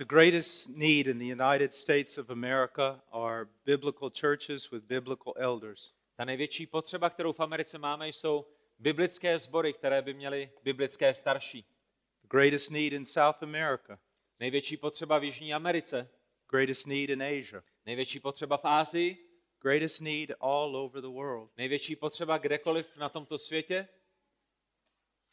The 0.00 0.06
greatest 0.06 0.70
need 0.70 1.06
in 1.08 1.18
the 1.18 1.26
United 1.26 1.74
States 1.74 2.16
of 2.16 2.30
America 2.30 3.02
are 3.12 3.48
biblical 3.66 4.08
churches 4.08 4.70
with 4.70 4.88
biblical 4.88 5.34
elders. 5.38 5.92
Ta 6.16 6.24
největší 6.24 6.66
potřeba, 6.66 7.10
kterou 7.10 7.32
v 7.32 7.40
Americe 7.40 7.78
máme, 7.78 8.08
jsou 8.08 8.46
biblické 8.78 9.38
sbory, 9.38 9.72
které 9.72 10.02
by 10.02 10.14
měly 10.14 10.50
biblické 10.62 11.14
starší. 11.14 11.64
The 12.22 12.28
greatest 12.28 12.70
need 12.70 12.92
in 12.92 13.04
South 13.04 13.42
America, 13.42 13.98
Největší 14.38 14.76
potřeba 14.76 15.18
v 15.18 15.24
Jižní 15.24 15.54
Americe, 15.54 16.08
greatest 16.50 16.86
need 16.86 17.10
in 17.10 17.22
Asia, 17.22 17.62
největší 17.86 18.20
potřeba 18.20 18.56
v 18.56 18.64
Ázii, 18.64 19.16
greatest 19.62 20.00
need 20.00 20.30
all 20.40 20.76
over 20.76 21.02
the 21.02 21.08
world. 21.08 21.50
největší 21.56 21.96
potřeba 21.96 22.38
kdekoliv 22.38 22.96
na 22.96 23.08
tomto 23.08 23.38
světě. 23.38 23.88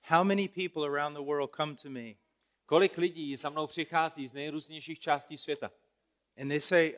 How 0.01 0.23
many 0.23 0.47
people 0.47 0.87
around 0.87 1.13
the 1.13 1.23
world 1.23 1.55
come 1.55 1.75
to 1.75 1.89
me 1.89 2.26
Kolik 2.67 2.97
lidí 2.97 3.35
za 3.35 3.49
mnou 3.49 3.67
přichází 3.67 4.27
z 4.27 4.33
nejrůznějších 4.33 4.99
částí 4.99 5.37
světa 5.37 5.71
and 6.37 6.49
they 6.49 6.61
say, 6.61 6.97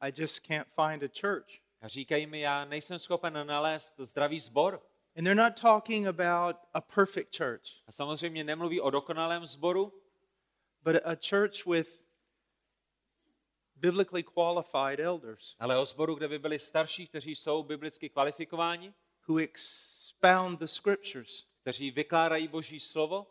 I, 0.00 0.12
just 0.16 0.46
can't 0.46 0.68
find 0.74 1.02
a 1.02 1.08
church? 1.20 1.66
a 1.80 1.88
říkají 1.88 2.26
mi, 2.26 2.40
já 2.40 2.64
nejsem 2.64 2.98
schopen 2.98 3.46
nalézt 3.46 3.94
zdravý 3.98 4.40
sbor. 4.40 4.82
And 5.16 5.24
they're 5.24 5.42
not 5.42 5.60
talking 5.60 6.06
about 6.06 6.56
a 6.74 6.80
perfect 6.80 7.36
church, 7.36 7.62
A 7.86 7.92
samozřejmě 7.92 8.44
nemluví 8.44 8.80
o 8.80 8.90
dokonalém 8.90 9.46
sboru, 9.46 10.02
but 10.82 10.96
a 11.04 11.14
church 11.28 11.66
with 11.66 12.06
biblically 13.74 14.22
qualified 14.22 15.00
elders 15.00 15.56
ale 15.58 15.78
o 15.78 15.86
sboru, 15.86 16.14
kde 16.14 16.28
by 16.28 16.38
byli 16.38 16.58
starší, 16.58 17.06
kteří 17.06 17.34
jsou 17.34 17.62
biblicky 17.62 18.08
kvalifikováni, 18.08 18.94
who 19.28 19.36
expound 19.36 20.58
the 20.58 20.66
scriptures, 20.66 21.46
kteří 21.60 21.90
vykládají 21.90 22.48
Boží 22.48 22.80
slovo, 22.80 23.26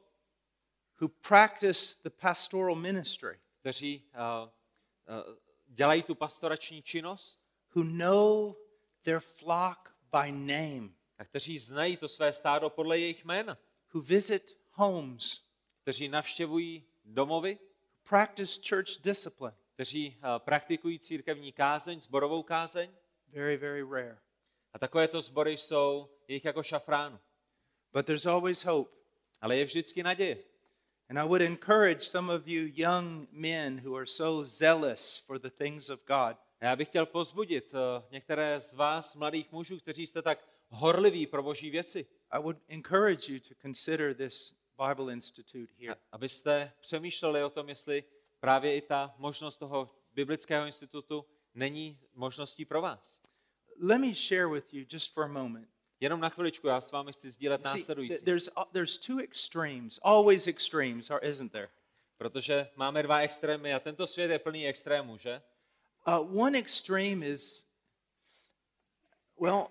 who 1.01 1.07
practice 1.07 1.95
the 2.03 2.09
pastoral 2.09 2.75
ministry, 2.75 3.39
kteří 3.59 4.03
uh, 4.13 4.49
uh, 4.49 5.35
dělají 5.67 6.03
tu 6.03 6.15
pastorační 6.15 6.81
činnost 6.81 7.41
who 7.75 7.83
know 7.83 8.55
their 9.01 9.19
flock 9.19 9.95
by 10.11 10.31
name, 10.31 10.89
a 11.17 11.25
kteří 11.25 11.59
znají 11.59 11.97
to 11.97 12.07
své 12.07 12.33
stádo 12.33 12.69
podle 12.69 12.99
jejich 12.99 13.25
jména, 13.25 13.57
who 13.93 14.01
visit 14.01 14.57
homes, 14.71 15.41
kteří 15.81 16.07
navštěvují 16.07 16.83
domovy, 17.05 17.59
practice 18.03 18.61
church 18.69 19.01
discipline. 19.01 19.55
kteří 19.73 20.17
uh, 20.17 20.39
praktikují 20.39 20.99
církevní 20.99 21.51
kázeň, 21.51 22.01
zborovou 22.01 22.43
kázeň. 22.43 22.91
Very, 23.27 23.57
very 23.57 23.83
rare. 23.83 24.17
A 24.73 24.79
takovéto 24.79 25.21
sbory 25.21 25.57
jsou 25.57 26.09
jejich 26.27 26.45
jako 26.45 26.63
šafránu. 26.63 27.19
But 27.93 28.05
there's 28.05 28.25
always 28.25 28.65
hope. 28.65 28.97
Ale 29.41 29.57
je 29.57 29.65
vždycky 29.65 30.03
naděje. 30.03 30.43
And 31.09 31.19
I 31.19 31.23
would 31.23 31.41
encourage 31.41 32.01
some 32.01 32.33
of 32.33 32.47
you 32.47 32.71
young 32.75 33.27
men 33.31 33.81
who 33.85 33.95
are 33.95 34.07
so 34.07 34.43
zealous 34.43 35.17
for 35.17 35.39
the 35.39 35.49
things 35.49 35.89
of 35.89 35.99
God 36.07 36.37
A 36.61 36.65
já 36.65 36.75
bych 36.75 36.87
chtěl 36.87 37.05
pozbudit 37.05 37.73
uh, 37.73 37.79
některé 38.11 38.59
z 38.59 38.73
vás, 38.73 39.15
mladých 39.15 39.51
mužů, 39.51 39.77
kteří 39.77 40.07
jste 40.07 40.21
tak 40.21 40.47
horliví 40.69 41.27
pro 41.27 41.43
boží 41.43 41.69
věci, 41.69 42.05
I 42.31 42.41
would 42.41 42.57
encourage 42.67 43.33
you 43.33 43.39
to 43.39 43.55
consider 43.61 44.15
this 44.15 44.55
Bible 44.87 45.13
Institute 45.13 45.73
here. 45.79 45.95
abyste 46.11 46.73
přemýšleli 46.79 47.43
o 47.43 47.49
tom, 47.49 47.69
jestli 47.69 48.03
právě 48.39 48.75
i 48.75 48.81
ta 48.81 49.15
možnost 49.17 49.57
toho 49.57 49.95
biblického 50.13 50.65
institutu 50.65 51.25
není 51.53 51.99
možností 52.13 52.65
pro 52.65 52.81
vás. 52.81 53.21
Let 53.79 54.01
me 54.01 54.13
share 54.13 54.47
with 54.47 54.73
you 54.73 54.85
just 54.91 55.13
for 55.13 55.23
a 55.23 55.27
moment. 55.27 55.69
Jenom 56.05 56.19
na 56.19 56.29
chviličku, 56.29 56.67
já 56.67 56.81
s 56.81 56.91
vámi 56.91 57.13
chci 57.13 57.31
sdílet 57.31 57.63
následující, 57.63 58.25
there's, 58.25 58.47
uh, 58.57 58.63
there's 58.71 58.97
two 58.97 59.19
extremes, 59.19 59.99
always 60.03 60.47
extremes, 60.47 61.11
isn't 61.21 61.51
there? 61.51 61.69
protože 62.17 62.69
máme 62.75 63.03
dva 63.03 63.17
extrémy 63.17 63.73
a 63.73 63.79
tento 63.79 64.07
svět 64.07 64.31
je 64.31 64.39
plný 64.39 64.67
extrémů, 64.67 65.17
že? 65.17 65.41
Uh, 66.07 66.41
one 66.41 66.59
extreme 66.59 67.25
is, 67.25 67.65
well, 69.41 69.67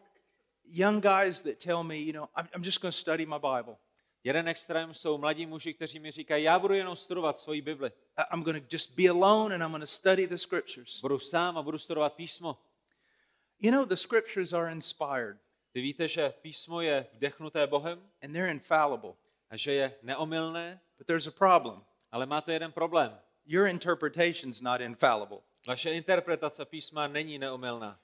young 0.65 1.03
guys 1.03 1.41
that 1.41 1.58
tell 1.58 1.83
me, 1.83 1.97
you 1.97 2.13
know, 2.13 2.29
I'm, 2.37 2.48
I'm 2.55 2.64
just 2.64 2.81
going 2.81 2.95
to 2.95 3.01
study 3.01 3.27
my 3.27 3.39
Bible. 3.39 3.77
Jeden 4.25 4.48
extrém 4.48 4.95
jsou 4.95 5.19
mladí 5.19 5.47
muži, 5.47 5.75
kteří 5.75 5.98
mi 5.98 6.11
říkají, 6.11 6.45
já 6.45 6.58
budu 6.58 6.75
jenom 6.75 6.97
studovat 6.97 7.39
svoji 7.39 7.63
Bibli. 7.63 7.91
I'm 8.33 8.42
going 8.42 8.63
to 8.63 8.69
just 8.73 8.97
be 8.97 9.08
alone 9.08 9.55
and 9.55 9.63
I'm 9.63 9.70
going 9.70 9.83
to 9.83 9.87
study 9.87 10.27
the 10.27 10.39
scriptures. 10.39 11.01
Budu 11.01 11.19
sám 11.19 11.58
a 11.58 11.63
budu 11.63 11.79
studovat 11.79 12.14
písmo. 12.14 12.58
You 13.61 13.70
know, 13.70 13.87
the 13.87 13.97
scriptures 13.97 14.53
are 14.53 14.73
inspired 14.73 15.44
Vy 15.74 15.80
víte, 15.80 16.08
že 16.08 16.35
písmo 16.42 16.80
je 16.80 17.07
vdechnuté 17.12 17.67
Bohem 17.67 18.11
and 18.23 18.33
they're 18.33 18.51
infallible, 18.51 19.14
a 19.51 19.57
že 19.57 19.73
je 19.73 19.95
neomylné, 20.02 20.80
but 20.98 21.07
there's 21.07 21.27
a 21.27 21.30
problem. 21.30 21.85
ale 22.12 22.27
má 22.27 22.40
to 22.40 22.52
jeden 22.52 22.73
problém. 22.73 23.18
Your 23.46 23.67
interpretation's 23.67 24.61
not 24.61 24.80
infallible. 24.80 25.39
Vaše 25.67 25.90
interpretace 25.90 26.64
písma 26.64 27.07
není 27.07 27.39
neomylná. 27.39 28.01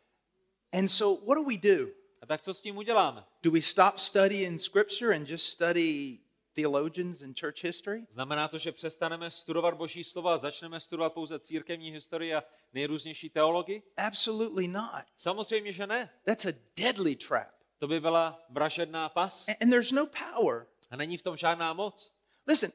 And 0.73 0.89
so, 0.89 1.25
what 1.27 1.35
do 1.35 1.45
we 1.45 1.57
do? 1.57 1.89
A 2.23 2.27
tak 2.27 2.41
co 2.41 2.55
s 2.55 2.61
tím 2.61 2.77
uděláme? 2.77 3.25
Do 3.43 3.51
we 3.51 3.63
stop 3.63 3.99
studying 3.99 4.61
scripture 4.61 5.17
and 5.17 5.29
just 5.29 5.47
study 5.47 6.19
theologians 6.55 7.23
and 7.23 7.41
church 7.41 7.65
history? 7.65 8.07
Znamená 8.11 8.49
to, 8.49 8.59
že 8.59 8.73
přestaneme 8.73 9.31
studovat 9.31 9.75
Boží 9.75 10.05
slova 10.05 10.35
a 10.35 10.37
začneme 10.37 10.81
studovat 10.81 11.13
pouze 11.13 11.39
církevní 11.39 11.91
historii 11.91 12.35
a 12.35 12.43
nejrůznější 12.73 13.31
teologii? 13.31 13.83
Absolutely 13.97 14.69
not. 14.69 15.05
Samozřejmě, 15.17 15.73
že 15.73 15.87
ne. 15.87 16.11
That's 16.25 16.45
a 16.45 16.53
deadly 16.77 17.17
trap. 17.17 17.60
To 17.81 17.89
by 17.89 18.01
byla 18.01 18.45
vražedná 18.49 19.09
pas 19.09 19.49
A- 19.49 19.53
And 19.63 19.71
there's 19.71 19.93
no 19.93 20.07
power. 20.07 20.67
a 20.91 20.97
není 20.97 21.17
v 21.17 21.23
tom 21.23 21.37
žádná 21.37 21.73
moc. 21.73 22.15
Listen, 22.47 22.73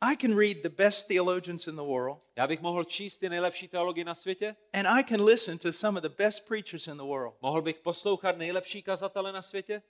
I 0.00 0.16
can 0.16 0.38
read 0.38 0.56
the 0.62 0.68
best 0.68 1.08
theologians 1.08 1.66
in 1.66 1.76
the 1.76 1.82
world, 1.82 2.22
Já 2.36 2.46
bych 2.46 2.60
mohl 2.60 2.84
číst 2.84 3.16
ty 3.18 3.28
nejlepší 3.28 3.68
teologii 3.68 4.04
na 4.04 4.14
světě, 4.14 4.56
and 4.72 4.86
I 4.86 5.04
can 5.04 5.24
listen 5.24 5.58
to 5.58 5.72
some 5.72 5.98
of 5.98 6.02
the 6.02 6.08
best 6.24 6.46
preachers 6.48 6.86
in 6.86 6.96
the 6.96 7.02
world. 7.02 7.34
mohl 7.42 7.62
bych 7.62 7.78
poslouchat 7.78 8.36
nejlepší 8.36 8.82
kazatele 8.82 9.32
na 9.32 9.42
světě, 9.42 9.82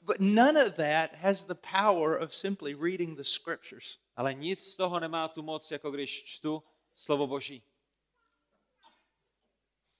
But 0.00 0.16
none 0.20 0.64
of 0.66 0.74
that 0.74 1.14
has 1.14 1.44
the 1.44 1.54
power 1.54 2.22
of 2.22 2.34
simply 2.34 2.74
reading 2.74 3.16
the 3.16 3.24
scriptures. 3.24 3.98
ale 4.16 4.34
nic 4.34 4.72
z 4.72 4.76
toho 4.76 5.00
nemá 5.00 5.28
tu 5.28 5.42
moc, 5.42 5.70
jako 5.70 5.90
když 5.90 6.24
čtu 6.24 6.62
slovo 6.94 7.26
Boží. 7.26 7.62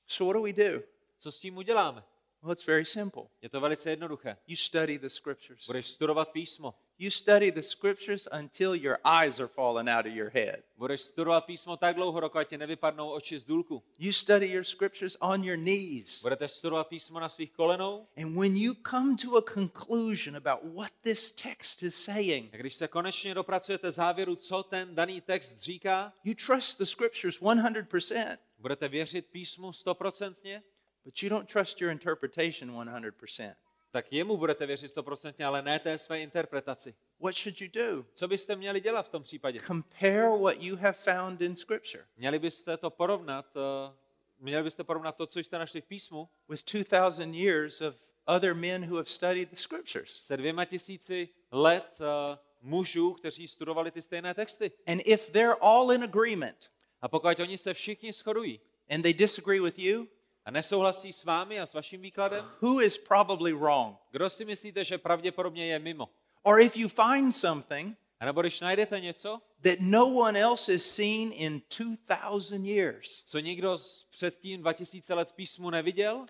So, 0.06 0.24
what 0.32 0.36
do 0.36 0.42
we 0.42 0.52
do? 0.52 0.82
Co 1.18 1.32
s 1.32 1.40
tím 1.40 1.56
uděláme? 1.56 2.04
Well, 2.42 2.52
it's 2.52 2.66
very 2.66 2.84
simple. 2.84 3.22
Je 3.42 3.48
to 3.48 3.60
velice 3.60 3.90
jednoduché. 3.90 4.36
You 4.46 4.56
study 4.56 4.98
the 4.98 5.08
scriptures. 5.08 5.66
Budeš 5.66 5.86
studovat 5.86 6.28
písmo. 6.28 6.74
You 6.98 7.10
study 7.10 7.52
the 7.52 7.62
scriptures 7.62 8.28
until 8.32 8.74
your 8.74 8.98
eyes 9.04 9.40
are 9.40 9.48
falling 9.48 9.88
out 9.88 10.06
of 10.06 10.12
your 10.12 10.30
head. 10.30 10.64
Budeš 10.76 11.00
studovat 11.00 11.44
písmo 11.44 11.76
tak 11.76 11.96
dlouho, 11.96 12.20
dokud 12.20 12.48
ti 12.48 12.58
nevypadnou 12.58 13.10
oči 13.10 13.38
z 13.38 13.44
důlku. 13.44 13.82
You 13.98 14.12
study 14.12 14.46
your 14.46 14.64
scriptures 14.64 15.16
on 15.20 15.44
your 15.44 15.58
knees. 15.58 16.22
Budete 16.22 16.48
studovat 16.48 16.88
písmo 16.88 17.20
na 17.20 17.28
svých 17.28 17.52
kolenou 17.52 18.06
And 18.16 18.38
when 18.38 18.56
you 18.56 18.74
come 18.90 19.16
to 19.16 19.36
a 19.36 19.42
conclusion 19.54 20.36
about 20.36 20.74
what 20.74 20.92
this 21.02 21.32
text 21.32 21.82
is 21.82 22.04
saying, 22.04 22.54
a 22.54 22.56
když 22.56 22.74
se 22.74 22.88
konečně 22.88 23.34
dopracujete 23.34 23.90
závěru, 23.90 24.36
co 24.36 24.62
ten 24.62 24.94
daný 24.94 25.20
text 25.20 25.60
říká, 25.60 26.12
you 26.24 26.34
trust 26.46 26.78
the 26.78 26.84
scriptures 26.84 27.40
100%, 27.40 28.38
budete 28.58 28.88
věřit 28.88 29.26
písmu 29.26 29.72
stoprocentně, 29.72 30.62
but 31.04 31.22
you 31.22 31.28
don't 31.28 31.48
trust 31.48 31.80
your 31.80 31.90
interpretation 31.90 32.70
100%. 32.70 33.54
tak 33.90 34.12
jemu 34.12 34.36
budete 34.36 34.66
věřit 34.66 34.88
stoprocentně, 34.88 35.44
ale 35.44 35.62
ne 35.62 35.78
té 35.78 35.98
své 35.98 36.20
interpretaci. 36.20 36.94
What 37.20 37.34
should 37.34 37.60
you 37.60 37.68
do? 37.74 38.04
Co 38.14 38.28
byste 38.28 38.56
měli 38.56 38.80
dělat 38.80 39.06
v 39.06 39.08
tom 39.08 39.22
případě? 39.22 39.60
Compare 39.60 40.28
what 40.42 40.62
you 40.62 40.76
have 40.76 40.92
found 40.92 41.40
in 41.40 41.56
scripture 41.56 42.04
Měli 42.16 42.38
byste 42.38 42.76
to 42.76 42.90
porovnat, 42.90 43.56
eh, 43.56 43.94
měli 44.38 44.62
byste 44.62 44.84
porovnat 44.84 45.16
to, 45.16 45.26
co 45.26 45.38
jste 45.38 45.58
našli 45.58 45.80
v 45.80 45.86
písmu, 45.86 46.28
with 46.48 46.64
2,000 46.64 47.34
years 47.34 47.80
of 47.80 47.94
other 48.26 48.54
men 48.54 48.90
who 48.90 48.96
have 48.96 49.08
studied 49.08 49.50
the 49.50 49.56
scriptures. 49.56 50.20
se 50.20 50.36
dvěma 50.36 50.64
tisíci 50.64 51.28
let 51.50 51.98
eh, 52.00 52.38
mužů, 52.60 53.12
kteří 53.12 53.48
studovali 53.48 53.90
ty 53.90 54.02
stejné 54.02 54.34
texty. 54.34 54.72
And 54.86 55.00
if 55.04 55.30
they're 55.30 55.56
all 55.60 55.92
in 55.92 56.04
agreement 56.04 56.70
A 57.02 57.08
pokud 57.08 57.40
oni 57.40 57.58
se 57.58 57.74
všichni 57.74 58.12
shodují 58.12 58.60
and 58.90 59.02
they 59.02 59.14
disagree 59.14 59.60
with 59.60 59.78
you, 59.78 60.08
a 60.44 60.50
nesouhlasí 60.50 61.12
s 61.12 61.24
vámi 61.24 61.60
a 61.60 61.66
s 61.66 61.74
vaším 61.74 62.00
výkladem, 62.00 62.44
who 62.60 62.80
is 62.82 62.98
probably 62.98 63.52
wrong? 63.52 63.96
kdo 64.10 64.30
si 64.30 64.44
myslíte, 64.44 64.84
že 64.84 64.98
pravděpodobně 64.98 65.66
je 65.66 65.78
mimo? 65.78 66.08
Or 66.42 66.60
if 66.60 66.76
you 66.76 66.88
find 66.88 67.36
something 67.36 67.96
A 68.20 68.24
nebo 68.24 68.40
když 68.40 68.60
najdete 68.60 69.00
něco, 69.00 69.40
that 69.62 69.78
no 69.80 70.06
one 70.06 70.40
else 70.40 70.72
has 70.72 70.82
seen 70.82 71.30
in 71.32 71.62
2,000 71.78 72.66
years, 72.66 73.22
co 73.24 73.38
nikdo 73.38 73.78
z 73.78 74.04
předtím 74.04 74.60
2000 74.60 75.14
let 75.14 75.32
písmu 75.32 75.70
neviděl, 75.70 76.26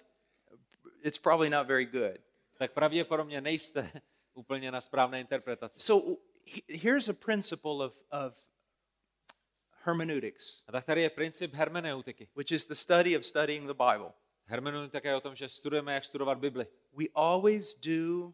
it's 1.02 1.18
probably 1.18 1.50
not 1.50 1.66
very 1.66 1.84
good. 1.84 2.20
tak 2.58 2.72
pravděpodobně 2.72 3.40
nejste 3.40 3.90
úplně 4.34 4.70
na 4.70 4.80
správné 4.80 5.20
interpretaci. 5.20 5.80
So 5.80 6.16
he- 6.46 6.78
here's 6.78 7.08
a 7.08 7.12
principle 7.12 7.86
of, 7.86 8.04
of 8.26 8.34
hermeneutics, 9.84 10.62
A 10.66 10.72
tak 10.72 10.84
tady 10.84 11.02
je 11.02 11.10
princip 11.10 11.54
hermeneutiky. 11.54 12.28
which 12.34 12.52
is 12.52 12.66
the 12.66 12.74
study 12.74 13.16
of 13.16 13.26
studying 13.26 13.66
the 13.66 13.74
Bible. 13.74 14.12
Hermeneutika 14.44 15.08
je 15.08 15.16
o 15.16 15.20
tom, 15.20 15.34
že 15.34 15.48
studujeme, 15.48 15.94
jak 15.94 16.04
studovat 16.04 16.38
Bibli. 16.38 16.66
We 16.92 17.04
always 17.14 17.74
do 17.74 18.32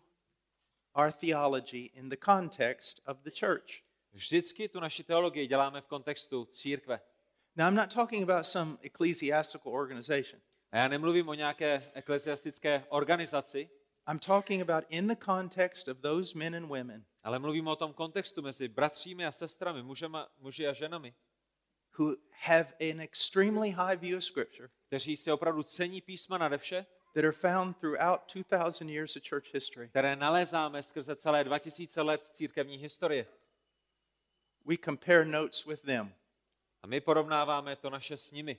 our 0.94 1.12
theology 1.12 1.90
in 1.94 2.08
the 2.08 2.16
context 2.24 3.00
of 3.06 3.18
the 3.22 3.30
church. 3.30 3.82
Vždycky 4.12 4.68
tu 4.68 4.80
naši 4.80 5.04
teologii 5.04 5.46
děláme 5.46 5.80
v 5.80 5.86
kontextu 5.86 6.44
církve. 6.44 7.00
Now, 7.56 7.68
I'm 7.68 7.74
not 7.74 7.94
talking 7.94 8.30
about 8.30 8.46
some 8.46 8.78
ecclesiastical 8.82 9.72
organization. 9.72 10.40
A 10.72 10.78
já 10.78 10.88
nemluvím 10.88 11.28
o 11.28 11.34
nějaké 11.34 11.90
ekleziastické 11.94 12.84
organizaci, 12.88 13.70
I'm 14.10 14.18
talking 14.18 14.62
about 14.70 14.84
in 14.88 15.08
the 15.08 15.16
context 15.24 15.88
of 15.88 15.98
those 15.98 16.38
men 16.38 16.56
and 16.56 16.66
women 16.68 17.04
ale 17.28 17.38
mluvím 17.38 17.68
o 17.68 17.76
tom 17.76 17.92
kontextu 17.92 18.42
mezi 18.42 18.68
bratřími 18.68 19.26
a 19.26 19.32
sestrami, 19.32 19.82
mužema, 19.82 20.28
muži 20.38 20.68
a 20.68 20.72
ženami, 20.72 21.14
who 21.98 22.16
have 22.30 22.74
an 22.80 23.00
extremely 23.00 23.70
high 23.70 23.96
view 23.96 24.16
of 24.16 24.24
Scripture 24.24 24.70
kteří 24.88 25.16
si 25.16 25.32
opravdu 25.32 25.62
cení 25.62 26.00
písma 26.00 26.38
nade 26.38 26.58
vše, 26.58 26.86
that 27.14 27.24
are 27.24 27.32
found 27.32 27.76
throughout 27.76 28.20
2,000 28.34 28.88
years 28.88 29.16
of 29.16 29.22
church 29.22 29.54
history. 29.54 29.88
které 29.88 30.16
nalézáme 30.16 30.82
skrze 30.82 31.16
celé 31.16 31.44
2000 31.44 32.02
let 32.02 32.26
církevní 32.32 32.76
historie. 32.76 33.26
We 34.64 34.76
compare 34.84 35.24
notes 35.24 35.66
with 35.66 35.82
them. 35.82 36.14
A 36.82 36.86
my 36.86 37.00
porovnáváme 37.00 37.76
to 37.76 37.90
naše 37.90 38.16
s 38.16 38.30
nimi. 38.30 38.58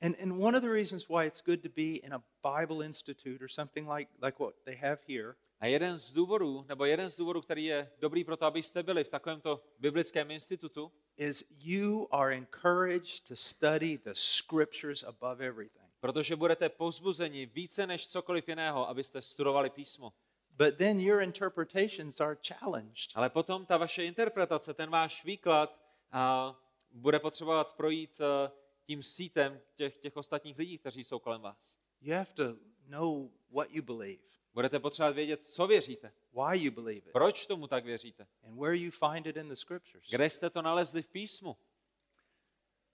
And, 0.00 0.16
and 0.22 0.32
one 0.32 0.56
of 0.56 0.62
the 0.62 0.70
reasons 0.70 1.08
why 1.08 1.26
it's 1.26 1.40
good 1.40 1.62
to 1.62 1.68
be 1.68 1.96
in 2.02 2.12
a 2.14 2.22
Bible 2.42 2.86
institute 2.86 3.44
or 3.44 3.48
something 3.48 3.88
like, 3.88 4.10
like 4.22 4.38
what 4.38 4.54
they 4.64 4.76
have 4.76 4.98
here 5.06 5.36
A 5.60 5.66
jeden 5.66 5.98
z 5.98 6.12
důvodů, 6.12 6.64
nebo 6.68 6.84
jeden 6.84 7.10
z 7.10 7.16
důvodů, 7.16 7.42
který 7.42 7.64
je 7.64 7.90
dobrý 7.98 8.24
pro 8.24 8.36
to, 8.36 8.46
abyste 8.46 8.82
byli 8.82 9.04
v 9.04 9.08
takovémto 9.08 9.64
biblickém 9.78 10.30
institutu, 10.30 10.92
is 11.16 11.44
you 11.50 12.08
are 12.10 12.34
encouraged 12.34 13.28
to 13.28 13.36
study 13.36 13.98
the 13.98 14.12
scriptures 14.14 15.04
above 15.04 15.46
everything. 15.46 15.82
protože 16.02 16.36
budete 16.36 16.68
povzbuzeni 16.68 17.46
více 17.46 17.86
než 17.86 18.06
cokoliv 18.06 18.48
jiného, 18.48 18.88
abyste 18.88 19.22
studovali 19.22 19.70
písmo. 19.70 20.12
But 20.50 20.76
then 20.76 21.00
your 21.00 21.22
interpretations 21.22 22.20
are 22.20 22.36
challenged. 22.48 23.10
Ale 23.14 23.30
potom 23.30 23.66
ta 23.66 23.76
vaše 23.76 24.04
interpretace, 24.04 24.74
ten 24.74 24.90
váš 24.90 25.24
výklad 25.24 25.78
a 26.12 26.54
bude 26.92 27.18
potřebovat 27.18 27.68
projít 27.76 28.20
eh, 28.20 28.50
tím 28.86 29.02
sítem 29.02 29.60
těch, 29.74 29.96
těch 29.96 30.16
ostatních 30.16 30.58
lidí, 30.58 30.78
kteří 30.78 31.04
jsou 31.04 31.18
kolem 31.18 31.40
vás. 31.40 31.78
You 32.00 32.14
have 32.14 32.32
to 32.34 32.56
know 32.88 33.30
what 33.50 33.70
you 33.70 33.82
believe, 33.82 34.22
Budete 34.54 34.78
potřebovat 34.80 35.14
vědět, 35.16 35.44
co 35.44 35.66
věříte, 35.66 36.12
why 36.32 36.64
you 36.64 36.70
believe 36.70 36.98
it, 37.08 37.12
proč 37.12 37.46
tomu 37.46 37.66
tak 37.66 37.84
věříte, 37.84 38.26
and 38.44 38.58
where 38.60 38.76
you 38.76 38.90
find 38.90 39.26
it 39.26 39.36
in 39.36 39.48
the 39.48 39.54
scriptures. 39.54 40.10
kde 40.10 40.30
jste 40.30 40.50
to 40.50 40.62
nalezli 40.62 41.02
v 41.02 41.08
písmu. 41.08 41.56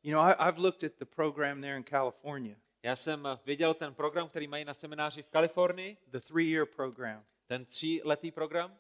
You 0.03 0.13
know, 0.13 0.23
I, 0.23 0.49
I've 0.49 0.61
looked 0.63 0.85
at 0.85 0.93
the 0.99 1.05
program 1.05 1.61
there 1.61 1.77
in 1.77 1.85
California, 1.85 2.57
Já 2.83 2.97
jsem 2.97 3.29
viděl 3.45 3.75
ten 3.75 3.95
program, 3.95 4.29
který 4.29 4.47
mají 4.49 4.65
na 4.65 4.75
semináři 4.75 5.23
v 5.23 5.29
Kalifornii, 5.29 5.97
the 6.07 6.21
three 6.21 6.51
year 6.51 6.67
program. 6.67 7.25
ten 7.47 7.67
tříletý 7.67 8.31
program. 8.31 8.79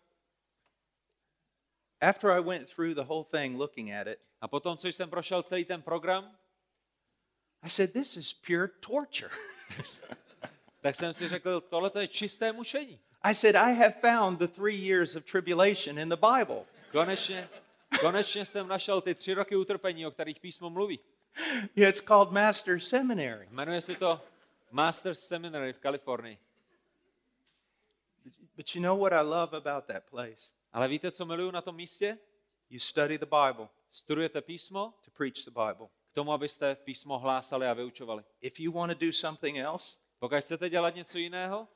After 2.00 2.30
I 2.30 2.40
went 2.40 2.74
through 2.74 2.94
the 2.94 3.02
whole 3.02 3.24
thing 3.24 3.58
looking 3.58 3.92
at 3.92 4.06
it, 4.06 4.18
A 4.40 4.48
potom, 4.48 4.78
co 4.78 4.88
jsem 4.88 5.10
prošel 5.10 5.42
celý 5.42 5.64
ten 5.64 5.82
program, 5.82 6.38
I 7.62 7.70
said, 7.70 7.92
This 7.92 8.16
is 8.16 8.32
pure 8.32 8.68
torture. 8.68 9.30
tak 10.80 10.94
jsem 10.94 11.12
si 11.12 11.28
řekl, 11.28 11.60
tohle 11.60 11.90
je 12.00 12.08
čisté 12.08 12.52
mučení. 12.52 13.00
I 13.22 13.34
said, 13.34 13.56
I 13.56 13.74
have 13.74 13.94
found 14.00 14.38
the 14.38 14.46
three 14.46 14.76
years 14.76 15.16
of 15.16 15.24
tribulation 15.24 15.98
in 15.98 16.08
the 16.08 16.16
Bible. 16.16 16.64
Konečně, 16.92 17.48
konečně 18.00 18.46
jsem 18.46 18.68
našel 18.68 19.00
ty 19.00 19.14
tři 19.14 19.34
roky 19.34 19.56
utrpení, 19.56 20.06
o 20.06 20.10
kterých 20.10 20.40
písmo 20.40 20.70
mluví. 20.70 21.00
Yeah, 21.76 21.90
it's 21.90 22.00
called 22.00 22.30
Master's 22.30 22.88
Seminary. 22.88 23.48
Jmenuje 23.50 23.80
se 23.80 23.94
to 23.94 24.20
Masters 24.70 25.20
Seminary 25.20 25.72
v 25.72 25.78
Kalifornii. 25.78 26.38
But 28.56 28.74
you 28.74 28.82
know 28.82 29.00
what 29.00 29.12
I 29.12 29.22
love 29.22 29.56
about 29.56 29.84
that 29.84 30.04
place? 30.10 30.52
Ale 30.72 30.88
víte, 30.88 31.10
co 31.10 31.26
miluju 31.26 31.50
na 31.50 31.60
tom 31.60 31.76
místě? 31.76 32.18
You 32.70 32.78
study 32.78 33.18
the 33.18 33.26
Bible 33.26 33.68
Studujete 33.90 34.40
písmo 34.40 34.94
to 35.04 35.10
preach 35.10 35.44
the 35.44 35.50
Bible. 35.50 35.88
k 36.10 36.14
tomu, 36.14 36.32
abyste 36.32 36.74
písmo 36.74 37.18
hlásali 37.18 37.66
a 37.66 37.74
vyučovali. 37.74 38.24
If 38.40 38.60
you 38.60 38.72
want 38.72 38.92
to 38.92 39.06
do 39.06 39.12
something 39.12 39.58
else, 39.58 39.98
Pokud 40.18 40.40
chcete 40.40 40.70
dělat 40.70 40.94
něco 40.94 41.18
jiného, 41.18 41.68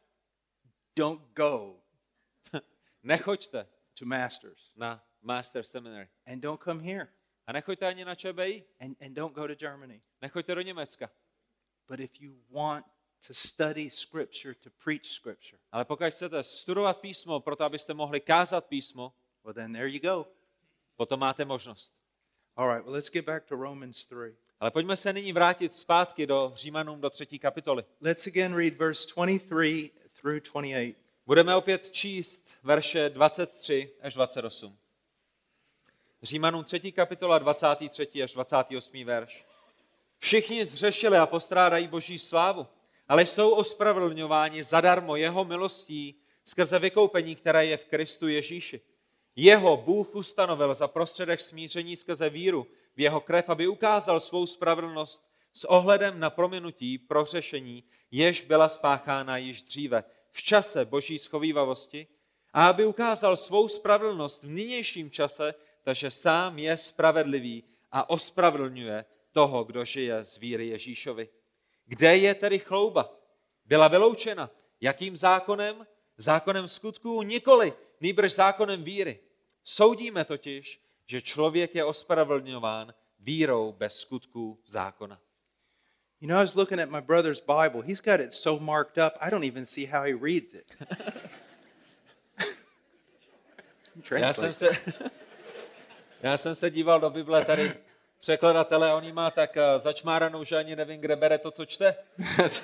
don't 0.97 1.23
go 1.33 1.83
nechoďte 3.03 3.69
to 3.99 4.07
Masters 4.07 4.73
na 4.77 5.05
Master 5.23 5.63
Seminary. 5.65 6.09
and 6.27 6.41
don't 6.41 6.63
come 6.65 6.83
here 6.83 7.09
A 7.47 7.53
nechoďte 7.53 7.87
ani 7.87 8.05
na 8.05 8.15
ČBI, 8.15 8.65
and, 8.81 8.97
and 9.03 9.15
don't 9.15 9.35
go 9.35 9.47
to 9.47 9.55
Germany. 9.55 10.03
nechoďte 10.21 10.55
do 10.55 10.61
Německa. 10.61 11.11
But 11.89 12.01
if 12.01 12.21
you 12.21 12.33
want 12.51 12.87
to 13.27 13.35
study 13.35 13.91
Scripture, 13.91 14.55
to 14.55 14.71
preach 14.85 15.07
Scripture, 15.07 15.59
Ale 15.73 15.85
pokud 15.85 16.11
chcete 16.11 16.45
studovat 16.45 17.01
písmo, 17.01 17.41
proto 17.41 17.65
abyste 17.65 17.95
mohli 17.95 18.21
kázat 18.21 18.67
písmo, 18.67 19.15
well, 19.45 19.55
then 19.55 19.73
there 19.73 19.89
you 19.89 20.01
go. 20.01 20.27
potom 20.97 21.21
máte 21.21 21.45
možnost. 21.45 21.95
All 22.57 22.69
right, 22.69 22.85
well, 22.85 22.95
let's 22.95 23.11
get 23.11 23.25
back 23.25 23.45
to 23.47 23.57
Romans 23.57 24.05
3. 24.05 24.37
Ale 24.63 24.71
pojďme 24.71 24.97
se 24.97 25.13
nyní 25.13 25.33
vrátit 25.33 25.75
zpátky 25.75 26.27
do 26.27 26.53
Římanům 26.55 27.01
do 27.01 27.11
třetí 27.11 27.39
kapitoly. 27.39 27.85
Let's 28.01 28.27
again 28.27 28.57
read 28.57 28.75
verse 28.75 29.09
23 29.17 29.91
through 30.21 30.41
28. 30.53 30.95
Budeme 31.27 31.57
opět 31.57 31.91
číst 31.91 32.51
verše 32.63 33.09
23 33.09 33.91
až 34.01 34.15
28. 34.15 34.79
Římanům 36.23 36.65
3. 36.65 36.93
kapitola 36.93 37.39
23. 37.39 38.23
až 38.23 38.35
28. 38.35 39.05
verš. 39.05 39.45
Všichni 40.19 40.67
zřešili 40.67 41.19
a 41.19 41.27
postrádají 41.27 41.89
boží 41.89 42.19
slávu, 42.19 42.67
ale 43.09 43.27
jsou 43.27 43.51
ospravedlňováni 43.51 44.63
zadarmo 44.63 45.17
jeho 45.17 45.45
milostí 45.45 46.21
skrze 46.45 46.79
vykoupení, 46.79 47.37
které 47.37 47.67
je 47.67 47.77
v 47.77 47.85
Kristu 47.85 48.29
Ježíši. 48.29 48.81
Jeho 49.37 49.77
Bůh 49.77 50.15
ustanovil 50.15 50.75
za 50.75 50.89
prostředek 50.89 51.41
smíření 51.41 51.97
skrze 51.97 52.31
víru 52.31 52.67
v 52.97 53.01
jeho 53.01 53.21
krev, 53.21 53.49
aby 53.49 53.67
ukázal 53.67 54.21
svou 54.21 54.47
spravedlnost 54.47 55.33
s 55.53 55.65
ohledem 55.65 56.21
na 56.21 56.31
prominutí 56.31 56.99
pro 56.99 57.25
řešení, 57.25 57.85
jež 58.11 58.43
byla 58.43 58.69
spáchána 58.69 59.37
již 59.37 59.63
dříve 59.63 60.05
v 60.31 60.43
čase 60.43 60.85
boží 60.85 61.19
schovývavosti 61.19 62.07
a 62.53 62.67
aby 62.67 62.87
ukázal 62.87 63.37
svou 63.37 63.69
spravedlnost 63.69 64.43
v 64.43 64.51
nynějším 64.51 65.11
čase, 65.11 65.55
takže 65.83 66.11
sám 66.11 66.59
je 66.59 66.77
spravedlivý 66.77 67.65
a 67.93 68.11
ospravedlňuje 68.11 69.05
toho, 69.33 69.65
kdo 69.65 69.85
žije 69.85 70.25
z 70.25 70.37
víry 70.37 70.69
Ježíšovi. 70.69 71.29
Kde 71.87 72.17
je 72.17 72.35
tedy 72.35 72.59
chlouba? 72.59 73.15
Byla 73.65 73.89
vyloučena. 73.89 74.51
Jakým 74.81 75.17
zákonem? 75.17 75.87
Zákonem 76.17 76.69
skutků? 76.69 77.23
Nikoli, 77.23 77.73
nýbrž 78.01 78.33
zákonem 78.33 78.85
víry. 78.85 79.19
Soudíme 79.65 80.25
totiž, 80.25 80.81
že 81.07 81.23
člověk 81.23 81.75
je 81.75 81.85
ospravedlňován 81.85 82.95
vírou 83.19 83.73
bez 83.73 83.97
skutků 83.97 84.59
zákona. 84.67 85.21
You 86.21 86.29
know, 86.29 86.39
I 86.39 86.43
was 86.43 86.55
looking 86.55 86.81
at 86.81 86.91
my 86.91 87.01
brother's 87.01 87.41
Bible. 87.41 87.83
He's 87.83 88.01
got 88.01 88.21
it 88.21 88.33
so 88.33 88.65
marked 88.65 88.99
up, 89.07 89.13
I 89.21 89.31
don't 89.31 89.45
even 89.45 89.67
see 89.67 89.87
how 89.87 90.03
he 90.03 90.13
reads 90.13 90.55
it. 90.55 90.77
Já 94.11 94.33
jsem, 94.33 94.55
se, 94.55 94.71
já 96.23 96.37
jsem 96.37 96.55
se 96.55 96.71
díval 96.71 97.01
do 97.01 97.11
Bible 97.11 97.45
tady 97.45 97.75
překladatele 98.21 98.91
a 98.91 98.95
on 98.95 99.05
ji 99.05 99.13
má 99.13 99.31
tak 99.31 99.57
eh, 99.57 99.79
začmáranou, 99.79 100.45
že 100.45 100.57
ani 100.57 100.77
nevím, 100.77 101.01
kde 101.01 101.17
bere 101.17 101.39
to, 101.39 101.51
co 101.51 101.65
čte. 101.65 101.95
That's, 102.37 102.63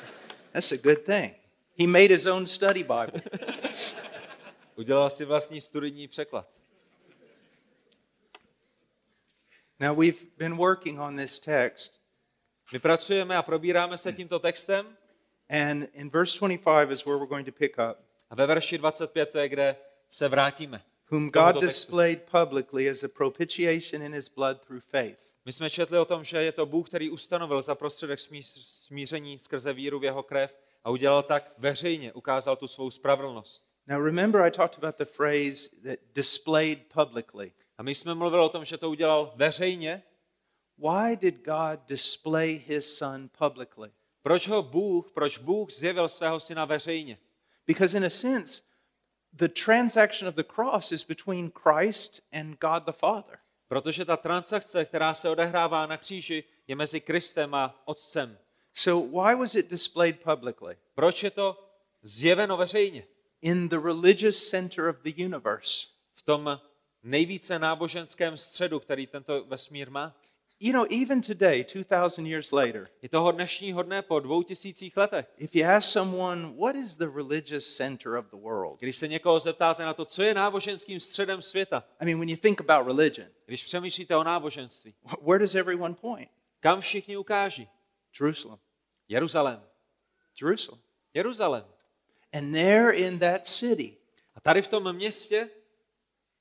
that's 0.53 0.73
a 0.73 0.77
good 0.77 1.03
thing. 1.05 1.35
He 1.81 1.87
made 1.87 2.09
his 2.09 2.27
own 2.27 2.47
study 2.47 2.83
Bible. 2.83 3.23
Udělal 4.77 5.11
si 5.11 5.25
vlastní 5.25 5.61
studijní 5.61 6.09
překlad. 6.09 6.49
Now, 9.81 9.95
we've 9.95 10.27
been 10.37 10.57
working 10.57 10.99
on 11.01 11.17
this 11.17 11.39
text, 11.39 12.01
My 12.73 12.79
pracujeme 12.79 13.37
a 13.37 13.43
probíráme 13.43 13.99
se 13.99 14.13
tímto 14.13 14.39
textem 14.39 14.87
and 15.49 15.89
in 15.95 16.11
verse 16.11 16.39
25 16.39 16.91
is 16.91 17.07
where 17.07 17.17
we're 17.19 17.29
going 17.29 17.47
to 17.47 17.53
pick 17.53 17.79
up. 17.79 17.97
a 18.31 18.35
ve 18.35 18.47
verši 18.47 18.79
25 18.79 19.31
to 19.31 19.39
je, 19.39 19.49
kde 19.49 19.77
se 20.11 20.29
vrátíme. 20.29 20.83
Whom 21.11 21.31
God 21.31 21.61
displayed 21.61 22.23
publicly 22.31 22.91
as 22.91 23.05
a 23.05 23.09
propitiation 23.09 24.03
in 24.03 24.15
his 24.15 24.29
blood 24.29 24.61
through 24.67 24.83
faith. 24.91 25.33
My 25.45 25.53
jsme 25.53 25.71
četli 25.71 25.99
o 25.99 26.05
tom, 26.05 26.25
že 26.25 26.43
je 26.43 26.53
to 26.53 26.67
Bůh, 26.67 26.89
který 26.89 27.11
ustanovil 27.11 27.63
za 27.63 27.75
prostředek 27.75 28.19
smí- 28.19 28.43
smíření 28.65 29.39
skrze 29.39 29.73
víru 29.73 29.99
v 29.99 30.05
jeho 30.05 30.23
krev 30.23 30.55
a 30.85 30.91
udělal 30.91 31.23
tak 31.23 31.53
veřejně, 31.59 32.13
ukázal 32.13 32.57
tu 32.57 32.69
svou 32.69 32.91
spravedlnost. 32.91 33.65
Now, 33.87 34.05
remember, 34.05 34.43
I 34.43 34.51
talked 34.51 34.79
about 34.85 34.99
the 34.99 35.05
phrase 35.05 35.71
that 35.85 35.99
displayed 36.15 36.79
publicly. 36.95 37.53
A 37.79 37.83
my 37.83 37.95
jsme 37.95 38.15
mluvili 38.15 38.43
o 38.43 38.49
tom, 38.49 38.65
že 38.65 38.79
to 38.79 38.91
udělal 38.91 39.33
veřejně. 39.37 40.03
Why 40.79 41.17
did 41.17 41.45
God 41.45 41.81
display 41.87 42.63
his 42.67 42.97
son 42.97 43.31
publicly? 43.39 43.91
Proč 44.23 44.49
ho 44.49 44.63
Bůh, 44.63 45.11
proč 45.11 45.39
Bůh 45.39 45.71
zjevil 45.71 46.09
svého 46.09 46.41
syna 46.41 46.65
veřejně? 46.65 47.19
Because, 47.67 47.97
in 47.97 48.05
a 48.05 48.11
sense, 48.11 48.63
the 49.33 49.49
transaction 49.49 50.29
of 50.29 50.35
the 50.35 50.43
cross 50.43 50.93
is 50.93 51.05
between 51.05 51.51
Christ 51.51 52.21
and 52.33 52.61
God 52.61 52.85
the 52.85 52.93
Father. 52.93 53.39
Protože 53.69 54.05
ta 54.05 54.17
transakce, 54.17 54.85
která 54.85 55.15
se 55.15 55.31
odehrává 55.31 55.87
na 55.87 55.97
kříži, 55.97 56.45
je 56.67 56.77
mezi 56.77 57.01
Kristem 57.01 57.55
a 57.55 57.83
Otcem. 57.85 58.39
So, 58.75 59.23
why 59.23 59.35
was 59.35 59.55
it 59.55 59.71
displayed 59.71 60.23
publicly? 60.23 60.77
Proč 60.95 61.23
je 61.23 61.31
to 61.31 61.71
zjeveno 62.03 62.57
veřejně? 62.57 63.07
In 63.43 63.69
the 63.69 63.79
religious 63.79 64.49
center 64.49 64.89
of 64.89 64.97
the 65.03 65.25
universe, 65.25 65.87
V 66.15 66.23
tom 66.23 66.61
nejvíce 67.03 67.59
náboženském 67.59 68.37
středu, 68.37 68.81
který 68.81 69.07
tento 69.07 69.45
vesmír 69.45 69.91
má. 69.91 70.17
You 70.61 70.73
know, 70.73 70.87
even 71.03 71.21
today, 71.21 71.65
2,000 71.65 72.27
years 72.27 72.53
later, 72.53 72.89
I 73.03 73.09
toho 73.09 73.33
dnešního 73.33 73.83
dne 73.83 74.03
po 74.03 74.21
dvou 74.21 74.43
tisících 74.43 74.97
letech, 74.97 75.27
if 75.37 75.55
you 75.55 75.67
ask 75.67 75.93
someone, 75.93 76.53
what 76.57 76.77
is 76.77 76.95
the 76.95 77.09
religious 77.15 77.77
center 77.77 78.15
of 78.15 78.27
the 78.31 78.37
world? 78.37 78.81
když 78.81 78.97
se 78.97 79.09
někoho 79.09 79.41
zeptáte 79.41 79.85
na 79.85 79.95
to, 79.95 80.05
co 80.05 80.23
je 80.23 80.35
náboženským 80.35 81.01
středem 81.01 81.43
světa, 81.43 81.85
I 82.01 82.05
mean, 82.05 82.19
when 82.19 82.29
you 82.29 82.37
think 82.37 82.61
about 82.61 82.87
religion, 82.87 83.29
když 83.47 83.65
přemýšlíte 83.65 84.17
o 84.17 84.25
náboženství, 84.25 84.95
where 85.23 85.39
does 85.39 85.55
everyone 85.55 85.95
point? 85.95 86.29
kam 86.61 86.81
všichni 86.81 87.17
ukáží? 87.17 87.69
Jerusalem. 88.21 88.59
Jeruzalém. 89.09 89.63
Jerusalem. 90.41 90.81
Jeruzalém. 91.15 91.65
And 92.33 92.53
there 92.53 92.91
in 92.91 93.19
that 93.19 93.47
city, 93.47 93.97
A 94.35 94.41
tady 94.41 94.63
v 94.63 94.69
tom 94.69 94.93
městě 94.93 95.51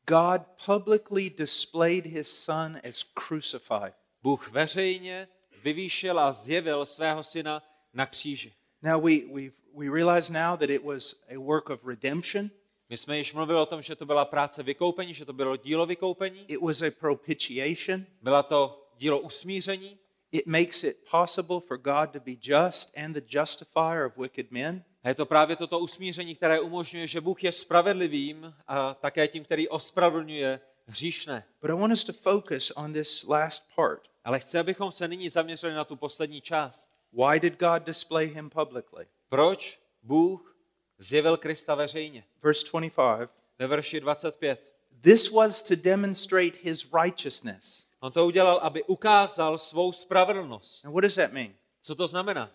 God 0.08 0.42
publicly 0.66 1.30
displayed 1.30 2.06
his 2.06 2.28
son 2.28 2.80
as 2.90 3.04
crucified. 3.04 3.94
Bůh 4.24 4.52
veřejně 4.52 5.28
vyvýšil 5.64 6.20
a 6.20 6.34
zjevil 6.34 6.86
svého 6.86 7.24
syna 7.24 7.64
na 7.94 8.06
kříži. 8.06 8.54
Now 8.82 9.04
we, 9.04 9.12
we, 9.34 9.52
we 9.74 9.90
realize 9.90 10.34
now 10.34 10.58
that 10.58 10.70
it 10.70 10.84
was 10.84 11.26
a 11.36 11.38
work 11.40 11.70
of 11.70 11.86
redemption. 11.86 12.50
My 12.90 12.98
jsme 12.98 13.18
již 13.18 13.34
mluvili 13.34 13.60
o 13.60 13.66
tom, 13.66 13.82
že 13.82 13.96
to 13.96 14.06
byla 14.06 14.26
práce 14.26 14.64
vykoupení, 14.64 15.14
že 15.14 15.26
to 15.26 15.34
bylo 15.34 15.58
dílo 15.58 15.86
vykoupení, 15.86 16.46
It 16.48 16.62
was 16.62 16.82
a 16.82 16.92
propitiation. 17.00 18.06
byla 18.22 18.44
to 18.44 18.90
dílo 18.98 19.20
usmíření, 19.20 19.98
It 20.32 20.46
makes 20.46 20.84
it 20.84 20.98
possible 21.12 21.60
for 21.68 21.78
God 21.78 22.10
to 22.12 22.20
be 22.20 22.32
just 22.42 22.98
and 22.98 23.14
the 23.14 23.22
justifier 23.40 24.06
of 24.06 24.18
wicked 24.18 24.52
men. 24.52 24.84
A 25.04 25.10
je 25.10 25.16
to 25.16 25.26
právě 25.26 25.56
toto 25.56 25.80
usmíření, 25.80 26.36
které 26.36 26.60
umožňuje, 26.60 27.08
že 27.08 27.22
Bůh 27.22 27.44
je 27.44 27.52
spravedlivým 27.52 28.56
a 28.68 28.94
také 28.94 29.28
tím, 29.28 29.44
který 29.44 29.70
ospravedlňuje 29.70 30.60
hříšné. 30.86 31.44
But 31.62 31.70
I 31.70 31.74
want 31.74 31.94
us 31.94 32.04
to 32.04 32.14
focus 32.14 32.72
on 32.76 32.94
this 32.94 33.24
last 33.24 33.64
part. 33.76 34.02
Ale 34.24 34.40
chci, 34.40 34.60
abychom 34.60 34.92
se 34.92 35.08
nyní 35.08 35.30
zaměřili 35.30 35.74
na 35.74 35.84
tu 35.84 35.96
poslední 35.96 36.42
část. 36.42 36.90
Why 37.14 37.40
did 37.40 37.60
God 37.60 37.84
display 37.84 38.28
him 38.28 38.50
publicly? 38.50 39.08
Proč 39.30 39.80
Bůh 40.04 40.58
zjevil 40.98 41.38
Krista 41.38 41.76
veřejně? 41.76 42.24
Verse 42.44 42.66
25 42.72 43.30
Ve 43.60 43.68
verši 43.68 44.00
25. 44.00 44.74
This 45.02 45.32
was 45.32 45.64
to 45.64 45.76
demonstrate 45.76 46.58
his 46.62 46.88
righteousness. 47.04 47.88
On 48.00 48.12
to 48.12 48.26
udělal, 48.26 48.58
aby 48.58 48.84
ukázal 48.84 49.58
svou 49.58 49.92
spravedlnost. 49.92 50.86
And 50.86 50.94
what 50.94 51.02
does 51.02 51.16
that 51.16 51.32
mean? 51.32 51.54
Co 51.82 51.96
to 51.96 52.08
znamená? 52.08 52.52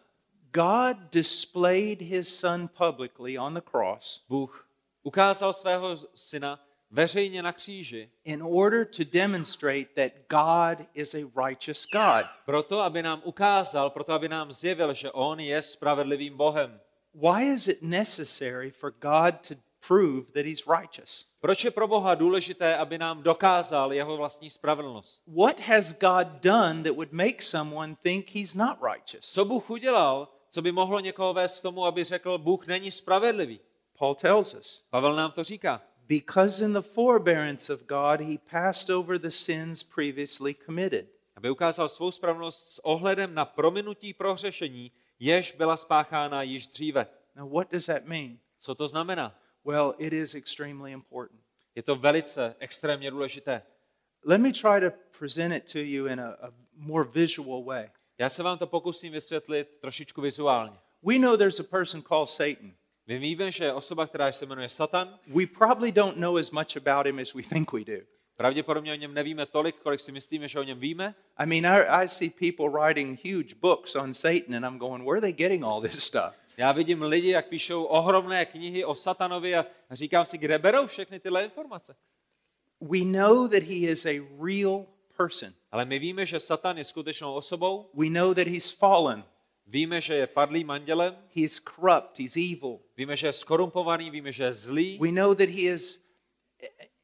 God 0.52 1.10
displayed 1.10 2.00
his 2.00 2.38
son 2.38 2.68
publicly 2.68 3.38
on 3.38 3.54
the 3.54 3.60
cross 3.60 4.24
Bůh 4.28 4.68
ukázal 5.02 5.52
svého 5.52 5.96
syna 6.14 6.58
veřejně 6.90 7.42
na 7.42 7.52
kříži, 7.52 8.10
in 8.24 8.42
order 8.42 8.86
to 8.86 9.04
demonstrate 9.04 9.86
that 9.94 10.12
God 10.28 10.86
is 10.94 11.14
a 11.14 11.46
righteous 11.46 11.86
God. 11.92 12.26
proto, 12.44 12.80
aby 12.80 13.02
nám 13.02 13.22
ukázal, 13.24 13.90
proto, 13.90 14.12
aby 14.12 14.28
nám 14.28 14.52
zjevil, 14.52 14.94
že 14.94 15.10
On 15.10 15.40
je 15.40 15.62
spravedlivým 15.62 16.36
Bohem. 16.36 16.80
Why 17.14 17.52
is 17.52 17.68
it 17.68 17.82
necessary 17.82 18.70
for 18.70 18.90
God 18.90 19.34
to 19.48 19.54
prove 19.88 20.26
that 20.32 20.46
he's 20.46 20.66
righteous? 20.66 21.26
Proč 21.40 21.64
je 21.64 21.70
pro 21.70 21.88
Boha 21.88 22.14
důležité, 22.14 22.76
aby 22.76 22.98
nám 22.98 23.22
dokázal 23.22 23.92
jeho 23.92 24.16
vlastní 24.16 24.50
spravedlnost? 24.50 25.22
What 25.26 25.60
has 25.60 25.92
God 25.92 26.26
done 26.42 26.82
that 26.82 26.92
would 26.92 27.12
make 27.12 27.42
someone 27.42 27.96
think 28.02 28.30
he's 28.30 28.54
not 28.54 28.78
righteous? 28.92 29.30
Co 29.30 29.44
Bůh 29.44 29.70
udělal, 29.70 30.28
co 30.52 30.62
by 30.62 30.72
mohlo 30.72 31.00
někoho 31.00 31.34
vést 31.34 31.60
k 31.60 31.62
tomu, 31.62 31.84
aby 31.84 32.04
řekl, 32.04 32.38
Bůh 32.38 32.66
není 32.66 32.90
spravedlivý? 32.90 33.60
Paul 33.98 34.14
tells 34.14 34.54
us. 34.54 34.84
Pavel 34.90 35.16
nám 35.16 35.32
to 35.32 35.44
říká. 35.44 35.82
Because 36.06 36.64
in 36.64 36.72
the 36.72 36.80
forbearance 36.80 37.74
of 37.74 37.80
God 37.80 38.20
he 38.20 38.38
passed 38.50 38.90
over 38.90 39.18
the 39.18 39.28
sins 39.28 39.82
previously 39.82 40.54
committed. 40.66 41.06
Aby 41.36 41.50
ukázal 41.50 41.88
svou 41.88 42.10
spravedlnost 42.10 42.74
s 42.74 42.78
ohledem 42.84 43.34
na 43.34 43.44
prominutí 43.44 44.14
prohřešení, 44.14 44.92
jež 45.18 45.52
byla 45.52 45.76
spáchána 45.76 46.42
již 46.42 46.66
dříve. 46.66 47.06
Now, 47.36 47.52
what 47.52 47.72
does 47.72 47.86
that 47.86 48.04
mean? 48.04 48.38
Co 48.58 48.74
to 48.74 48.88
znamená? 48.88 49.38
Well, 49.64 49.94
it 49.98 50.12
is 50.12 50.34
extremely 50.34 50.92
important. 50.92 51.40
Je 51.74 51.82
to 51.82 51.96
velice 51.96 52.56
extrémně 52.58 53.10
důležité. 53.10 53.62
Let 54.24 54.40
me 54.40 54.52
try 54.52 54.90
to 54.90 54.96
present 55.18 55.54
it 55.54 55.72
to 55.72 55.78
you 55.78 56.06
in 56.06 56.20
a, 56.20 56.28
a 56.28 56.52
more 56.76 57.08
visual 57.14 57.64
way. 57.64 57.90
Já 58.18 58.30
se 58.30 58.42
vám 58.42 58.58
to 58.58 58.66
pokusím 58.66 59.12
vysvětlit 59.12 59.68
trošičku 59.80 60.20
vizuálně. 60.20 60.78
We 61.02 61.18
know 61.18 61.36
there's 61.36 61.60
a 61.60 61.62
person 61.62 62.02
called 62.02 62.30
Satan. 62.30 62.72
My 63.06 63.18
víme, 63.18 63.52
že 63.52 63.64
je 63.64 63.72
osoba, 63.72 64.06
která 64.06 64.32
se 64.32 64.46
jmenuje 64.46 64.68
Satan. 64.68 65.18
We 65.26 65.46
probably 65.46 65.92
don't 65.92 66.16
know 66.16 66.36
as 66.36 66.50
much 66.50 66.76
about 66.76 67.06
him 67.06 67.18
as 67.18 67.34
we 67.34 67.42
think 67.42 67.72
we 67.72 67.84
do. 67.84 68.02
Pravděpodobně 68.36 68.92
o 68.92 68.96
něm 68.96 69.14
nevíme 69.14 69.46
tolik, 69.46 69.76
kolik 69.76 70.00
si 70.00 70.12
myslíme, 70.12 70.48
že 70.48 70.60
o 70.60 70.62
něm 70.62 70.78
víme. 70.78 71.14
I 71.36 71.46
mean, 71.46 71.66
I, 71.66 71.86
I 71.88 72.08
see 72.08 72.30
people 72.30 72.80
writing 72.80 73.24
huge 73.24 73.54
books 73.54 73.96
on 73.96 74.14
Satan, 74.14 74.54
and 74.54 74.64
I'm 74.64 74.78
going, 74.78 75.04
where 75.04 75.18
are 75.18 75.20
they 75.20 75.32
getting 75.32 75.64
all 75.64 75.80
this 75.80 76.04
stuff? 76.04 76.34
Já 76.56 76.72
vidím 76.72 77.02
lidi, 77.02 77.28
jak 77.28 77.48
píšou 77.48 77.84
ohromné 77.84 78.46
knihy 78.46 78.84
o 78.84 78.94
satanovi 78.94 79.56
a 79.56 79.66
říkám 79.90 80.26
si, 80.26 80.38
kde 80.38 80.58
berou 80.58 80.86
všechny 80.86 81.20
tyhle 81.20 81.44
informace. 81.44 81.96
We 82.80 82.98
know 83.04 83.48
that 83.48 83.62
he 83.62 83.74
is 83.74 84.06
a 84.06 84.20
real 84.44 84.86
person. 85.16 85.54
Ale 85.70 85.84
my 85.84 85.98
víme, 85.98 86.26
že 86.26 86.40
Satan 86.40 86.78
je 86.78 86.84
skutečnou 86.84 87.34
osobou, 87.34 87.90
We 87.94 88.06
know 88.10 88.34
that 88.34 88.46
he's 88.46 88.70
fallen. 88.70 89.24
víme, 89.66 90.00
že 90.00 90.14
je 90.14 90.26
padlým 90.26 90.70
andělem, 90.70 91.16
He's 91.34 91.60
corrupt. 91.60 92.18
He's 92.18 92.36
evil. 92.36 92.78
víme, 92.96 93.16
že 93.16 93.26
je 93.26 93.32
skorumpovaný, 93.32 94.10
víme, 94.10 94.32
že 94.32 94.44
je 94.44 94.52
zlý, 94.52 94.98
We 95.00 95.12
know 95.12 95.34
that 95.34 95.48
he 95.48 95.60
is, 95.62 96.04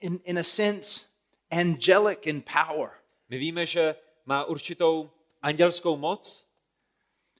in, 0.00 0.20
in 0.24 0.38
a 0.38 0.42
sense, 0.42 1.06
angelic 1.50 2.18
in 2.26 2.42
power. 2.42 2.90
my 3.28 3.38
víme, 3.38 3.66
že 3.66 3.94
má 4.26 4.44
určitou 4.44 5.10
andělskou 5.42 5.96
moc, 5.96 6.48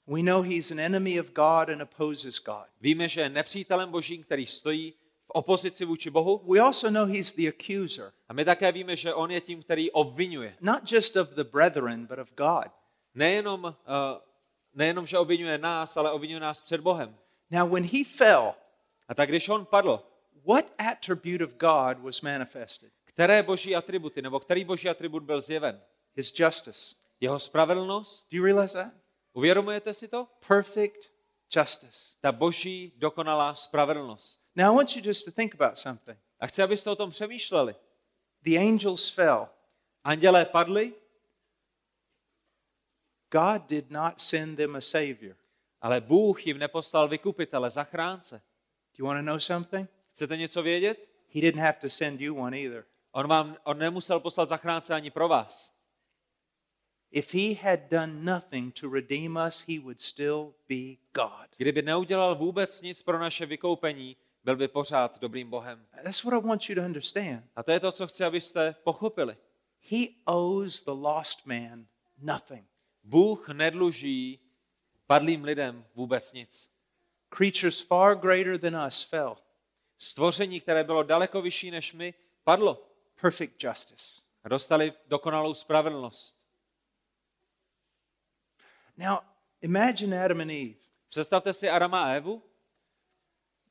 We 0.07 0.23
know 0.23 0.43
he's 0.43 0.71
an 0.71 0.81
enemy 0.81 1.21
of 1.21 1.27
God 1.27 1.69
and 1.69 1.83
opposes 1.83 2.39
God. 2.45 2.67
víme, 2.81 3.09
že 3.09 3.21
je 3.21 3.29
nepřítelem 3.29 3.91
božím, 3.91 4.23
který 4.23 4.47
stojí 4.47 4.95
v 5.29 5.31
opozici 5.31 5.85
vůči 5.85 6.11
Bohu 6.11 6.43
We 6.53 6.61
also 6.61 6.91
know 6.91 7.09
he's 7.09 7.33
the 7.33 7.49
accuser, 7.49 8.13
a 8.29 8.33
my 8.33 8.45
také 8.45 8.73
víme, 8.73 8.97
že 8.97 9.15
on 9.15 9.31
je 9.31 9.41
tím, 9.41 9.63
který 9.63 9.91
obvinuje. 9.91 10.57
not 10.61 10.93
just 10.93 11.17
of 11.17 11.29
the 11.29 11.45
brethren, 11.45 12.07
but 12.07 12.19
of 12.19 12.33
God. 12.37 12.73
Nejenom, 13.15 13.65
uh, 13.65 13.75
nejenom, 14.75 15.07
že 15.07 15.19
obvinuje 15.19 15.59
nás, 15.59 15.97
ale 15.97 16.11
obvinuje 16.13 16.41
nás 16.41 16.61
před 16.61 16.81
Bohem. 16.81 17.17
Now, 17.51 17.71
when 17.71 17.85
he 17.85 18.05
fell, 18.05 18.55
A 19.09 19.15
tak 19.15 19.29
když 19.29 19.49
on 19.49 19.67
padl, 19.67 20.03
what 20.47 20.65
attribute 20.79 21.45
of 21.45 21.55
God 21.55 21.99
was 21.99 22.21
manifested? 22.21 22.93
které 23.05 23.43
boží 23.43 23.77
atributy, 23.77 24.23
nebo 24.23 24.41
který 24.41 24.65
boží 24.65 24.89
atribut 24.89 25.23
byl 25.23 25.41
zjeven? 25.41 25.81
His 26.15 26.39
justice. 26.39 26.95
Jeho 27.21 27.39
spravedlnost? 27.39 28.29
Do 28.31 28.39
you 28.39 28.45
realize 28.45 28.79
that? 28.79 28.93
Uvědomujete 29.33 29.95
si 29.95 30.09
to? 30.09 30.27
Perfect 30.49 31.13
justice. 31.57 32.15
Ta 32.21 32.33
boží 32.33 32.93
dokonalá 32.97 33.55
spravedlnost. 33.55 34.41
Now, 34.59 34.73
I 34.73 34.77
want 34.77 34.97
you 34.97 35.03
just 35.03 35.25
to 35.25 35.31
think 35.31 35.55
about 35.55 35.79
something. 35.79 36.19
A 36.41 36.47
chci, 36.47 36.63
abyste 36.63 36.91
o 36.91 36.97
tom 36.97 37.11
přemýšleli. 37.11 37.75
The 38.43 38.59
angels 38.59 39.09
fell. 39.09 39.49
Andělé 40.05 40.45
padli, 40.45 40.95
God 43.31 43.69
did 43.69 43.91
not 43.91 44.21
send 44.21 44.57
them 44.57 44.77
a 44.77 44.81
savior. 44.81 45.37
ale 45.81 46.01
Bůh 46.01 46.47
jim 46.47 46.59
neposlal 46.59 47.09
vykupitele, 47.09 47.71
zachránce. 47.71 48.37
Do 48.37 49.05
you 49.05 49.07
want 49.07 49.19
to 49.19 49.23
know 49.27 49.39
something? 49.39 49.91
Chcete 50.11 50.37
něco 50.37 50.63
vědět? 50.63 51.09
He 51.35 51.41
didn't 51.41 51.61
have 51.61 51.79
to 51.81 51.89
send 51.89 52.21
you 52.21 52.37
one 52.37 52.59
either. 52.59 52.85
On 53.13 53.29
vám 53.29 53.57
on 53.65 53.79
nemusel 53.79 54.21
poslat 54.21 54.49
zachránce 54.49 54.95
ani 54.95 55.11
pro 55.11 55.29
vás. 55.29 55.73
If 57.11 57.35
he 57.35 57.71
had 57.71 57.81
done 57.91 58.33
nothing 58.33 58.75
to 58.81 58.91
redeem 58.91 59.39
us, 59.49 59.65
he 59.69 59.79
would 59.79 60.01
still 60.01 60.55
be 60.69 60.97
God. 61.15 61.49
Kdyby 61.57 61.83
neudělal 61.83 62.35
vůbec 62.35 62.83
nic 62.83 63.03
pro 63.03 63.19
naše 63.19 63.47
vykoupení, 63.47 64.17
byl 64.49 64.57
by 64.57 64.69
pořád 64.69 65.19
dobrým 65.19 65.51
Bohem. 65.51 65.87
That's 66.05 66.25
what 66.25 66.45
I 66.45 66.47
want 66.47 66.69
you 66.69 66.75
to 66.75 66.83
understand. 66.83 67.45
A 67.57 67.63
to 67.63 67.71
je 67.71 67.81
to, 67.81 67.93
co 67.93 68.07
chci, 68.07 68.25
abyste 68.25 68.75
pochopili. 68.85 69.37
He 69.91 70.07
owes 70.25 70.85
the 70.85 70.91
lost 70.91 71.47
man 71.47 71.87
nothing. 72.19 72.69
Bůh 73.03 73.49
nedluží 73.49 74.41
padlým 75.07 75.45
lidem 75.45 75.87
vůbec 75.95 76.33
nic. 76.33 76.71
Creatures 77.29 77.81
far 77.81 78.17
greater 78.17 78.59
than 78.59 78.87
us 78.87 79.03
fell. 79.03 79.37
Stvoření, 79.99 80.61
které 80.61 80.85
bylo 80.85 81.03
daleko 81.03 81.43
vyšší 81.43 81.71
než 81.71 81.93
my, 81.93 82.15
padlo 82.45 82.89
Perfect 83.21 83.65
justice. 83.65 84.23
a 84.45 84.49
dostali 84.49 84.93
dokonalou 85.07 85.55
spravedlnost. 85.55 86.39
Now, 88.97 89.19
imagine 89.61 90.25
Adam 90.25 90.41
and 90.41 90.51
Eve. 90.51 90.75
Představte 91.09 91.55
si 91.55 91.71
Adama 91.71 92.03
a 92.03 92.09
Evu. 92.09 92.48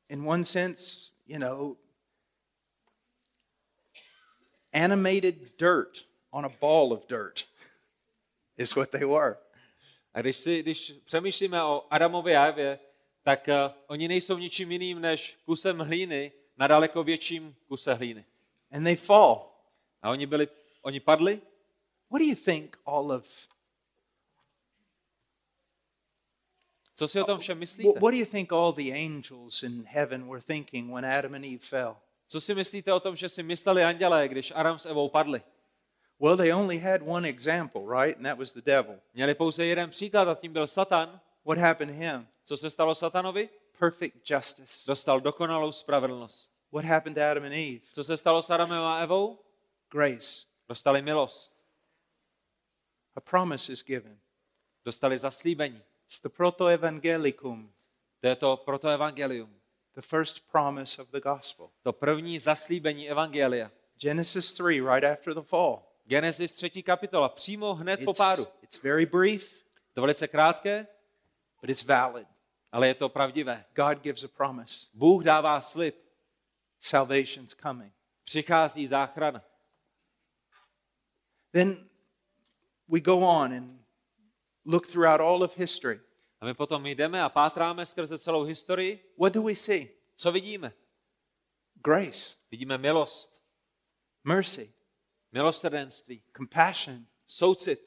In 0.08 0.28
one 0.28 0.44
sense, 0.44 1.12
you 1.26 1.38
know, 1.38 1.76
animated 4.72 5.56
dirt 5.58 6.06
on 6.32 6.44
a 6.44 6.48
ball 6.60 6.92
of 6.92 7.06
dirt 7.06 7.44
is 8.56 8.76
what 8.76 8.90
they 8.90 9.04
were. 9.04 9.36
A 10.14 10.20
když, 10.20 10.36
si, 10.36 10.62
když 10.62 10.94
přemýšlíme 11.04 11.62
o 11.62 11.86
Adamovi 11.90 12.36
a 12.36 12.44
Evě, 12.44 12.78
tak 13.22 13.48
uh, 13.48 13.74
oni 13.86 14.08
nejsou 14.08 14.38
ničím 14.38 14.72
jiným 14.72 15.00
než 15.00 15.38
kusem 15.44 15.78
hlíny 15.78 16.32
na 16.56 16.66
daleko 16.66 17.04
větším 17.04 17.56
kuse 17.68 17.94
hlíny. 17.94 18.24
And 18.72 18.84
they 18.84 18.96
fall. 18.96 19.52
A 20.02 20.10
oni, 20.10 20.26
byli, 20.26 20.48
oni 20.82 21.00
padli, 21.00 21.40
What 22.10 22.20
do 22.20 22.24
you 22.24 22.34
think 22.34 22.78
all 22.86 23.12
of 23.12 23.48
Co 26.98 27.08
si 27.08 27.20
o 27.20 27.24
tom 27.24 27.38
všem 27.40 27.58
myslíte? 27.58 28.00
what, 28.00 28.10
do 28.10 28.18
you 28.18 28.26
think 28.26 28.52
all 28.52 28.72
the 28.72 28.92
angels 28.92 29.62
in 29.62 29.84
heaven 29.86 30.26
were 30.26 30.40
thinking 30.40 30.90
when 30.90 31.04
Adam 31.04 31.34
and 31.34 31.44
Eve 31.44 31.62
fell? 31.62 31.96
Co 32.26 32.40
si 32.40 32.54
myslíte 32.54 32.92
o 32.92 33.00
tom, 33.00 33.16
že 33.16 33.28
si 33.28 33.42
mysleli 33.42 33.84
andělé, 33.84 34.28
když 34.28 34.52
Aram 34.54 34.78
s 34.78 34.86
Evou 34.86 35.08
padli? 35.08 35.42
Well, 36.20 36.36
they 36.36 36.52
only 36.52 36.78
had 36.78 37.00
one 37.06 37.28
example, 37.28 37.82
right? 37.82 38.16
And 38.16 38.24
that 38.24 38.38
was 38.38 38.52
the 38.52 38.60
devil. 38.60 39.00
Měli 39.14 39.34
pouze 39.34 39.64
jeden 39.64 39.90
příklad 39.90 40.28
a 40.28 40.34
tím 40.34 40.52
byl 40.52 40.66
Satan. 40.66 41.20
What 41.44 41.58
happened 41.58 41.94
to 41.94 42.00
him? 42.00 42.26
Co 42.44 42.56
se 42.56 42.70
stalo 42.70 42.94
Satanovi? 42.94 43.48
Perfect 43.78 44.30
justice. 44.30 44.84
Dostal 44.86 45.20
dokonalou 45.20 45.72
spravedlnost. 45.72 46.52
What 46.72 46.84
happened 46.84 47.16
to 47.16 47.22
Adam 47.30 47.44
and 47.44 47.52
Eve? 47.52 47.80
Co 47.92 48.04
se 48.04 48.16
stalo 48.16 48.42
s 48.42 48.50
Adamem 48.50 48.82
a 48.82 49.00
Evou? 49.00 49.38
Grace. 49.92 50.46
Dostali 50.68 51.02
milost. 51.02 51.52
A 53.14 53.20
promise 53.20 53.72
is 53.72 53.84
given. 53.84 54.18
Dostali 54.84 55.18
zaslíbení. 55.18 55.82
It's 56.08 56.20
the 56.20 56.28
protoevangelicum, 56.28 57.70
To 58.20 58.28
je 58.28 58.36
to 58.36 58.56
protoevangelium. 58.56 59.48
the 59.94 60.02
first 60.02 60.50
promise 60.50 61.02
of 61.02 61.08
the 61.10 61.20
gospel. 61.20 61.70
To 61.82 61.92
první 61.92 62.38
zaslíbení 62.38 63.10
evangelia. 63.10 63.70
Genesis 63.96 64.52
3, 64.52 64.80
right 64.80 65.04
after 65.04 65.34
the 65.34 65.42
fall. 65.42 65.82
Genesis 66.06 66.52
3. 66.52 66.82
kapitola, 66.82 67.28
přímo 67.28 67.74
hned 67.74 68.04
po 68.04 68.10
It's, 68.10 68.18
pádu. 68.18 68.46
it's 68.62 68.82
very 68.82 69.06
brief, 69.06 69.64
To 69.94 70.00
velice 70.00 70.28
krátké, 70.28 70.86
but 71.60 71.70
it's 71.70 71.82
valid. 71.84 72.26
ale 72.72 72.86
je 72.88 72.94
to 72.94 73.08
pravdivé. 73.08 73.64
God 73.74 73.98
gives 74.02 74.24
a 74.24 74.28
promise. 74.28 74.86
Bůh 74.94 75.24
dává 75.24 75.60
slib. 75.60 75.94
Salvation's 76.80 77.54
coming. 77.54 77.92
Přichází 78.24 78.86
záchrana. 78.86 79.42
Then 81.52 81.88
we 82.88 83.00
go 83.00 83.16
on 83.18 83.52
and 83.52 83.77
look 84.64 84.86
throughout 84.86 85.20
all 85.20 85.42
of 85.42 85.56
history. 85.56 86.00
A 86.40 86.44
my 86.46 86.54
potom 86.54 86.86
jdeme 86.86 87.22
a 87.22 87.28
pátráme 87.28 87.86
skrze 87.86 88.18
celou 88.18 88.42
historii. 88.44 89.04
What 89.18 89.32
do 89.34 89.42
we 89.42 89.54
see? 89.54 89.88
Co 90.16 90.32
vidíme? 90.32 90.72
Grace, 91.84 92.36
Vidíme 92.50 92.78
milost, 92.78 93.40
mercy, 94.24 94.72
milosrdenství, 95.32 96.22
compassion. 96.36 97.06
soucit. 97.26 97.80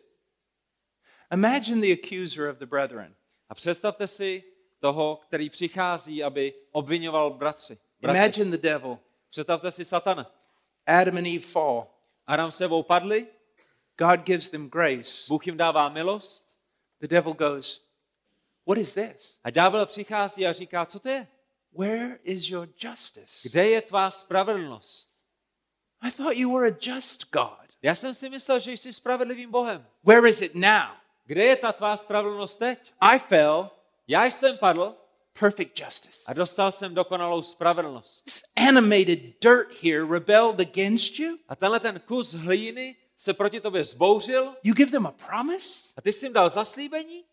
Imagine 1.34 1.82
the 1.82 1.92
accuser 1.94 2.50
of 2.50 2.58
the 2.58 2.66
brethren. 2.66 3.16
A 3.50 3.56
představte 3.56 4.08
si 4.08 4.44
toho, 4.80 5.20
který 5.28 5.50
přichází, 5.50 6.24
aby 6.24 6.54
obvinoval 6.72 7.30
bratři. 7.34 7.78
bratry. 8.02 8.20
Imagine 8.20 8.58
the 8.58 8.68
devil. 8.68 9.00
Představte 9.30 9.72
si 9.72 9.86
satana. 9.86 10.32
Adam 10.88 11.18
and 11.18 11.26
Eve 11.28 11.46
fall. 11.46 11.88
Adam 12.28 12.52
s 12.52 12.58
sebou 12.58 12.84
padli, 12.84 13.28
God 13.98 14.20
gives 14.26 14.50
them 14.50 14.70
grace. 14.70 15.26
Bůh 15.28 15.48
jim 15.48 15.58
dává 15.58 15.90
milost 15.90 16.51
The 17.02 17.08
devil 17.08 17.34
goes, 17.34 17.82
What 18.66 18.78
is 18.78 18.94
this? 18.94 19.38
a 19.44 19.50
ďábel 19.50 19.86
přichází 19.86 20.48
a 20.48 20.54
říká, 20.54 20.86
co 20.86 21.00
to 21.00 21.10
je? 21.10 21.28
Where 21.78 22.20
is 22.24 22.50
your 22.50 22.70
justice? 22.84 23.50
Kde 23.50 23.68
je 23.68 23.82
tvá 23.82 24.12
spravedlnost? 24.12 25.12
I 26.02 26.12
thought 26.12 26.38
you 26.38 26.54
were 26.58 26.68
a 26.72 26.76
just 26.82 27.32
God. 27.32 27.58
Já 27.82 27.96
jsem 27.96 28.14
si 28.14 28.30
myslel, 28.30 28.60
že 28.60 28.72
jsi 28.72 28.94
spravedlivým 28.94 29.52
Bohem. 29.52 29.86
Where 30.04 30.30
is 30.30 30.42
it 30.42 30.56
now? 30.56 30.90
Kde 31.26 31.44
je 31.44 31.56
ta 31.56 31.72
tvá 31.74 31.98
spravedlnost 31.98 32.58
teď? 32.60 32.80
I 33.02 33.20
fell, 33.20 33.70
Já 34.08 34.26
jsem 34.26 34.58
padl 34.58 34.96
perfect 35.40 35.80
justice. 35.80 36.24
a 36.28 36.34
dostal 36.34 36.72
jsem 36.72 36.96
dokonalou 36.96 37.42
spravedlnost. 37.42 38.26
This 38.26 38.44
animated 38.56 39.20
dirt 39.42 39.84
here 39.84 40.06
rebelled 40.14 40.60
against 40.60 41.20
you. 41.20 41.38
A 41.48 41.56
tenhle 41.56 41.80
ten 41.80 42.00
kus 42.00 42.34
hlíny 42.34 42.96
se 43.22 43.34
proti 43.34 43.62
tobě 43.62 43.84
zbouřil 43.84 44.56
You 44.64 44.74
give 44.74 44.92
them 44.92 45.06
a 45.06 45.12
promise? 45.12 45.94
a 45.98 46.02
ty 46.02 46.14
jsi 46.14 46.26
jim 46.26 46.34
dal 46.34 46.50
zaslíbení? 46.50 47.26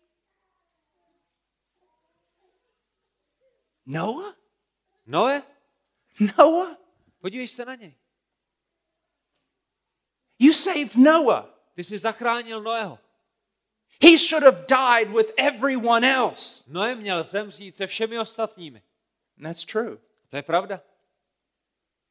Noah? 3.85 4.37
Noe, 5.05 5.43
Noah? 6.37 6.77
podívej 7.19 7.47
se 7.47 7.65
na 7.65 7.75
něj. 7.75 7.95
You 10.39 10.53
saved 10.53 10.95
Noah. 10.95 11.45
Ty 11.75 11.83
jsi 11.83 11.97
zachránil 11.97 12.61
Noého. 12.61 12.99
He 14.01 14.17
should 14.17 14.43
have 14.43 14.65
died 14.67 15.15
with 15.15 15.33
everyone 15.37 16.13
else. 16.13 16.63
Noé 16.67 16.95
měl 16.95 17.23
zemřít 17.23 17.75
se 17.75 17.87
všemi 17.87 18.19
ostatními. 18.19 18.83
And 19.37 19.43
that's 19.43 19.65
true. 19.65 19.97
To 20.29 20.35
je 20.35 20.43
pravda. 20.43 20.81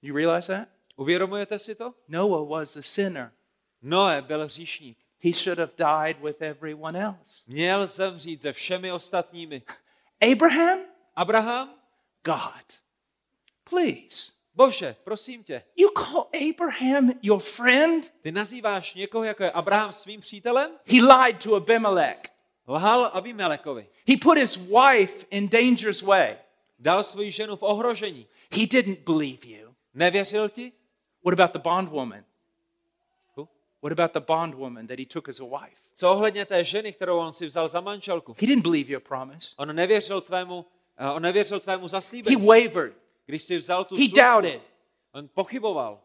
You 0.03 0.17
realize 0.17 0.53
that? 0.53 0.69
Uvědomujete 0.97 1.59
si 1.59 1.75
to? 1.75 1.95
Noah 2.09 2.49
was 2.49 2.77
a 2.77 2.83
sinner. 2.83 3.38
Noé 3.83 4.23
byl 4.23 4.45
hříšník. 4.45 4.99
He 5.21 5.33
should 5.33 5.59
have 5.59 5.73
died 5.77 6.21
with 6.25 6.43
everyone 6.43 7.03
else. 7.05 7.35
Měl 7.47 7.87
zemřít 7.87 8.43
se 8.43 8.53
všemi 8.53 8.93
ostatními. 8.93 9.63
Abraham? 10.33 10.79
Abraham? 11.17 11.75
God. 12.25 12.79
Please. 13.71 14.33
Bože, 14.55 14.97
prosím 15.05 15.45
tě, 15.45 15.63
You 15.77 15.89
call 15.99 16.27
Abraham 16.51 17.11
your 17.23 17.41
friend? 17.41 18.13
ty 18.21 18.33
nazýváš 18.33 18.95
někoho, 18.95 19.25
jako 19.25 19.45
je 19.45 19.51
Abraham 19.51 19.93
svým 19.93 20.21
přítelem? 20.21 20.71
He 20.87 21.03
lied 21.03 21.43
to 21.45 21.55
Abimelech. 21.55 22.19
Lhal 22.69 23.11
Abimelekovi. 23.13 23.89
He 24.09 24.17
put 24.17 24.39
his 24.39 24.57
wife 24.57 25.27
in 25.31 25.49
danger's 25.49 26.03
way. 26.03 26.37
Dal 26.79 27.05
svoji 27.05 27.33
ženu 27.33 27.57
v 27.57 27.63
ohrožení. 27.63 28.27
He 28.53 28.67
didn't 28.67 28.99
believe 28.99 29.47
you. 29.49 29.75
Nevěřil 29.95 30.49
ti? 30.49 30.73
What 31.25 31.41
about 31.41 31.53
the 31.53 31.59
bondwoman? 31.71 32.25
What 33.83 33.93
about 33.99 34.13
the 34.13 34.21
bondwoman 34.21 34.87
that 34.87 34.99
he 34.99 35.05
took 35.07 35.29
as 35.29 35.41
a 35.41 35.45
wife? 35.45 35.77
Co 35.95 36.11
ohledně 36.13 36.45
té 36.47 36.65
ženy, 36.65 36.93
kterou 36.93 37.19
on 37.19 37.33
si 37.33 37.47
vzal 37.47 37.69
za 37.69 37.81
manželku? 37.81 38.37
He 38.41 38.47
didn't 38.47 38.63
believe 38.63 38.93
your 38.93 39.01
promise. 39.03 39.49
On 39.57 39.77
nevěřil 39.77 40.21
tvému, 40.21 40.67
eh, 40.99 41.11
on 41.11 41.23
nevěřil 41.23 41.61
tvému 41.61 41.83
He 41.83 41.89
zaslíbení. 41.89 42.47
wavered. 42.47 42.95
Když 43.27 43.43
jsi 43.43 43.59
vzal 43.59 43.85
tu 43.85 43.95
He 43.97 43.99
službu, 44.09 44.17
doubted. 44.17 44.63
on 45.13 45.29
pochyboval. 45.35 46.01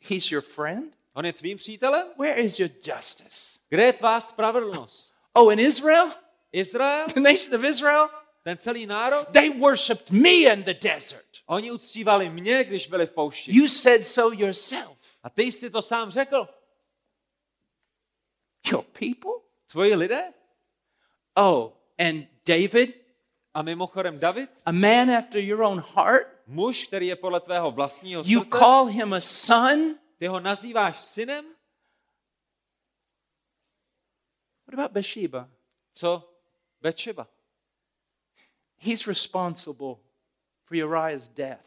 He's 0.00 0.30
your 0.30 0.42
friend? 0.42 0.94
On 1.14 1.26
je 1.26 1.32
tvým 1.32 1.58
přítelem? 1.58 2.06
Where 2.18 2.40
is 2.42 2.58
your 2.58 2.70
justice? 2.84 3.58
Kde 3.68 3.84
je 3.84 3.92
tvá 3.92 4.20
spravedlnost? 4.20 5.14
Oh, 5.32 5.52
in 5.52 5.58
Israel? 5.60 6.10
Izrael, 6.52 7.06
The 7.14 7.20
nation 7.20 7.54
of 7.60 7.64
Israel? 7.64 8.08
ten 8.42 8.58
celý 8.58 8.86
národ, 8.86 9.26
They 9.32 9.50
worshiped 9.50 10.10
me 10.10 10.30
in 10.30 10.62
the 10.62 10.74
desert. 10.74 11.26
oni 11.46 11.70
uctívali 11.72 12.30
mě, 12.30 12.64
když 12.64 12.86
byli 12.86 13.06
v 13.06 13.12
poušti. 13.12 13.56
You 13.56 13.68
said 13.68 14.06
so 14.06 14.36
yourself. 14.44 14.98
A 15.22 15.30
ty 15.30 15.42
jsi 15.42 15.70
to 15.70 15.82
sám 15.82 16.10
řekl. 16.10 16.48
Your 18.70 18.84
people? 18.84 19.32
Tvoji 19.66 19.94
lidé? 19.94 20.32
Oh, 21.36 21.72
and 21.98 22.26
David, 22.46 22.94
A 23.54 23.62
mimochodem 23.62 24.18
David, 24.18 24.48
a 24.66 24.72
man 24.72 25.10
after 25.10 25.40
your 25.40 25.62
own 25.62 25.80
heart? 25.94 26.26
muž, 26.46 26.86
který 26.86 27.06
je 27.06 27.16
podle 27.16 27.40
tvého 27.40 27.70
vlastního 27.70 28.22
You 28.26 28.40
srdce, 28.42 28.58
call 28.58 28.84
him 28.86 29.12
a 29.14 29.20
son? 29.20 29.78
ty 30.18 30.26
ho 30.26 30.40
nazýváš 30.40 31.00
synem? 31.00 31.44
What 34.66 34.74
about 34.74 34.92
Bathsheba? 34.92 35.48
Co 35.92 36.32
Betšeba? 36.80 37.26
He's 38.78 39.06
responsible 39.06 39.96
for 40.64 40.76
Uriah's 40.76 41.28
death. 41.28 41.64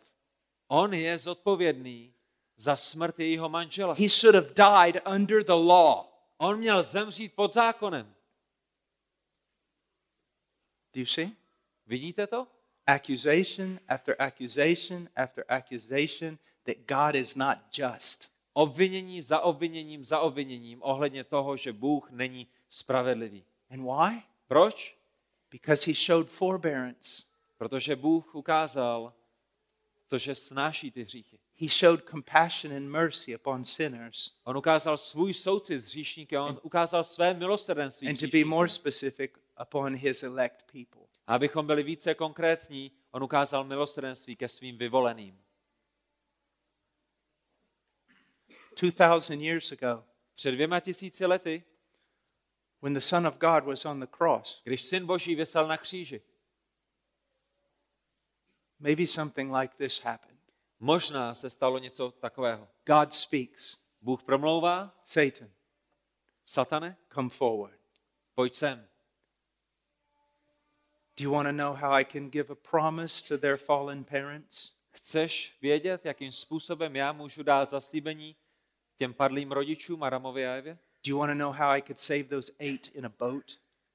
On 0.68 0.94
je 0.94 1.18
zodpovědný 1.18 2.14
za 2.58 2.76
smrt 2.76 3.20
jejího 3.20 3.50
manžela. 3.50 3.94
He 3.94 4.10
should 4.10 4.36
have 4.36 4.54
died 4.54 5.02
under 5.16 5.44
the 5.44 5.54
law. 5.54 6.09
On 6.42 6.60
měl 6.60 6.84
zemřít 6.84 7.34
pod 7.36 7.54
zákonem. 7.54 8.16
Do 10.94 11.00
you 11.00 11.06
see? 11.06 11.32
Vidíte 11.88 12.28
to? 12.28 12.48
Accusation 12.88 13.80
after 13.88 14.16
accusation 14.20 15.10
after 15.16 15.46
accusation 15.48 16.38
that 16.64 16.78
God 16.88 17.16
is 17.16 17.36
not 17.36 17.58
just. 17.78 18.32
Obvinění 18.54 19.22
za 19.22 19.40
obviněním 19.40 20.06
za 20.06 20.20
obviněním 20.20 20.80
ohledně 20.84 21.24
toho, 21.24 21.58
že 21.58 21.74
Bůh 21.74 22.12
není 22.12 22.48
spravedlivý. 22.70 23.46
And 23.70 23.82
why? 23.82 24.24
Proč? 24.48 24.98
Because 25.52 25.92
he 25.92 25.94
showed 25.94 26.30
forbearance. 26.30 27.24
Protože 27.58 27.96
Bůh 27.96 28.36
ukázal 28.36 29.14
to, 30.08 30.18
že 30.18 30.36
snáší 30.36 30.92
ty 30.92 31.04
hříchy. 31.04 31.40
He 31.62 31.68
showed 31.68 32.06
compassion 32.06 32.72
and 32.72 32.90
mercy 32.90 33.36
upon 33.36 33.66
sinners. 33.66 34.32
On 34.44 34.58
ukázal 34.58 34.98
svůj 34.98 35.34
soucit 35.34 35.82
s 35.82 35.86
hříšníky, 35.86 36.38
on 36.38 36.60
ukázal 36.64 37.04
své 37.04 37.34
milosrdenství. 37.34 38.08
And 38.08 38.20
to 38.20 38.28
be 38.28 38.46
more 38.46 38.70
specific, 38.70 39.32
upon 39.62 39.96
his 39.96 40.24
elect 40.24 40.64
people. 40.72 41.02
A 41.28 41.36
abychom 41.36 41.68
byli 41.68 41.84
více 41.84 42.16
konkrétní, 42.16 42.92
on 43.12 43.24
ukázal 43.24 43.64
milosrdenství 43.64 44.36
ke 44.36 44.50
svým 44.50 44.78
vyvoleným. 44.78 45.40
2,000 48.76 49.42
years 49.42 49.72
ago, 49.72 50.04
Před 50.36 50.52
dvěma 50.52 50.80
tisíci 50.80 51.26
lety, 51.26 51.64
when 52.82 52.94
the 52.94 53.00
Son 53.00 53.28
of 53.28 53.38
God 53.38 53.64
was 53.64 53.86
on 53.86 54.00
the 54.00 54.08
cross, 54.18 54.62
když 54.64 54.82
syn 54.82 55.06
Boží 55.06 55.36
vysel 55.36 55.68
na 55.68 55.78
kříži, 55.78 56.22
maybe 58.80 59.08
something 59.08 59.56
like 59.56 59.76
this 59.78 60.02
happened. 60.02 60.39
Možná 60.80 61.36
se 61.36 61.50
stalo 61.50 61.78
něco 61.78 62.12
takového. 62.12 62.68
God 62.86 63.14
speaks, 63.14 63.78
Bůh 64.02 64.24
promlouvá, 64.24 64.96
Satan, 65.06 65.50
Satane, 66.46 66.98
come 67.14 67.30
forward. 67.30 67.80
pojď 68.36 68.56
sem. 68.56 68.88
Do 71.18 71.24
you 71.24 71.32
want 71.32 71.48
to 71.48 71.52
know 71.52 71.74
how 71.74 71.92
I 71.92 72.06
can 72.06 72.30
give 72.30 72.54
a 72.54 72.56
promise 72.56 73.28
to 73.28 73.38
their 73.38 73.58
fallen 73.58 74.04
parents? 74.04 74.72
Chceš 74.92 75.58
vědět, 75.62 76.06
jakým 76.06 76.32
způsobem 76.32 76.96
já 76.96 77.12
můžu 77.12 77.44
dát 77.44 77.70
zaslíbení 77.70 78.36
těm 78.96 79.14
padlým 79.14 79.52
rodičům 79.52 80.04
Aramovi 80.04 80.48
a 80.48 80.52
Evě? 80.52 80.74
Do 81.06 81.10
you 81.10 81.18
want 81.20 81.30
to 81.32 81.36
know 81.36 81.54
how 81.54 81.70
I 81.70 81.82
could 81.82 82.00
save 82.00 82.24
those 82.24 82.54
eight 82.60 82.88
in 82.96 83.06
a 83.06 83.10
boat? 83.10 83.46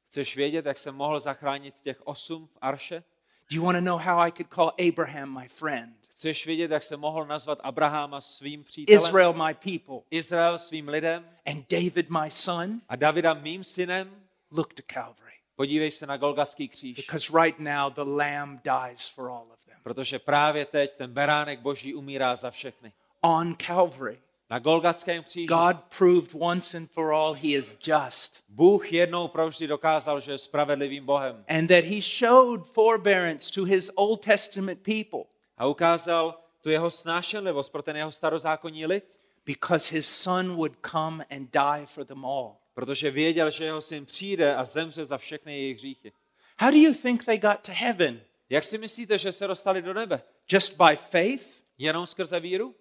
Chceš 0.06 0.36
vědět, 0.36 0.66
jak 0.66 0.78
jsem 0.78 0.94
mohl 0.94 1.20
zachránit 1.20 1.80
těch 1.80 2.06
osm 2.06 2.46
v 2.46 2.58
Arše? 2.60 3.04
Do 3.50 3.56
you 3.56 3.64
want 3.64 3.76
to 3.76 3.84
know 3.84 3.98
how 3.98 4.18
I 4.20 4.32
could 4.32 4.54
call 4.54 4.72
Abraham 4.88 5.40
my 5.40 5.48
friend, 5.48 6.03
Chceš 6.14 6.46
vědět, 6.46 6.70
jak 6.70 6.82
jsem 6.82 7.00
mohl 7.00 7.26
nazvat 7.26 7.58
Abraháma 7.62 8.20
svým 8.20 8.64
přítelem? 8.64 9.00
Israel 9.00 9.32
my 9.32 9.54
people, 9.54 10.06
Izrael 10.10 10.58
svým 10.58 10.88
lidem 10.88 11.24
and 11.46 11.64
David 11.70 12.10
my 12.10 12.30
son? 12.30 12.80
a 12.88 12.96
Davida 12.96 13.34
mým 13.34 13.64
synem? 13.64 14.10
Look 14.50 14.74
to 14.74 14.82
Calvary. 14.92 15.34
Podívej 15.56 15.90
se 15.90 16.06
na 16.06 16.16
Golgatský 16.16 16.68
kříž, 16.68 16.96
Because 16.96 17.32
right 17.42 17.58
now 17.58 17.92
the 17.92 18.04
Lamb 18.04 18.60
dies 18.64 19.08
for 19.08 19.28
all 19.28 19.46
of 19.52 19.64
them. 19.66 19.78
protože 19.82 20.18
právě 20.18 20.64
teď 20.66 20.94
ten 20.96 21.12
beránek 21.12 21.60
boží 21.60 21.94
umírá 21.94 22.36
za 22.36 22.50
všechny. 22.50 22.92
On 23.20 23.56
Calvary, 23.66 24.18
Na 24.50 24.58
Golgatském 24.58 25.22
kříži 25.24 25.46
God 25.46 25.76
proved 25.98 26.30
once 26.34 26.76
and 26.76 26.90
for 26.90 27.12
all 27.12 27.32
he 27.32 27.48
is 27.48 27.78
just, 27.86 28.44
Bůh 28.48 28.92
jednou 28.92 29.28
provždy 29.28 29.66
dokázal, 29.66 30.20
že 30.20 30.32
je 30.32 30.38
spravedlivým 30.38 31.06
Bohem 31.06 31.44
and 31.48 31.66
that 31.66 31.84
he 31.84 32.00
showed 32.00 32.66
forbearance 32.66 33.52
to 33.54 33.64
his 33.64 33.90
Old 33.94 34.24
Testament 34.24 34.80
people 34.82 35.33
a 35.58 35.66
ukázal 35.66 36.40
tu 36.60 36.70
jeho 36.70 36.90
snášenlivost 36.90 37.72
pro 37.72 37.82
ten 37.82 37.96
jeho 37.96 38.12
starozákonní 38.12 38.86
lid, 38.86 39.18
because 39.46 39.94
his 39.94 40.22
son 40.22 40.56
would 40.56 40.72
come 40.90 41.24
and 41.30 41.52
die 41.52 41.86
for 41.86 42.04
them 42.04 42.24
all. 42.24 42.56
protože 42.74 43.10
věděl, 43.10 43.50
že 43.50 43.64
jeho 43.64 43.80
syn 43.80 44.06
přijde 44.06 44.54
a 44.54 44.64
zemře 44.64 45.04
za 45.04 45.18
všechny 45.18 45.58
jejich 45.58 45.76
hříchy. 45.76 46.12
How 46.58 46.70
do 46.70 46.76
you 46.76 46.94
think 46.94 47.24
they 47.24 47.38
got 47.38 47.60
to 47.66 47.72
heaven? 47.74 48.20
Jak 48.50 48.64
si 48.64 48.78
myslíte, 48.78 49.18
že 49.18 49.32
se 49.32 49.46
dostali 49.46 49.82
do 49.82 49.94
nebe? 49.94 50.22
Just 50.52 50.76
by 50.76 50.96
faith? 50.96 51.64
Jenom 51.78 52.06
skrze 52.06 52.40
víru? 52.40 52.74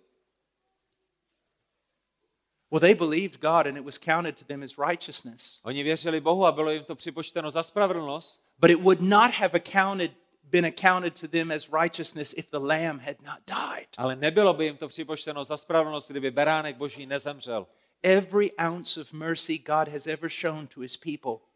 Well, 2.71 2.79
they 2.79 2.95
believed 2.95 3.39
God 3.39 3.67
and 3.67 3.77
it 3.77 3.85
was 3.85 3.97
counted 3.97 4.39
to 4.39 4.45
them 4.45 4.63
as 4.63 4.77
righteousness. 4.77 5.59
Oni 5.63 5.83
věřili 5.83 6.21
Bohu 6.21 6.45
a 6.45 6.51
bylo 6.51 6.71
jim 6.71 6.83
to 6.83 6.95
připočteno 6.95 7.51
za 7.51 7.63
spravedlnost, 7.63 8.51
But 8.59 8.71
it 8.71 8.79
would 8.81 9.01
not 9.01 9.31
have 9.31 9.59
accounted, 9.59 10.11
been 10.53 10.65
accounted 10.65 11.19
to 11.19 11.27
them 11.27 11.51
as 11.51 11.69
righteousness 11.69 12.33
if 12.37 12.49
the 12.51 12.59
lamb 12.59 12.99
had 12.99 13.15
not 13.21 13.39
died. 13.47 13.87
ale 13.97 14.15
nebylo 14.15 14.53
by 14.53 14.65
jim 14.65 14.77
to 14.77 14.87
připočteno 14.87 15.43
za 15.43 15.57
spravedlnost, 15.57 16.11
kdyby 16.11 16.31
beránek 16.31 16.77
boží 16.77 17.05
nezemřel. 17.05 17.67
Every 18.03 18.51
ounce 18.67 19.01
of 19.01 19.13
mercy 19.13 19.57
God 19.57 19.87
has 19.87 20.07
ever 20.07 20.29
shown 20.29 20.67
to 20.67 20.81
his 20.81 20.97
people 20.97 21.53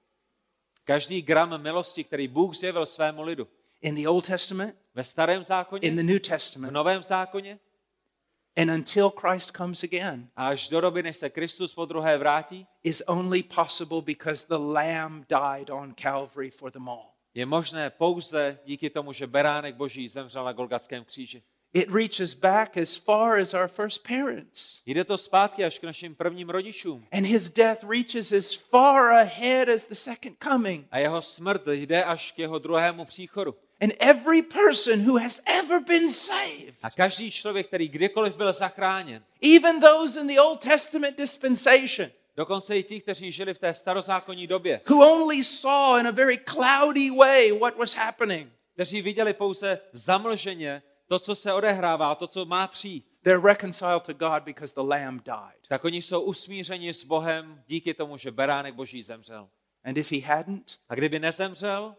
Každý 0.88 1.22
gram 1.22 1.62
milosti, 1.62 2.04
který 2.04 2.28
Bůh 2.28 2.56
zjevil 2.56 2.86
svému 2.86 3.24
lidu 3.24 3.48
in 3.82 3.96
the 3.96 4.08
Old 4.10 4.26
Testament, 4.26 4.76
ve 4.96 5.04
starém 5.04 5.38
in 5.38 5.44
zákoně, 5.44 5.92
the 5.92 6.04
New 6.04 6.18
v 6.18 6.28
Testament, 6.28 6.74
novém 6.74 7.04
zákoně 7.04 7.60
and 8.58 8.70
until 8.70 9.10
Christ 9.10 9.52
comes 9.58 9.84
again, 9.84 10.30
až 10.36 10.70
do 10.70 10.82
doby, 10.82 11.04
než 11.04 11.18
se 11.18 11.30
Kristus 11.30 11.74
po 11.74 11.86
druhé 11.86 12.18
vrátí, 12.18 12.68
is 12.84 13.04
only 13.08 13.44
possible 13.44 14.02
because 14.02 14.48
the 14.48 14.58
lamb 14.58 15.26
died 15.30 15.70
on 15.70 15.94
Calvary 15.94 16.52
for 16.52 16.72
them 16.72 16.90
all. 16.90 17.17
Je 17.38 17.46
možné 17.46 17.90
pouze 17.90 18.60
díky 18.66 18.90
tomu, 18.90 19.14
že 19.14 19.28
beránek 19.28 19.76
boží 19.76 20.08
zemřel 20.08 20.44
na 20.44 20.52
Golgatském 20.52 21.06
kříži. 21.06 21.44
It 21.74 21.90
reaches 21.90 22.34
back 22.34 22.78
as 22.78 22.96
far 22.96 23.40
as 23.40 23.54
our 23.54 23.68
first 23.68 24.08
parents. 24.08 24.82
Jde 24.86 25.04
to 25.04 25.18
zpátky 25.18 25.66
až 25.66 25.80
k 25.80 25.84
našim 25.84 26.16
prvním 26.16 26.50
rodičům. 26.50 27.08
And 27.12 27.26
his 27.26 27.50
death 27.50 27.84
reaches 27.84 28.32
as 28.32 28.54
far 28.54 29.12
ahead 29.12 29.70
as 29.70 29.86
the 29.86 29.96
second 29.96 30.38
coming. 30.44 30.88
A 30.92 30.98
jeho 30.98 31.22
smrt 31.22 31.68
jde 31.68 32.04
až 32.04 32.32
k 32.32 32.40
jeho 32.40 32.60
druhému 32.60 33.06
příchodu. 33.06 33.56
And 33.82 33.94
every 34.00 34.42
person 34.42 35.06
who 35.06 35.18
has 35.18 35.42
ever 35.46 35.84
been 35.84 36.10
saved, 36.10 36.76
A 36.84 36.90
každý 36.90 37.32
člověk, 37.32 37.68
který 37.68 37.88
kdykoliv 37.88 38.36
byl 38.36 38.54
zachráněn, 38.54 39.24
even 39.56 39.80
those 39.80 40.22
in 40.22 40.28
the 40.28 40.40
Old 40.40 40.60
Testament 40.60 41.18
dispensation, 41.18 42.10
dokonce 42.38 42.78
i 42.78 42.84
ti, 42.84 43.02
kteří 43.02 43.32
žili 43.32 43.54
v 43.54 43.60
té 43.60 43.74
starozákonní 43.74 44.48
době, 44.48 44.82
who 44.90 45.12
only 45.12 45.44
saw 45.44 46.00
in 46.00 46.08
a 46.08 46.12
very 46.12 46.38
cloudy 46.38 47.10
way 47.10 47.52
what 47.60 47.78
was 47.78 47.94
happening, 47.94 48.52
kteří 48.74 49.02
viděli 49.02 49.34
pouze 49.34 49.80
zamlženě 49.92 50.82
to, 51.08 51.20
co 51.20 51.36
se 51.36 51.54
odehrává, 51.54 52.16
to, 52.16 52.28
co 52.28 52.46
má 52.46 52.68
přijít, 52.68 53.06
they're 53.24 53.48
reconciled 53.48 54.04
to 54.04 54.14
God 54.14 54.44
because 54.44 54.74
the 54.76 54.82
Lamb 54.88 55.24
died. 55.26 55.68
tak 55.68 55.86
oni 55.86 56.02
jsou 56.02 56.22
usmířeni 56.22 56.94
s 56.94 57.04
Bohem 57.04 57.64
díky 57.68 57.94
tomu, 57.94 58.18
že 58.18 58.32
beránek 58.32 58.76
boží 58.76 59.02
zemřel. 59.04 59.50
And 59.84 59.98
if 59.98 60.12
he 60.12 60.20
hadn't, 60.22 60.78
A 60.90 60.96
kdyby 60.96 61.20
nezemřel, 61.20 61.96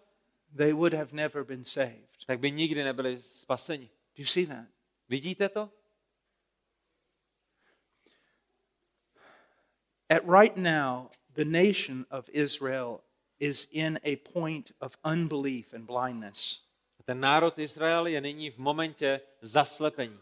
they 0.56 0.72
would 0.72 0.94
have 0.94 1.08
never 1.12 1.44
been 1.44 1.64
saved. 1.64 2.08
tak 2.26 2.40
by 2.40 2.50
nikdy 2.50 2.84
nebyli 2.84 3.18
spaseni. 3.22 3.84
Do 4.16 4.22
you 4.22 4.26
see 4.26 4.46
that? 4.46 4.64
Vidíte 5.08 5.48
to? 5.48 5.70
At 10.10 10.26
right 10.26 10.56
now, 10.56 11.10
the 11.34 11.44
nation 11.44 12.06
of 12.10 12.28
Israel 12.32 13.02
is 13.38 13.68
in 13.72 13.98
a 14.04 14.16
point 14.16 14.72
of 14.80 14.98
unbelief 15.04 15.72
and 15.72 15.86
blindness. 15.86 16.60
Ten 17.06 17.20
národ 17.20 17.58
Izrael 17.58 18.06
je 18.06 18.20
nyní 18.20 18.50
v 18.50 18.58
momentě 18.58 19.20
zaslepení. 19.42 20.18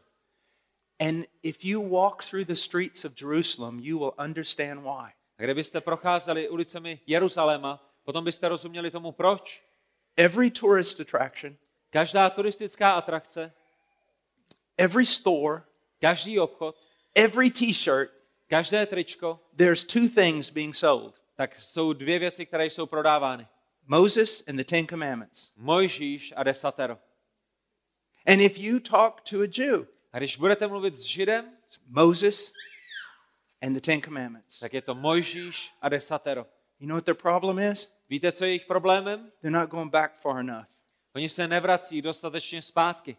And 1.00 1.26
if 1.42 1.64
you 1.64 1.80
walk 1.80 2.22
through 2.22 2.46
the 2.46 2.56
streets 2.56 3.04
of 3.04 3.20
Jerusalem, 3.20 3.80
you 3.80 3.98
will 3.98 4.14
understand 4.18 4.82
why. 4.82 5.12
A 5.38 5.42
kdybyste 5.42 5.80
procházeli 5.80 6.48
ulicemi 6.48 7.00
Jeruzaléma, 7.06 7.80
potom 8.04 8.24
byste 8.24 8.48
rozuměli 8.48 8.90
tomu, 8.90 9.12
proč. 9.12 9.62
Every 10.16 10.50
tourist 10.50 11.00
attraction, 11.00 11.56
Každá 11.90 12.30
turistická 12.30 12.92
atrakce, 12.92 13.52
every 14.78 15.06
store, 15.06 15.62
každý 16.00 16.38
obchod, 16.38 16.76
every 17.14 17.50
t 17.50 17.72
shirt, 17.72 18.10
každé 18.46 18.86
tričko, 18.86 19.40
there's 19.56 19.84
two 19.84 20.08
things 20.08 20.50
being 20.50 20.74
sold 20.74 21.26
tak 21.36 21.56
jsou 21.56 21.92
dvě 21.92 22.18
věci, 22.18 22.46
které 22.46 22.66
jsou 22.66 22.86
prodávány. 22.86 23.46
Moses 23.86 24.44
and 24.48 24.56
the 24.56 24.64
Ten 24.64 24.86
Commandments. 24.86 25.52
Mojžíš 25.56 26.32
a 26.36 26.42
desatero. 26.42 26.98
And 28.26 28.40
if 28.40 28.58
you 28.58 28.80
talk 28.80 29.20
to 29.30 29.40
a 29.40 29.48
Jew, 29.58 29.86
A 30.12 30.18
když 30.18 30.36
budete 30.36 30.66
mluvit 30.66 30.96
s 30.96 31.02
Židem, 31.02 31.56
Moses 31.86 32.52
and 33.62 33.74
the 33.74 33.80
Ten 33.80 34.02
Commandments. 34.02 34.58
tak 34.58 34.72
je 34.72 34.82
to 34.82 34.94
Mojžíš 34.94 35.74
a 35.82 35.88
desatero. 35.88 36.46
You 36.80 36.88
know 36.88 36.96
what 36.96 37.04
their 37.04 37.14
problem 37.14 37.58
is? 37.58 37.92
Víte, 38.08 38.32
co 38.32 38.44
je 38.44 38.50
jejich 38.50 38.66
problémem? 38.66 39.32
They're 39.40 39.60
not 39.60 39.70
going 39.70 39.92
back 39.92 40.20
far 40.20 40.40
enough. 40.40 40.66
Oni 41.14 41.28
se 41.28 41.48
nevrací 41.48 42.02
dostatečně 42.02 42.62
zpátky. 42.62 43.16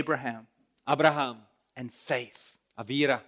Abraham 0.00 0.46
Abraham 0.86 1.46
and 1.76 1.92
faith. 1.92 2.58
a 2.76 2.82
víra. 2.82 3.24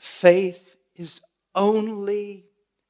Faith 0.00 0.78
is 0.94 1.20
only 1.54 2.44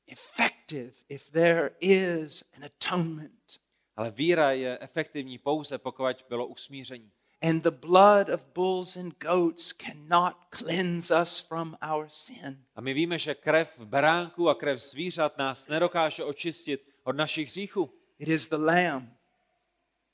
effective 0.06 0.92
if 1.08 1.30
there 1.30 1.70
is 1.80 2.44
an 2.56 2.64
atonement. 2.64 3.60
Ale 3.96 4.10
víra 4.10 4.50
je 4.52 4.78
efektivní 4.80 5.38
pouze, 5.38 5.78
pokud 5.78 6.16
bylo 6.28 6.46
usmíření. 6.46 7.12
And 7.42 7.62
the 7.62 7.70
blood 7.70 8.28
of 8.28 8.46
bulls 8.54 8.96
and 8.96 9.18
goats 9.18 9.72
cannot 9.72 10.34
cleanse 10.50 11.22
us 11.22 11.38
from 11.38 11.76
our 11.92 12.08
sin. 12.08 12.64
A 12.74 12.80
my 12.80 12.94
víme, 12.94 13.18
že 13.18 13.34
krev 13.34 13.78
beránku 13.78 14.48
a 14.48 14.54
krev 14.54 14.80
zvířat 14.80 15.38
nás 15.38 15.68
nedokáže 15.68 16.24
očistit 16.24 16.88
od 17.04 17.16
našich 17.16 17.48
hříchů. 17.48 17.90
It 18.18 18.28
is 18.28 18.48
the 18.48 18.56
Lamb. 18.56 19.12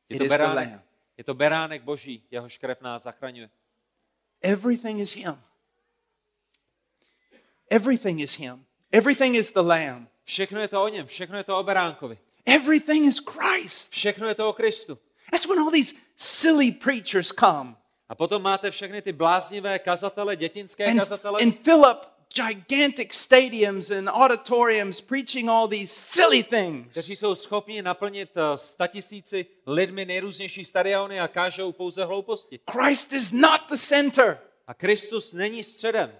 Je 0.08 0.16
It 0.16 0.18
to 0.18 0.24
is 0.24 0.30
the 0.30 0.36
beránek, 0.38 0.68
Lamb. 0.70 0.82
je 1.16 1.24
to 1.24 1.34
beránek 1.34 1.82
boží, 1.82 2.26
jehož 2.30 2.58
krev 2.58 2.80
nás 2.80 3.02
zachraňuje. 3.02 3.50
Everything 4.40 5.00
is 5.00 5.16
Him. 5.16 5.38
Everything 7.72 8.20
is 8.20 8.34
Him. 8.34 8.64
Everything 8.92 9.34
is 9.34 9.50
the 9.50 9.62
Lamb. 9.62 10.08
Všechno 10.24 10.60
je 10.60 10.68
to 10.68 10.82
o 10.82 10.88
něm, 10.88 11.06
všechno 11.06 11.36
je 11.36 11.44
to 11.44 11.58
o 11.58 11.62
beránkovi. 11.62 12.18
Everything 12.46 13.06
is 13.06 13.18
Christ. 13.18 13.92
Všechno 13.92 14.28
je 14.28 14.34
to 14.34 14.48
o 14.48 14.52
Kristu. 14.52 14.98
That's 15.30 15.46
when 15.46 15.58
all 15.58 15.70
these 15.70 15.94
silly 16.16 16.72
preachers 16.72 17.32
come 17.32 17.74
A 18.08 18.14
potom 18.14 18.42
máte 18.42 18.70
všechny 18.70 19.02
ty 19.02 19.12
bláznivé 19.12 19.78
kazatele, 19.78 20.36
dětinské 20.36 20.86
and, 20.86 20.98
kazatele, 20.98 21.40
and 21.42 21.64
fill 21.64 21.80
up 21.80 22.06
gigantic 22.34 23.12
stadiums 23.12 23.90
and 23.90 24.08
auditoriums 24.08 25.00
preaching 25.00 25.48
all 25.48 25.68
these 25.68 25.92
silly 25.92 26.42
things. 26.42 26.88
kteří 26.90 27.16
jsou 27.16 27.34
schopni 27.34 27.82
naplnit 27.82 28.30
eh, 28.36 28.58
statisíci 28.58 29.46
lidmi 29.66 30.04
nejrůznější 30.04 30.64
stadiony 30.64 31.20
a 31.20 31.28
kážou 31.28 31.72
pouze 31.72 32.04
hlouposti. 32.04 32.60
Christ 32.70 33.12
is 33.12 33.32
not 33.32 33.60
the 33.68 33.76
center. 33.76 34.38
A 34.66 34.74
Kristus 34.74 35.32
není 35.32 35.62
středem. 35.62 36.12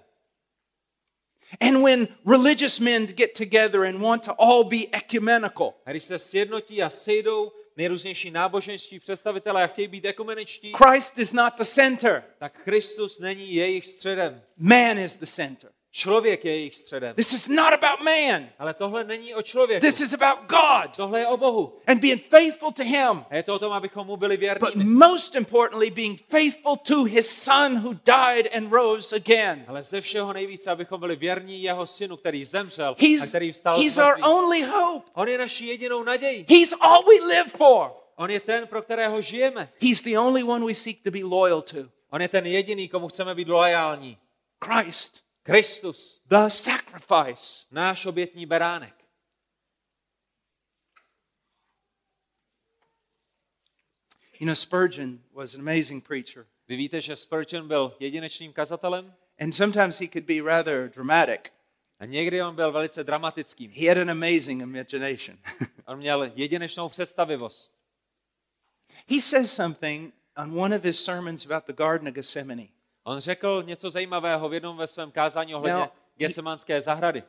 And 1.60 1.82
when 1.82 2.08
religious 2.24 2.80
men 2.80 3.06
get 3.06 3.34
together 3.34 3.84
and 3.84 4.00
want 4.02 4.24
to 4.24 4.32
all 4.38 4.64
be 4.64 4.86
ecumenical, 4.92 5.74
A 5.86 5.90
když 5.90 6.04
se 6.04 6.18
sjednotí 6.18 6.82
a 6.82 6.90
sejdou 6.90 7.52
nejrůznější 7.76 8.30
náboženští 8.30 8.98
představitelé 8.98 9.64
a 9.64 9.66
chtějí 9.66 9.88
být 9.88 10.04
ekumeničtí, 10.04 10.72
Christ 10.84 11.18
is 11.18 11.32
not 11.32 11.54
the 11.56 11.64
center. 11.64 12.24
tak 12.38 12.62
Kristus 12.64 13.18
není 13.18 13.54
jejich 13.54 13.86
středem. 13.86 14.42
Man 14.56 14.98
is 14.98 15.16
the 15.16 15.26
center. 15.26 15.70
Člověk 15.94 16.44
je 16.44 16.52
jejich 16.52 16.76
středem. 16.76 17.14
This 17.16 17.32
is 17.32 17.48
not 17.48 17.72
about 17.72 18.00
man. 18.00 18.48
Ale 18.58 18.74
tohle 18.74 19.04
není 19.04 19.34
o 19.34 19.42
člověku. 19.42 19.86
This 19.86 20.00
is 20.00 20.14
about 20.14 20.38
God 20.50 20.96
Tohle 20.96 21.20
je 21.20 21.26
o 21.26 21.36
Bohu. 21.36 21.78
and 21.86 22.00
being 22.00 22.22
faithful 22.28 22.72
to 22.72 22.82
Him. 22.82 23.24
A 23.30 23.36
je 23.36 23.42
to 23.42 23.54
o 23.54 23.58
tom, 23.58 23.72
abychom 23.72 24.06
mu 24.06 24.16
byli 24.16 24.36
But 24.36 24.40
věrní. 24.40 24.84
most 24.84 25.34
importantly, 25.34 25.90
being 25.90 26.20
faithful 26.30 26.76
to 26.76 27.04
His 27.04 27.42
Son 27.42 27.78
who 27.78 27.92
died 27.92 28.48
and 28.56 28.72
rose 28.72 29.16
again. 29.16 29.64
Ale 29.68 29.82
ze 29.82 30.00
všeho 30.00 30.32
nejvíce, 30.32 30.70
abychom 30.70 31.00
byli 31.00 31.16
věrní 31.16 31.62
jeho 31.62 31.86
synu, 31.86 32.16
který 32.16 32.44
zemřel 32.44 32.96
a 32.98 33.04
He's, 33.06 33.28
který 33.28 33.52
vstal 33.52 33.80
he's 33.80 33.98
our 33.98 34.16
only 34.22 34.62
hope. 34.62 35.10
On 35.14 35.28
je 35.28 35.38
naší 35.38 35.66
jedinou 35.66 36.02
nadějí. 36.02 36.46
He's 36.48 36.72
all 36.80 37.02
we 37.04 37.26
live 37.36 37.50
for. 37.50 37.92
On 38.16 38.30
je 38.30 38.40
ten, 38.40 38.66
pro 38.66 38.82
kterého 38.82 39.20
žijeme. 39.20 39.68
He's 39.80 40.02
the 40.02 40.18
only 40.18 40.42
one 40.42 40.66
we 40.66 40.74
seek 40.74 41.02
to 41.02 41.10
be 41.10 41.24
loyal 41.24 41.62
to. 41.62 41.76
On 42.10 42.22
je 42.22 42.28
ten 42.28 42.46
jediný, 42.46 42.88
komu 42.88 43.08
chceme 43.08 43.34
být 43.34 43.48
loajální. 43.48 44.18
Christ, 44.64 45.21
Kristus, 45.42 46.20
the 46.28 46.48
sacrifice. 46.48 47.66
náš 47.70 48.06
obětní 48.06 48.46
beránek. 48.46 48.94
You 54.40 54.46
know, 54.46 54.54
Spurgeon 54.54 55.20
was 55.32 55.54
an 55.54 55.60
amazing 55.60 56.04
preacher. 56.04 56.46
Vy 56.68 56.76
víte, 56.76 57.00
že 57.00 57.16
Spurgeon 57.16 57.68
byl 57.68 57.96
jedinečným 58.00 58.52
kazatelem 58.52 59.14
And 59.40 59.52
sometimes 59.54 59.98
he 59.98 60.08
could 60.08 60.24
be 60.24 60.40
rather 60.40 60.88
dramatic. 60.88 61.40
a 61.98 62.04
někdy 62.06 62.42
on 62.42 62.54
byl 62.54 62.72
velice 62.72 63.04
dramatickým. 63.04 63.70
He 63.70 63.88
had 63.88 63.98
an 63.98 64.10
amazing 64.10 64.62
imagination. 64.62 65.38
On 65.86 65.98
měl 65.98 66.30
jedinečnou 66.34 66.88
představivost. 66.88 67.74
he 69.08 69.20
says 69.20 69.52
something 69.52 70.12
on 70.36 70.58
one 70.58 70.76
of 70.76 70.84
his 70.84 71.04
sermons 71.04 71.46
about 71.46 71.66
the 71.66 71.72
Garden 71.72 72.08
of 72.08 72.14
Gethsemane. 72.14 72.68
On 73.04 73.20
řekl 73.20 73.62
něco 73.66 73.90
zajímavého 73.90 74.48
v 74.48 74.54
jednom 74.54 74.76
ve 74.76 74.86
svém 74.86 75.10
kázání 75.10 75.54
ohledně 75.54 75.88
Getsemanské 76.16 76.80
zahrady. 76.80 77.22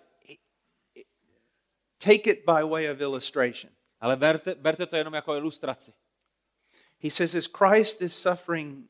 Take 1.98 2.30
it 2.30 2.46
by 2.46 2.64
way 2.70 2.92
of 2.92 3.02
illustration. 3.02 3.72
Ale 4.00 4.16
berte, 4.16 4.56
berte 4.56 4.86
to 4.86 4.96
jenom 4.96 5.14
jako 5.14 5.36
ilustraci. 5.36 5.94
He 7.00 7.12
says, 7.12 7.36
as 7.36 7.46
Christ 7.46 8.02
is 8.02 8.22
suffering 8.22 8.90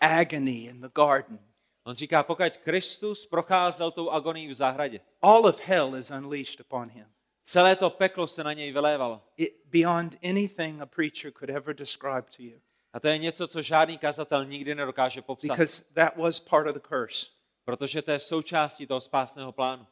agony 0.00 0.64
in 0.64 0.80
the 0.80 0.88
garden, 0.94 1.38
On 1.84 1.94
říká, 1.94 2.22
pokud 2.22 2.56
Kristus 2.56 3.26
procházel 3.26 3.90
tou 3.90 4.10
agonií 4.10 4.48
v 4.48 4.54
zahradě, 4.54 5.00
all 5.22 5.46
of 5.46 5.60
hell 5.60 5.96
is 5.96 6.10
unleashed 6.10 6.60
upon 6.60 6.88
him. 6.88 7.06
celé 7.42 7.76
to 7.76 7.90
peklo 7.90 8.26
se 8.26 8.44
na 8.44 8.52
něj 8.52 8.72
vylévalo. 8.72 9.22
It, 9.36 9.60
beyond 9.64 10.16
anything 10.22 10.80
a 10.80 10.86
preacher 10.86 11.32
could 11.32 11.50
ever 11.50 11.74
describe 11.74 12.22
to 12.36 12.42
you. 12.42 12.60
A 12.92 13.00
to 13.00 13.08
je 13.08 13.18
něco, 13.18 13.48
co 13.48 13.62
žádný 13.62 13.98
kazatel 13.98 14.44
nikdy 14.44 14.74
nedokáže 14.74 15.22
popsat, 15.22 15.50
Because 15.50 15.84
that 15.94 16.16
was 16.16 16.40
part 16.40 16.66
of 16.66 16.74
the 16.74 16.80
curse. 16.88 17.26
protože 17.64 18.02
to 18.02 18.10
je 18.10 18.20
součástí 18.20 18.86
toho 18.86 19.00
spásného 19.00 19.52
plánu. 19.52 19.86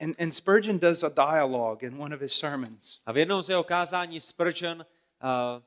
And, 0.00 0.14
and 0.20 0.32
Spurgeon 0.32 0.78
does 0.78 1.02
a 1.04 1.08
dialogue 1.08 1.82
in 1.86 2.00
one 2.02 2.14
of 2.14 2.20
his 2.22 2.32
sermons, 2.32 3.00
A 3.06 3.12
v 3.12 3.16
jednom 3.18 3.42
z 3.42 3.48
jeho 3.48 3.64
kázání 3.64 4.20
Spurgeon 4.20 4.78
uh, 4.80 5.62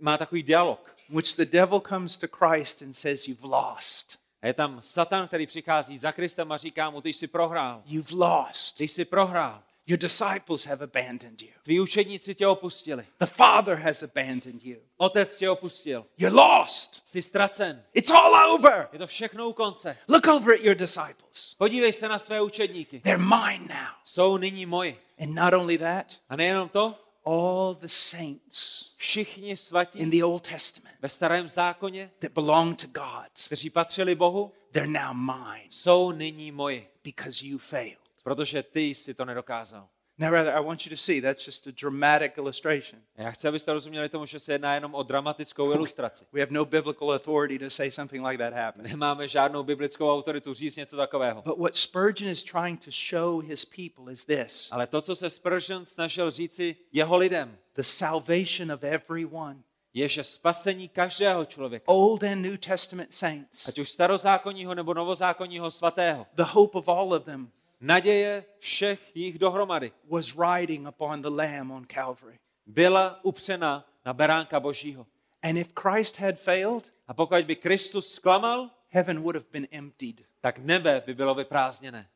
má 0.00 0.16
takový 0.16 0.42
dialog. 0.42 0.92
which 1.08 1.36
the 1.36 1.44
devil 1.44 1.80
comes 1.80 2.18
to 2.18 2.26
Christ 2.28 2.82
and 2.82 2.92
says, 2.96 3.28
You've 3.28 3.44
lost. 3.48 4.18
A 4.42 4.46
je 4.46 4.54
tam 4.54 4.78
Satan, 4.82 5.28
který 5.28 5.46
přichází 5.46 5.98
za 5.98 6.12
Kristem 6.12 6.52
a 6.52 6.56
říká 6.56 6.90
mu, 6.90 7.00
ty 7.00 7.12
jsi 7.12 7.26
prohrál. 7.26 7.82
You've 7.86 8.14
lost. 8.16 8.76
Ty 8.76 8.88
jsi 8.88 9.04
prohrál. 9.04 9.62
Your 9.86 9.98
disciples 9.98 10.64
have 10.66 10.84
abandoned 10.84 11.42
you. 11.42 11.48
Tví 11.62 11.80
učedníci 11.80 12.34
tě 12.34 12.46
opustili. 12.46 13.06
The 13.18 13.26
Father 13.26 13.74
has 13.78 14.02
abandoned 14.02 14.64
you. 14.64 14.76
Otec 14.96 15.36
tě 15.36 15.50
opustil. 15.50 16.06
You're 16.18 16.36
lost. 16.36 17.02
Jsi 17.04 17.22
ztracen. 17.22 17.82
It's 17.94 18.10
all 18.10 18.54
over. 18.54 18.88
Je 18.92 18.98
to 18.98 19.06
všechno 19.06 19.48
u 19.48 19.52
konce. 19.52 19.96
Look 20.08 20.26
over 20.26 20.54
at 20.54 20.60
your 20.60 20.74
disciples. 20.76 21.54
Podívej 21.58 21.92
se 21.92 22.08
na 22.08 22.18
své 22.18 22.40
učedníky. 22.42 23.00
They're 23.00 23.24
mine 23.24 23.66
now. 23.68 23.88
Jsou 24.04 24.36
nyní 24.36 24.66
moji. 24.66 25.00
And 25.20 25.34
not 25.34 25.54
only 25.54 25.78
that, 25.78 26.06
A 26.28 26.36
nejenom 26.36 26.68
to, 26.68 26.94
all 27.24 27.74
the 27.74 27.88
saints 27.88 28.90
všichni 28.96 29.56
svatí 29.56 29.98
in 29.98 30.10
the 30.10 30.24
Old 30.24 30.48
Testament 30.48 30.96
ve 31.02 31.08
starém 31.08 31.48
zákoně, 31.48 32.10
that 32.18 32.32
belong 32.32 32.80
to 32.80 32.86
God, 32.86 33.30
kteří 33.46 33.70
patřili 33.70 34.14
Bohu, 34.14 34.52
they're 34.72 34.88
now 35.04 35.14
mine 35.14 35.64
jsou 35.70 36.12
nyní 36.12 36.52
moji. 36.52 36.88
because 37.04 37.46
you 37.46 37.58
failed. 37.58 38.01
Protože 38.22 38.62
ty 38.62 38.94
si 38.94 39.14
to 39.14 39.24
nedokázal. 39.24 39.88
Now, 40.18 40.30
rather, 40.30 40.52
I 40.52 40.60
want 40.60 40.86
you 40.86 40.90
to 40.90 40.96
see 40.96 41.20
that's 41.20 41.46
just 41.46 41.66
a 41.66 41.72
dramatic 41.72 42.32
illustration. 42.36 43.00
Já 43.16 43.30
chci, 43.30 43.48
abyste 43.48 43.72
rozuměli 43.72 44.08
tomu, 44.08 44.26
že 44.26 44.40
se 44.40 44.52
jedná 44.52 44.74
jenom 44.74 44.94
o 44.94 45.02
dramatickou 45.02 45.72
ilustraci. 45.72 46.24
We 46.32 46.40
have 46.40 46.52
no 46.52 46.64
biblical 46.64 47.12
authority 47.12 47.58
to 47.58 47.70
say 47.70 47.90
something 47.90 48.26
like 48.26 48.38
that 48.38 48.54
happened. 48.54 48.90
Nemáme 48.90 49.28
žádnou 49.28 49.62
biblickou 49.62 50.12
autoritu 50.12 50.54
říct 50.54 50.76
něco 50.76 50.96
takového. 50.96 51.42
But 51.42 51.58
what 51.58 51.76
Spurgeon 51.76 52.30
is 52.30 52.44
trying 52.44 52.84
to 52.84 52.90
show 53.10 53.42
his 53.44 53.64
people 53.64 54.12
is 54.12 54.24
this 54.24 54.68
Ale 54.70 54.86
to, 54.86 55.02
co 55.02 55.16
se 55.16 55.30
Spurgeon 55.30 55.84
snažil 55.84 56.30
říci 56.30 56.76
jeho 56.92 57.16
lidem, 57.16 57.58
the 57.74 57.82
salvation 57.82 58.72
of 58.72 58.84
everyone, 58.84 59.56
je, 59.94 60.08
že 60.08 60.24
spasení 60.24 60.88
každého 60.88 61.44
člověka, 61.44 61.84
Old 61.88 62.22
and 62.22 62.42
New 62.42 62.56
Testament 62.56 63.14
saints, 63.14 63.68
ať 63.68 63.78
už 63.78 63.88
starozákonního 63.88 64.74
nebo 64.74 64.94
novozákonního 64.94 65.70
svatého, 65.70 66.26
the 66.34 66.42
hope 66.42 66.78
of 66.78 66.88
all 66.88 67.12
of 67.14 67.24
them 67.24 67.50
naděje 67.82 68.44
všech 68.58 69.16
jich 69.16 69.38
dohromady 69.38 69.92
was 70.04 70.34
riding 70.36 70.88
upon 70.88 71.22
the 71.22 71.28
Lamb 71.28 71.70
on 71.70 71.86
Calvary. 71.86 72.38
byla 72.66 73.24
upřena 73.24 73.88
na 74.04 74.12
beránka 74.12 74.60
Božího. 74.60 75.06
And 75.42 75.56
if 75.56 75.72
Christ 75.82 76.16
had 76.16 76.38
failed, 76.38 76.92
A 77.08 77.14
pokud 77.14 77.44
by 77.44 77.56
Kristus 77.56 78.14
zklamal, 78.14 78.70
heaven 78.88 79.18
would 79.22 79.34
have 79.36 79.46
been 79.50 79.68
emptied. 79.70 80.26
tak 80.40 80.58
nebe 80.58 81.02
by 81.06 81.14
bylo 81.14 81.34
vyprázdněné. 81.34 82.10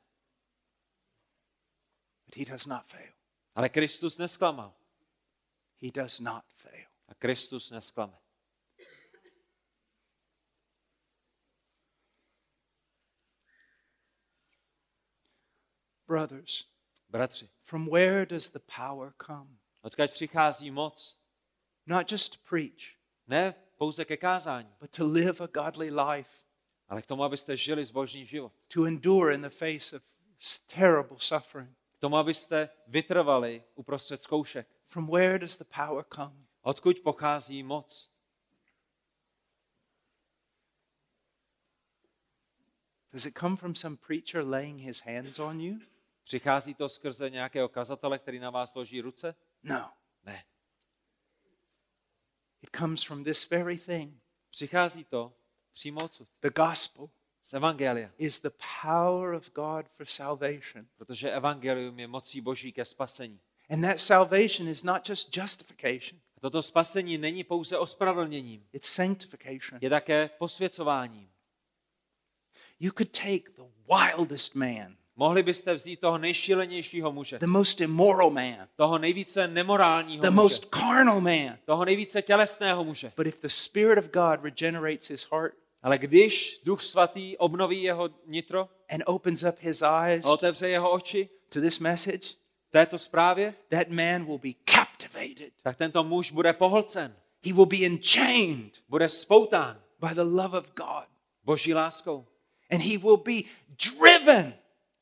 But 2.26 2.36
he 2.36 2.44
does 2.44 2.66
not 2.66 2.86
fail. 2.86 3.12
Ale 3.54 3.68
Kristus 3.68 4.18
nesklamal. 4.18 4.74
He 5.82 5.90
does 5.94 6.20
not 6.20 6.44
fail. 6.54 6.86
A 7.08 7.14
Kristus 7.14 7.70
nesklame. 7.70 8.18
Brothers, 16.06 16.64
Bratři, 17.08 17.48
from 17.62 17.86
where 17.90 18.26
does 18.26 18.50
the 18.50 18.60
power 18.76 19.12
come? 19.26 19.58
odkud 19.82 20.10
přichází 20.10 20.70
moc? 20.70 21.18
Not 21.86 22.12
just 22.12 22.32
to 22.32 22.38
preach, 22.48 22.96
Ne 23.28 23.54
pouze 23.78 24.04
ke 24.04 24.16
kázání, 24.16 24.68
but 24.80 24.96
to 24.96 25.06
live 25.06 25.44
a 25.44 25.46
godly 25.46 25.90
life, 25.90 26.42
ale 26.88 27.02
k 27.02 27.06
tomu, 27.06 27.24
abyste 27.24 27.56
žili 27.56 27.84
zbožný 27.84 28.26
život. 28.26 28.52
to 28.68 28.84
endure 28.86 29.34
in 29.34 29.42
the 29.42 29.48
face 29.50 29.96
of 29.96 30.02
terrible 30.74 31.18
suffering. 31.18 31.76
K 31.96 32.00
tomu, 32.00 32.16
abyste 32.16 32.68
vytrvali 32.86 33.64
uprostřed 33.74 34.22
zkoušek. 34.22 34.68
From 34.86 35.06
where 35.10 35.38
does 35.38 35.58
the 35.58 35.64
power 35.64 36.04
come? 36.14 36.46
Odkud 36.62 37.00
pochází 37.00 37.62
moc? 37.62 38.10
Does 43.12 43.26
it 43.26 43.38
come 43.38 43.56
from 43.56 43.74
some 43.74 43.96
preacher 43.96 44.44
laying 44.44 44.78
his 44.80 45.00
hands 45.00 45.38
on 45.38 45.60
you? 45.60 45.78
Přichází 46.30 46.74
to 46.74 46.88
skrze 46.88 47.30
nějakého 47.30 47.68
kazatele, 47.68 48.18
který 48.18 48.38
na 48.38 48.50
vás 48.50 48.74
loží 48.74 49.00
ruce? 49.00 49.34
No. 49.62 49.92
Ne. 50.24 50.44
It 52.62 52.70
comes 52.76 53.02
from 53.02 53.24
this 53.24 53.50
very 53.50 53.78
thing. 53.78 54.14
Přichází 54.50 55.04
to 55.04 55.32
přímo 55.72 56.04
odsud, 56.04 56.28
The 56.40 56.50
gospel 56.50 57.10
z 57.42 57.54
Evangelia. 57.54 58.10
is 58.18 58.42
the 58.42 58.50
power 58.82 59.34
of 59.34 59.52
God 59.52 59.86
for 59.96 60.06
salvation. 60.06 60.86
Protože 60.96 61.30
Evangelium 61.30 61.98
je 61.98 62.06
mocí 62.06 62.40
Boží 62.40 62.72
ke 62.72 62.84
spasení. 62.84 63.40
And 63.70 63.82
that 63.82 64.00
salvation 64.00 64.68
is 64.68 64.82
not 64.82 65.08
just 65.08 65.36
justification, 65.36 66.20
A 66.36 66.40
toto 66.40 66.62
spasení 66.62 67.18
není 67.18 67.44
pouze 67.44 67.78
ospravedlněním, 67.78 68.68
it's 68.72 68.88
sanctification. 68.88 69.78
je 69.82 69.90
také 69.90 70.28
posvěcováním. 70.28 71.30
You 72.80 72.92
could 72.92 73.10
take 73.12 73.50
the 73.56 73.62
wildest 73.94 74.54
man, 74.54 74.96
Mohli 75.16 75.42
byste 75.42 75.74
vzít 75.74 76.00
toho 76.00 76.18
nejšílenějšího 76.18 77.12
muže, 77.12 77.38
the 77.38 77.46
most 77.46 77.80
immoral 77.80 78.30
man, 78.30 78.68
toho 78.76 78.98
nejvíce 78.98 79.48
nemorálního 79.48 80.22
the 80.22 80.30
muže, 80.30 80.42
most 80.42 80.74
carnal 80.74 81.20
man. 81.20 81.58
toho 81.64 81.84
nejvíce 81.84 82.22
tělesného 82.22 82.84
muže. 82.84 83.12
But 83.16 83.26
if 83.26 83.40
the 83.40 83.48
Spirit 83.48 83.98
of 83.98 84.04
God 84.04 84.44
regenerates 84.44 85.08
his 85.08 85.26
heart 85.32 85.54
Ale 85.82 85.98
když 85.98 86.60
Duch 86.64 86.82
Svatý 86.82 87.36
obnoví 87.36 87.82
jeho 87.82 88.10
nitro 88.26 88.68
and 88.90 89.02
opens 89.06 89.42
up 89.42 89.54
his 89.60 89.82
eyes 89.82 90.24
a 90.26 90.30
otevře 90.30 90.68
jeho 90.68 90.90
oči 90.90 91.28
to 91.48 91.60
this 91.60 91.78
message, 91.78 92.28
této 92.70 92.98
zprávě, 92.98 93.54
that 93.68 93.88
man 93.88 94.24
will 94.24 94.38
be 94.38 94.52
captivated. 94.64 95.52
tak 95.62 95.76
tento 95.76 96.04
muž 96.04 96.32
bude 96.32 96.52
pohlcen, 96.52 97.16
He 97.46 97.52
will 97.52 97.66
be 97.66 97.86
enchained 97.86 98.72
bude 98.88 99.08
spoután 99.08 99.80
by 100.00 100.14
the 100.14 100.22
love 100.22 100.58
of 100.58 100.72
God. 100.74 101.04
Boží 101.44 101.74
láskou 101.74 102.26
And 102.70 102.82
he 102.82 102.98
will 102.98 103.16
be 103.16 103.42
driven 103.84 104.54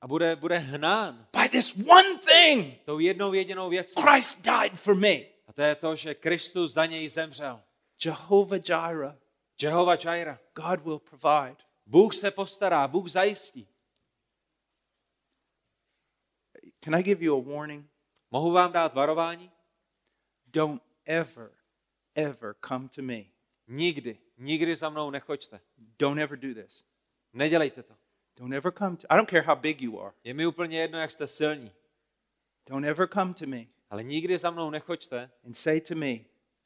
a 0.04 0.06
bude, 0.06 0.36
bude 0.36 0.58
hnán 0.58 1.26
by 1.32 1.48
this 1.48 1.76
one 1.76 2.18
thing 2.18 2.80
tou 2.84 2.98
jednou 2.98 3.32
jedinou 3.32 3.70
věcí. 3.70 4.02
Christ 4.02 4.42
died 4.42 4.72
for 4.80 4.94
me. 4.94 5.16
to 5.54 5.62
je 5.62 5.74
to, 5.74 5.96
že 5.96 6.14
Kristus 6.14 6.72
za 6.72 6.86
něj 6.86 7.08
zemřel. 7.08 7.62
Jehovah 8.04 8.68
Jireh, 8.68 9.16
Jehova 9.62 9.94
Jireh. 9.94 10.38
God 10.54 10.80
will 10.80 10.98
provide. 10.98 11.56
Bůh 11.86 12.14
se 12.14 12.30
postará, 12.30 12.88
Bůh 12.88 13.08
zajistí. 13.08 13.68
Can 16.80 16.94
I 16.94 17.02
give 17.02 17.24
you 17.24 17.38
a 17.38 17.56
warning? 17.56 17.86
Mohu 18.30 18.52
vám 18.52 18.72
dát 18.72 18.94
varování? 18.94 19.50
Don't 20.46 20.82
ever, 21.04 21.50
ever 22.14 22.54
come 22.68 22.88
to 22.88 23.02
me. 23.02 23.24
Nikdy, 23.66 24.18
nikdy 24.38 24.76
za 24.76 24.90
mnou 24.90 25.10
nechoďte. 25.10 25.60
Don't 25.98 26.20
ever 26.20 26.38
do 26.38 26.62
this. 26.62 26.84
Nedělejte 27.32 27.82
to. 27.82 28.03
Don't 28.36 28.56
ever 28.56 28.72
come 28.72 28.96
to 28.96 29.06
I 29.10 29.16
don't 29.16 29.30
care 29.30 29.42
how 29.42 29.54
big 29.54 29.82
you 29.82 30.00
are. 30.00 30.12
Je 30.24 30.34
mi 30.34 30.46
úplně 30.46 30.78
jedno, 30.80 30.98
jak 30.98 31.10
jste 31.10 31.26
silní. 31.26 31.72
Don't 32.66 32.86
ever 32.86 33.08
come 33.08 33.34
to 33.34 33.46
me 33.46 33.66
Ale 33.94 34.02
nikdy 34.02 34.38
za 34.38 34.50
mnou 34.50 34.70
nechoďte 34.70 35.30
and 35.46 35.56
say 35.56 35.80
to 35.80 35.94
me, 35.94 36.12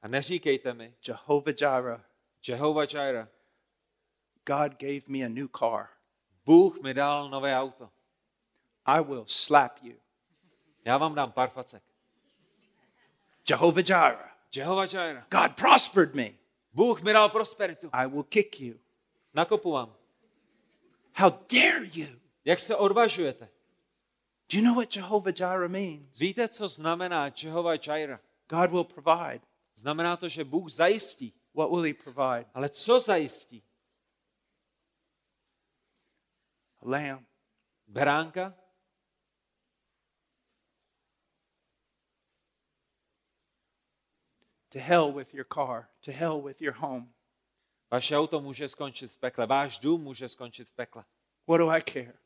a 0.03 0.09
neříkejte 0.09 0.75
mi, 0.75 0.95
Jehovah 1.09 1.55
Jireh, 1.61 2.01
Jehova 2.49 2.85
Jireh, 2.85 3.29
God 4.47 4.81
gave 4.81 5.03
me 5.09 5.19
a 5.19 5.29
new 5.29 5.49
car. 5.59 5.89
Bůh 6.45 6.81
mi 6.83 6.95
dal 6.95 7.31
nové 7.31 7.57
auto. 7.57 7.91
I 8.87 9.01
will 9.01 9.25
slap 9.27 9.79
you. 9.83 9.95
Já 10.85 10.99
vám 10.99 11.15
dám 11.15 11.33
pár 11.33 11.51
facek. 11.51 11.83
Jehovah 13.51 13.89
Jireh, 13.89 14.37
Jehova 14.57 14.85
Jireh, 14.85 15.25
God 15.31 15.57
prospered 15.57 16.15
me. 16.15 16.31
Bůh 16.73 17.03
mi 17.03 17.13
dal 17.13 17.29
prosperitu. 17.29 17.91
I 17.93 18.07
will 18.07 18.23
kick 18.23 18.61
you. 18.61 18.79
Nakopu 19.35 19.73
vám. 19.73 19.95
How 21.19 21.31
dare 21.31 21.85
you? 21.93 22.21
Jak 22.45 22.61
se 22.61 22.77
odvažujete? 22.77 23.49
Do 24.53 24.59
you 24.59 24.65
know 24.65 24.75
what 24.75 24.97
Jehovah 24.97 25.41
Jireh 25.41 25.71
means? 25.71 26.19
Víte, 26.19 26.49
co 26.49 26.69
znamená 26.69 27.33
Jehova 27.43 27.75
Jireh? 27.75 28.21
God 28.49 28.71
will 28.71 28.85
provide. 28.85 29.41
Znamená 29.75 30.17
to, 30.17 30.29
že 30.29 30.45
Bůh 30.45 30.71
zajistí. 30.71 31.35
What 31.55 31.71
will 31.71 31.83
He 31.83 31.95
provide? 31.95 32.51
Ale 32.55 32.69
co 32.69 33.01
zajistí? 33.01 33.63
A 36.81 36.89
lamb. 36.89 37.27
Beránka? 37.87 38.55
To 44.69 44.79
hell 44.79 45.13
with 45.13 45.35
your 45.35 45.47
car. 45.55 45.89
To 46.01 46.13
hell 46.13 46.43
with 46.43 46.63
your 46.63 46.75
home. 46.75 47.13
Vaše 47.91 48.17
auto 48.17 48.41
může 48.41 48.69
skončit 48.69 49.09
v 49.09 49.17
pekle. 49.17 49.47
Váš 49.47 49.79
dům 49.79 50.03
může 50.03 50.29
skončit 50.29 50.69
v 50.69 50.73
pekle. 50.73 51.05
What 51.47 51.59
do 51.59 51.71
I 51.71 51.83
care? 51.83 52.19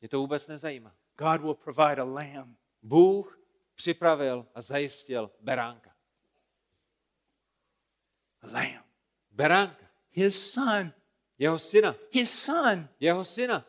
Mě 0.00 0.08
to 0.08 0.18
vůbec 0.18 0.48
nezajímá. 0.48 0.96
God 1.16 1.40
will 1.40 1.54
provide 1.54 2.02
a 2.02 2.04
lamb. 2.04 2.58
Bůh 2.82 3.40
připravil 3.74 4.46
a 4.54 4.60
zajistil 4.60 5.30
beránka. 5.40 5.94
A 8.42 8.46
lamb. 8.46 8.86
Beránka. 9.30 9.90
His 10.10 10.52
son. 10.52 10.92
Jeho 11.38 11.58
syna. 11.58 11.96
His 12.10 12.44
son. 12.44 12.88
Jeho 13.00 13.24
syna. 13.24 13.64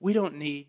We 0.00 0.12
don't 0.12 0.36
need 0.36 0.66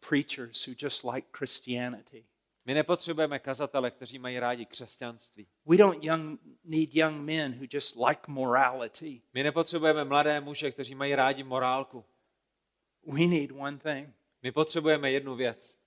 preachers 0.00 0.66
who 0.66 0.74
just 0.74 1.04
like 1.04 1.26
Christianity. 1.32 2.24
My 2.68 2.74
nepotřebujeme 2.74 3.38
kazatele, 3.38 3.90
kteří 3.90 4.18
mají 4.18 4.38
rádi 4.38 4.66
křesťanství. 4.66 5.48
We 5.66 5.76
don't 5.76 6.04
young, 6.04 6.40
need 6.64 6.94
young 6.94 7.16
men 7.16 7.52
who 7.52 7.66
just 7.70 7.96
like 8.08 8.20
morality. 8.26 9.22
My 9.34 9.42
nepotřebujeme 9.42 10.04
mladé 10.04 10.40
muže, 10.40 10.70
kteří 10.72 10.94
mají 10.94 11.14
rádi 11.14 11.42
morálku. 11.42 12.04
We 13.06 13.26
need 13.26 13.50
one 13.52 13.78
thing 13.78 14.14
My 14.42 14.52
potřebujeme 14.52 15.10
jednu 15.10 15.36
věc. 15.36 15.78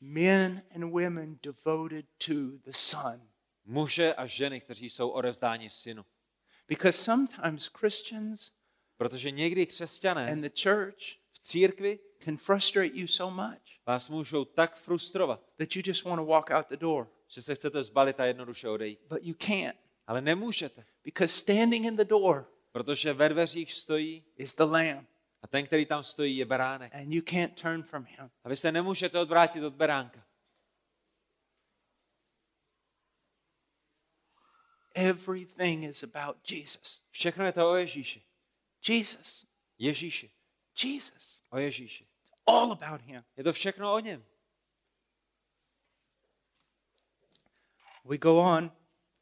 men 0.00 0.62
and 0.74 0.92
women 0.92 1.38
devoted 1.42 2.06
to 2.26 2.34
the 2.64 2.72
Son. 2.72 3.28
Muže 3.64 4.14
a 4.14 4.26
ženy, 4.26 4.60
kteří 4.60 4.90
jsou 4.90 5.08
odevzdáni 5.08 5.70
synu. 5.70 6.04
Because 6.68 6.98
sometimes 6.98 7.66
Christians 7.66 8.52
Protože 8.96 9.30
někdy 9.30 9.66
křesťané 9.66 10.32
and 10.32 10.40
the 10.40 10.62
church 10.62 11.23
v 11.44 11.46
církvi 11.46 11.98
can 12.24 12.36
frustrate 12.36 12.94
you 12.94 13.06
so 13.06 13.30
much 13.48 13.60
vás 13.86 14.08
můžou 14.08 14.44
tak 14.44 14.76
frustrovat, 14.76 15.40
that 15.58 15.76
you 15.76 15.82
just 15.86 16.04
want 16.04 16.20
to 16.20 16.26
walk 16.26 16.50
out 16.50 16.68
the 16.68 16.76
door, 16.76 17.10
že 17.28 17.42
se 17.42 17.54
chcete 17.54 17.82
zbalit 17.82 18.20
a 18.20 18.24
jednoduše 18.24 18.68
odejít. 18.68 19.00
but 19.08 19.18
you 19.22 19.34
can't. 19.34 19.76
Ale 20.06 20.20
nemůžete, 20.20 20.86
Because 21.04 21.34
standing 21.34 21.84
in 21.86 21.96
the 21.96 22.04
door 22.04 22.50
protože 22.72 23.12
ve 23.12 23.28
dveřích 23.28 23.72
stojí 23.72 24.24
is 24.36 24.54
the 24.54 24.62
Lamb, 24.62 25.08
a 25.42 25.46
ten, 25.46 25.66
který 25.66 25.86
tam 25.86 26.02
stojí, 26.02 26.36
je 26.36 26.44
beránek. 26.44 26.94
and 26.94 27.12
you 27.12 27.22
can't 27.22 27.60
turn 27.60 27.82
from 27.82 28.04
Him. 28.04 28.30
A 28.44 28.48
vy 28.48 28.56
se 28.56 28.72
nemůžete 28.72 29.18
odvrátit 29.20 29.62
od 29.64 29.74
beránka. 29.74 30.26
Everything 34.94 35.84
is 35.84 36.02
about 36.02 36.50
Jesus. 36.50 37.02
Všechno 37.10 37.44
je 37.46 37.52
to 37.52 37.70
o 37.70 37.74
Ježíši. 37.74 38.22
Jesus. 38.88 39.46
Ježíši. 39.78 40.33
Jesus. 40.82 41.42
O 41.50 41.58
Ježíši. 41.58 42.06
All 42.46 42.72
about 42.72 43.00
Him. 43.00 43.20
Je 43.36 43.44
to 43.44 43.52
všechno 43.52 43.94
o 43.94 43.98
něm. 44.00 44.24
We 48.04 48.18
go 48.18 48.38
on, 48.38 48.72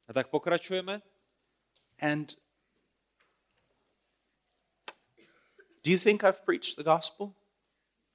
A 0.08 0.12
tak 0.12 0.28
pokračujeme. 0.28 1.02
and 2.00 2.36
do 5.84 5.90
you 5.90 5.98
think 5.98 6.22
I've 6.24 6.40
preached 6.44 6.76
the 6.76 6.82
gospel? 6.82 7.34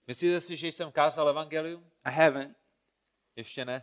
Myslíte 0.08 0.42
si, 0.42 0.56
že 0.56 0.68
jsem 0.68 0.92
kázal 0.92 1.30
evangelium? 1.30 1.92
I 2.04 2.12
haven't. 2.12 2.58
Ještě 3.36 3.66
ne. 3.66 3.74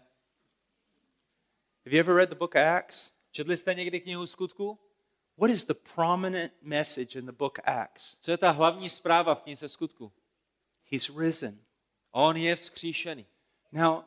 Have 1.85 1.97
you 1.97 2.01
ever 2.01 2.15
read 2.17 2.29
the 2.29 2.35
book 2.35 2.55
of 2.55 2.61
Acts? 2.61 3.13
Četli 3.31 3.57
jste 3.57 3.75
někdy 3.75 4.01
knihu 4.01 4.27
skutků? 4.27 4.84
What 5.37 5.51
is 5.51 5.65
the 5.65 5.75
prominent 5.75 6.53
message 6.63 7.19
in 7.19 7.27
the 7.27 7.33
book 7.33 7.59
Acts? 7.65 8.17
Co 8.21 8.31
je 8.31 8.37
ta 8.37 8.51
hlavní 8.51 8.89
zpráva 8.89 9.35
v 9.35 9.43
knize 9.43 9.69
skutku? 9.69 10.13
He's 10.91 11.11
risen. 11.19 11.59
On 12.13 12.37
je 12.37 12.57
vzkříšený. 12.57 13.27
Now, 13.73 14.05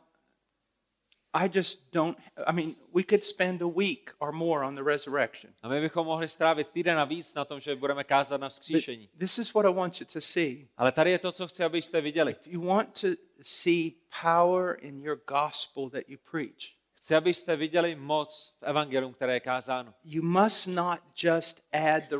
I 1.33 1.49
just 1.53 1.91
don't, 1.91 2.17
I 2.47 2.53
mean, 2.53 2.75
we 2.93 3.03
could 3.03 3.23
spend 3.23 3.61
a 3.61 3.67
week 3.67 4.15
or 4.19 4.31
more 4.31 4.63
on 4.63 4.75
the 4.75 4.83
resurrection. 4.83 5.53
A 5.61 5.67
my 5.67 5.81
bychom 5.81 6.05
mohli 6.05 6.27
strávit 6.29 6.67
týden 6.67 6.99
a 6.99 7.05
víc 7.05 7.33
na 7.33 7.45
tom, 7.45 7.59
že 7.59 7.75
budeme 7.75 8.03
kázat 8.03 8.41
na 8.41 8.47
But 8.47 8.53
vzkříšení. 8.53 9.09
this 9.17 9.37
is 9.37 9.53
what 9.53 9.65
I 9.65 9.73
want 9.73 9.99
you 10.01 10.07
to 10.13 10.21
see. 10.21 10.67
Ale 10.77 10.91
tady 10.91 11.11
je 11.11 11.19
to, 11.19 11.31
co 11.31 11.47
chci, 11.47 11.63
abyste 11.63 12.01
viděli. 12.01 12.31
If 12.31 12.47
you 12.47 12.61
want 12.61 13.01
to 13.01 13.07
see 13.41 13.91
power 14.21 14.77
in 14.81 15.01
your 15.01 15.21
gospel 15.27 15.89
that 15.89 16.03
you 16.07 16.17
preach, 16.31 16.76
Chci, 17.07 17.15
abyste 17.15 17.55
viděli 17.55 17.95
moc 17.95 18.55
v 18.59 18.63
evangelium, 18.63 19.13
které 19.13 19.33
je 19.33 19.39
kázáno. 19.39 19.93
you 20.03 20.23
must 20.23 20.67
not 20.67 20.99
just 21.23 21.61
add 21.71 22.09
the 22.09 22.17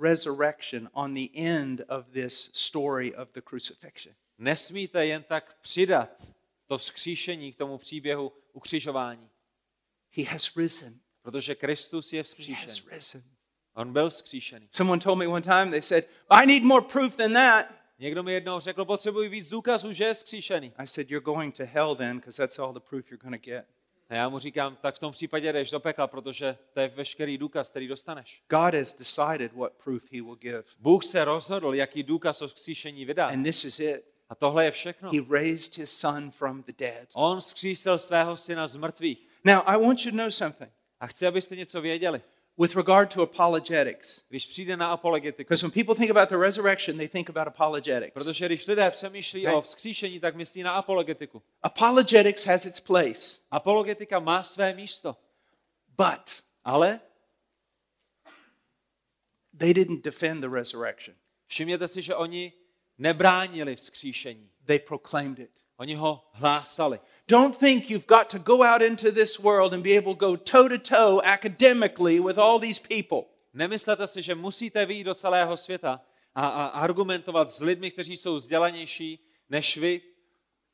resurrection 0.00 0.90
on 0.92 1.14
the 1.14 1.28
end 1.34 1.80
of 1.88 2.06
this 2.12 2.50
story 2.54 3.14
of 3.16 3.28
the 3.32 3.40
crucifixion. 3.48 4.14
Nesmíte 4.38 5.06
jen 5.06 5.22
tak 5.22 5.58
přidat 5.60 6.10
to 6.66 6.78
vzkříšení 6.78 7.52
k 7.52 7.56
tomu 7.56 7.78
příběhu 7.78 8.32
ukřižování, 8.52 9.30
He 10.16 10.24
has 10.24 10.56
risen. 10.56 11.00
protože 11.22 11.54
Kristus 11.54 12.12
je 12.12 12.18
He 12.18 12.22
vzkříšen. 12.22 12.68
has 12.68 12.82
risen. 12.86 13.22
On 13.74 13.92
byl 13.92 14.10
vzkříšený. 14.10 14.68
Someone 14.72 15.00
told 15.00 15.18
me 15.18 15.26
one 15.26 15.42
time, 15.42 15.70
they 15.70 15.82
said, 15.82 16.08
I 16.30 16.46
need 16.46 16.62
more 16.62 16.86
proof 16.92 17.16
than 17.16 17.32
that. 17.32 17.66
Někdo 17.98 18.22
mi 18.22 18.32
jednou 18.32 18.60
řekl, 18.60 18.84
potřebuji 18.84 19.28
víc 19.28 19.48
důkazů, 19.48 19.92
že 19.92 20.04
je 20.04 20.14
vzkříšený. 20.14 20.72
I 20.76 20.86
said, 20.86 21.10
You're 21.10 21.24
going 21.24 21.56
to 21.56 21.62
hell 21.66 21.96
then, 21.96 22.16
because 22.16 22.42
that's 22.42 22.58
all 22.58 22.72
the 22.72 22.80
proof 22.80 23.10
you're 23.10 23.22
going 23.22 23.42
to 23.42 23.50
get. 23.50 23.77
A 24.08 24.14
já 24.14 24.28
mu 24.28 24.38
říkám, 24.38 24.76
tak 24.76 24.94
v 24.94 24.98
tom 24.98 25.12
případě 25.12 25.52
jdeš 25.52 25.70
do 25.70 25.80
pekla, 25.80 26.06
protože 26.06 26.58
to 26.72 26.80
je 26.80 26.88
veškerý 26.88 27.38
důkaz, 27.38 27.70
který 27.70 27.88
dostaneš. 27.88 28.42
God 28.50 28.74
has 28.74 28.94
decided 28.94 29.52
what 29.52 29.72
proof 29.72 30.02
he 30.12 30.22
will 30.22 30.36
give. 30.36 30.64
Bůh 30.78 31.04
se 31.04 31.24
rozhodl, 31.24 31.74
jaký 31.74 32.02
důkaz 32.02 32.42
o 32.42 32.48
vzkříšení 32.48 33.04
vydá. 33.04 33.26
And 33.26 33.42
this 33.42 33.64
is 33.64 33.80
it. 33.80 34.04
A 34.28 34.34
tohle 34.34 34.64
je 34.64 34.70
všechno. 34.70 35.10
He 35.10 35.20
raised 35.30 35.76
his 35.76 35.98
son 35.98 36.30
from 36.30 36.62
the 36.62 36.72
dead. 36.78 37.08
On 37.14 37.40
vzkřísil 37.40 37.98
svého 37.98 38.36
syna 38.36 38.66
z 38.66 38.76
mrtvých. 38.76 39.28
Now, 39.44 39.62
I 39.66 39.76
want 39.76 40.04
you 40.04 40.10
to 40.10 40.16
know 40.16 40.30
something 40.30 40.70
A 41.00 41.06
chci, 41.06 41.26
abyste 41.26 41.56
něco 41.56 41.80
věděli. 41.80 42.22
With 42.58 42.76
regard 42.76 43.14
to 43.14 43.22
apologetics. 43.22 44.24
Když 44.28 44.46
přijde 44.46 44.76
na 44.76 44.92
apologetiku, 44.92 45.48
Because 45.48 45.66
when 45.66 45.70
people 45.72 45.94
think 45.94 46.10
about 46.10 46.28
the 46.28 46.36
resurrection, 46.36 46.96
they 46.96 47.08
think 47.08 47.30
about 47.30 47.46
apologetics. 47.48 48.12
protože 48.14 48.46
když 48.46 48.66
lidé 48.66 48.90
přemýšlí 48.90 49.42
Okay. 49.42 49.54
o 49.54 49.60
vzkříšení, 49.62 50.20
tak 50.20 50.34
myslí 50.34 50.62
na 50.62 50.72
apologetiku. 50.72 51.42
Apologetics 51.62 52.46
has 52.46 52.66
its 52.66 52.80
place, 52.80 53.38
Apologetika 53.50 54.18
má 54.18 54.42
své 54.42 54.74
místo, 54.74 55.16
but 55.98 56.42
ale 56.64 57.00
they 59.58 59.74
didn't 59.74 60.04
defend 60.04 60.40
the 60.40 60.48
resurrection. 60.48 61.16
všimněte 61.46 61.88
si, 61.88 62.02
že 62.02 62.14
oni 62.14 62.52
nebránili 62.98 63.76
vzkříšení. 63.76 64.50
They 64.64 64.78
proclaimed 64.78 65.38
it. 65.38 65.50
Oni 65.76 65.94
ho 65.94 66.28
hlásali. 66.32 67.00
Don't 67.28 67.54
think 67.54 67.90
you've 67.90 68.06
got 68.06 68.30
to 68.30 68.38
go 68.38 68.62
out 68.62 68.82
into 68.82 69.12
this 69.12 69.38
world 69.38 69.74
and 69.74 69.82
be 69.82 69.96
able 69.96 70.14
to 70.14 70.18
go 70.18 70.36
toe 70.36 70.68
to 70.68 70.78
toe 70.78 71.20
academically 71.24 72.20
with 72.20 72.38
all 72.38 72.58
these 72.58 72.80
people. 72.80 73.28
Nemyslete 73.54 74.06
si, 74.06 74.22
že 74.22 74.34
musíte 74.34 74.86
vyjít 74.86 75.04
do 75.04 75.14
celého 75.14 75.56
světa 75.56 76.00
a, 76.34 76.48
a 76.48 76.66
argumentovat 76.66 77.50
s 77.50 77.60
lidmi, 77.60 77.90
kteří 77.90 78.16
jsou 78.16 78.36
vzdělanější 78.36 79.18
než 79.50 79.76
vy. 79.76 80.00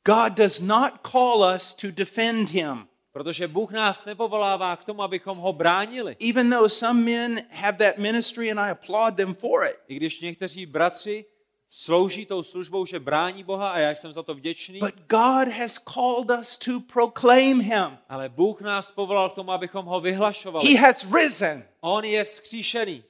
God 0.05 0.33
does 0.33 0.61
not 0.61 0.93
call 1.11 1.43
us 1.55 1.73
to 1.73 1.87
defend 1.91 2.49
him. 2.49 2.87
Protože 3.11 3.47
Bůh 3.47 3.71
nás 3.71 4.05
nepovolává 4.05 4.75
k 4.75 4.85
tomu, 4.85 5.03
abychom 5.03 5.37
ho 5.37 5.53
bránili. 5.53 6.17
Even 6.29 6.49
though 6.49 6.67
some 6.67 7.01
men 7.01 7.41
have 7.49 7.77
that 7.77 7.97
ministry 7.97 8.51
and 8.51 8.59
I 8.59 8.71
applaud 8.71 9.15
them 9.15 9.35
for 9.35 9.65
it. 9.65 9.77
I 9.87 9.95
když 9.95 10.21
někteří 10.21 10.65
bratři 10.65 11.25
slouží 11.67 12.25
tou 12.25 12.43
službou, 12.43 12.85
že 12.85 12.99
brání 12.99 13.43
Boha 13.43 13.69
a 13.69 13.77
já 13.77 13.91
jsem 13.91 14.11
za 14.13 14.23
to 14.23 14.33
vděčný, 14.33 14.79
But 14.79 14.95
God 15.09 15.47
has 15.47 15.77
called 15.79 16.39
us 16.39 16.57
to 16.57 16.79
proclaim 16.79 17.61
him. 17.61 17.97
ale 18.09 18.29
Bůh 18.29 18.61
nás 18.61 18.91
povolal 18.91 19.29
k 19.29 19.33
tomu, 19.33 19.51
abychom 19.51 19.85
ho 19.85 20.01
vyhlašovali. 20.01 20.73
He 20.73 20.79
has 20.79 21.05
risen. 21.13 21.63
On 21.81 22.05
je 22.05 22.23
vzkříšený. 22.23 23.03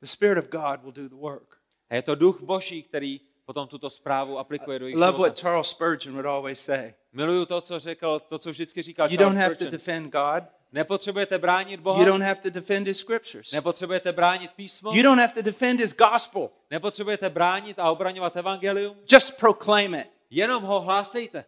The 0.00 0.06
Spirit 0.06 0.38
of 0.38 0.50
God 0.50 0.80
will 0.82 0.92
do 0.92 1.08
the 1.08 1.14
work. 1.14 1.56
A 1.90 1.94
je 1.94 2.02
to 2.02 2.14
duch 2.14 2.42
Boží, 2.42 2.82
který 2.82 3.20
potom 3.44 3.68
tuto 3.68 3.90
zprávu 3.90 4.38
aplikuje 4.38 4.78
do 4.78 4.86
jejich 4.86 4.96
Love 4.96 5.06
what 5.12 5.16
života. 5.18 5.40
Charles 5.40 5.68
Spurgeon 5.68 6.14
would 6.14 6.26
always 6.26 6.60
say. 6.64 6.94
Miluju 7.12 7.46
to, 7.46 7.60
co 7.60 7.78
řekl, 7.78 8.20
to, 8.28 8.38
co 8.38 8.50
vždycky 8.50 8.82
říkal 8.82 9.10
You 9.10 9.16
Charles 9.16 9.34
don't 9.34 9.42
have 9.42 9.54
to 9.54 9.54
Spurgeon. 9.54 9.70
defend 9.72 10.12
God. 10.12 10.44
Nepotřebujete 10.72 11.38
bránit 11.38 11.76
You 11.78 11.82
Boha, 11.82 12.04
don't 12.04 12.22
have 12.24 12.40
to 12.40 12.50
defend 12.50 12.86
his 12.86 12.98
scriptures. 12.98 13.52
nepotřebujete 13.52 14.12
bránit 14.12 14.50
písmo, 14.56 14.92
You 14.92 15.02
don't 15.02 15.20
have 15.20 15.34
to 15.34 15.42
defend 15.42 15.80
his 15.80 15.94
gospel. 15.96 16.50
nepotřebujete 16.70 17.30
bránit 17.30 17.78
a 17.78 17.90
obraňovat 17.90 18.36
evangelium, 18.36 18.96
Just 19.12 19.36
proclaim 19.36 19.94
it. 19.94 20.06
jenom 20.30 20.62
ho 20.62 20.80
hlásejte. 20.80 21.44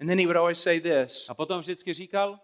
And 0.00 0.08
then 0.08 0.18
he 0.18 0.24
would 0.26 0.36
always 0.36 0.62
say 0.62 0.80
this 0.80 1.26
A 1.28 1.34
potom 1.34 1.60
vždycky 1.60 1.92
říkal, 1.92 2.40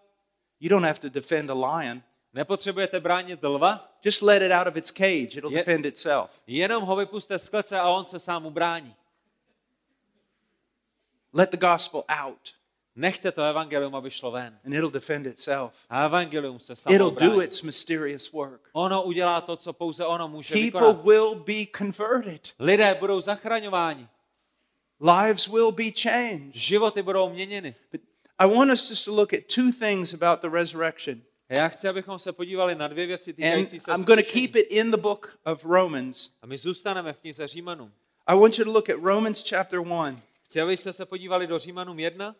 You 0.59 0.69
don't 0.69 0.85
have 0.85 0.99
to 0.99 1.09
defend 1.09 1.49
a 1.49 1.53
lion. 1.53 2.01
nepotřebujete 2.33 2.99
bránit 2.99 3.43
lva, 3.43 3.91
Just 4.03 4.21
let 4.21 4.41
it 4.41 4.51
out 4.51 4.67
of 4.67 4.75
its 4.75 4.91
cage, 4.91 5.37
it'll 5.37 5.51
Je- 5.51 5.57
defend 5.57 5.85
itself. 5.85 6.29
jenom 6.47 6.83
ho 6.83 6.95
vypuste 6.95 7.39
z 7.39 7.49
klece 7.49 7.79
a 7.79 7.89
on 7.89 8.05
se 8.05 8.19
sám 8.19 8.45
ubrání. 8.45 8.95
Let 11.33 11.51
the 11.51 11.57
gospel 11.57 12.03
out, 12.25 12.53
Nechte 12.95 13.31
to 13.31 13.43
evangelium, 13.43 13.95
aby 13.95 14.09
šlo 14.11 14.31
ven. 14.31 14.59
and 14.65 14.73
it'll 14.73 14.91
defend 14.91 15.25
itself. 15.27 15.73
A 15.89 16.05
evangelium 16.05 16.59
se 16.59 16.75
samo 16.75 16.95
It'll 16.95 17.11
do 17.11 17.41
its 17.41 17.61
mysterious 17.61 18.31
work. 18.33 18.69
Ono 18.73 19.03
udělá 19.03 19.41
to, 19.41 19.55
co 19.57 19.73
pouze 19.73 20.05
ono 20.05 20.27
může 20.27 20.53
People 20.53 20.65
vykonat. 20.93 21.05
will 21.05 21.35
be 21.35 21.65
converted, 21.77 22.53
Lidé 22.59 22.95
budou 22.99 23.21
zachraňováni. 23.21 24.07
lives 24.99 25.47
will 25.47 25.71
be 25.71 25.91
changed. 25.91 26.55
Životy 26.55 27.01
budou 27.03 27.29
měněny. 27.29 27.75
But 27.91 28.01
I 28.39 28.47
want 28.47 28.71
us 28.71 28.89
just 28.89 29.05
to 29.05 29.15
look 29.15 29.33
at 29.33 29.39
two 29.55 29.71
things 29.79 30.13
about 30.13 30.41
the 30.41 30.49
resurrection. 30.49 31.21
Já 31.49 31.67
chci, 31.67 31.87
abychom 31.87 32.19
se 32.19 32.33
podívali 32.33 32.75
na 32.75 32.87
dvě 32.87 33.05
věci 33.07 33.33
týkající 33.33 33.79
se 33.79 33.91
I'm 33.91 34.03
going 34.05 34.25
to 34.25 34.31
keep 34.33 34.55
it 34.55 34.67
in 34.71 34.91
the 34.91 34.97
book 34.97 35.37
of 35.45 35.65
Romans. 35.65 36.29
A 36.41 36.45
my 36.47 36.57
zůstaneme 36.57 37.13
v 37.13 37.17
knize 37.17 37.47
Římanům. 37.47 37.91
I 38.27 38.39
want 38.39 38.57
you 38.59 38.65
to 38.65 38.71
look 38.71 38.89
at 38.89 38.95
Romans 39.03 39.49
chapter 39.49 39.79
1. 39.79 40.15
Chci, 40.43 40.61
abyste 40.61 40.93
se 40.93 41.05
podívali 41.05 41.47
do 41.47 41.59
Římanům 41.59 41.99
1. 41.99 42.35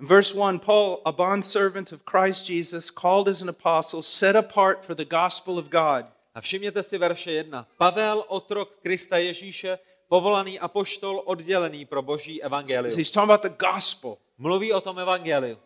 In 0.00 0.06
verse 0.06 0.34
1, 0.34 0.58
Paul, 0.58 1.00
a 1.06 1.12
bondservant 1.12 1.92
of 1.92 2.04
Christ 2.04 2.46
Jesus, 2.46 2.90
called 2.90 3.28
as 3.28 3.42
an 3.42 3.48
apostle, 3.48 4.02
set 4.02 4.34
apart 4.36 4.84
for 4.84 4.94
the 4.94 5.04
gospel 5.04 5.58
of 5.58 5.70
God. 5.70 6.10
A 6.34 6.40
všimněte 6.40 6.82
si 6.82 6.98
verše 6.98 7.32
1. 7.32 7.66
Pavel, 7.78 8.24
otrok 8.28 8.78
Krista 8.82 9.16
Ježíše, 9.16 9.78
povolaný 10.08 10.58
apoštol, 10.58 11.22
oddělený 11.24 11.84
pro 11.84 12.02
boží 12.02 12.38
So 12.38 12.46
evangelium. 12.46 12.96
he's 12.96 13.10
talking 13.10 13.30
about 13.30 13.42
the 13.42 13.64
gospel. 13.72 14.18
Mluví 14.38 14.72
o 14.72 14.80
tom 14.80 14.98
evangeliu. 14.98 15.58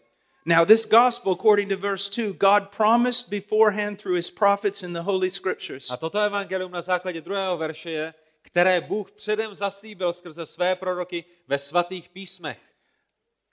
Now, 0.45 0.64
this 0.64 0.87
gospel, 0.87 1.33
according 1.33 1.68
to 1.70 1.76
verse 1.76 2.22
2, 2.22 2.33
God 2.33 2.70
promised 2.76 3.31
beforehand 3.31 3.99
through 4.01 4.16
his 4.16 4.31
prophets 4.31 4.83
in 4.83 4.93
the 4.93 5.03
Holy 5.03 5.31
Scriptures. 5.31 5.91
A 5.91 5.97
toto 5.97 6.20
evangelium 6.20 6.72
na 6.72 6.83
základě 6.83 7.20
druhého 7.20 7.57
verše 7.57 7.91
je, 7.91 8.14
které 8.43 8.81
Bůh 8.81 9.11
předem 9.12 9.55
zaslíbil 9.55 10.12
skrze 10.12 10.47
své 10.47 10.76
proroky 10.76 11.24
ve 11.49 11.59
svatých 11.59 12.09
písmech. 12.09 12.59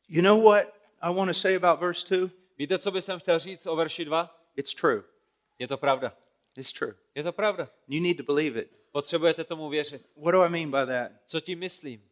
You 0.07 0.21
know 0.21 0.37
what 0.37 0.73
I 1.01 1.09
want 1.09 1.29
to 1.29 1.33
say 1.33 1.55
about 1.55 1.79
verse 1.79 2.03
2? 2.03 2.31
Víte, 2.57 2.79
co 2.79 2.91
by 2.91 3.01
jsem 3.01 3.19
chtěl 3.19 3.39
říct 3.39 3.65
o 3.65 3.75
verši 3.75 4.05
2? 4.05 4.41
It's 4.55 4.73
true. 4.73 5.03
Je 5.59 5.67
to 5.67 5.77
pravda. 5.77 6.17
It's 6.55 6.71
true. 6.71 6.95
Je 7.15 7.23
to 7.23 7.31
pravda. 7.31 7.69
You 7.87 8.01
need 8.03 8.17
to 8.17 8.23
believe 8.23 8.59
it. 8.61 8.71
Potřebujete 8.91 9.43
tomu 9.43 9.69
věřit. 9.69 10.09
What 10.15 10.31
do 10.31 10.41
I 10.41 10.49
mean 10.49 10.71
by 10.71 10.85
that? 10.85 11.11
Co 11.25 11.39
tím 11.39 11.59
myslím? 11.59 12.09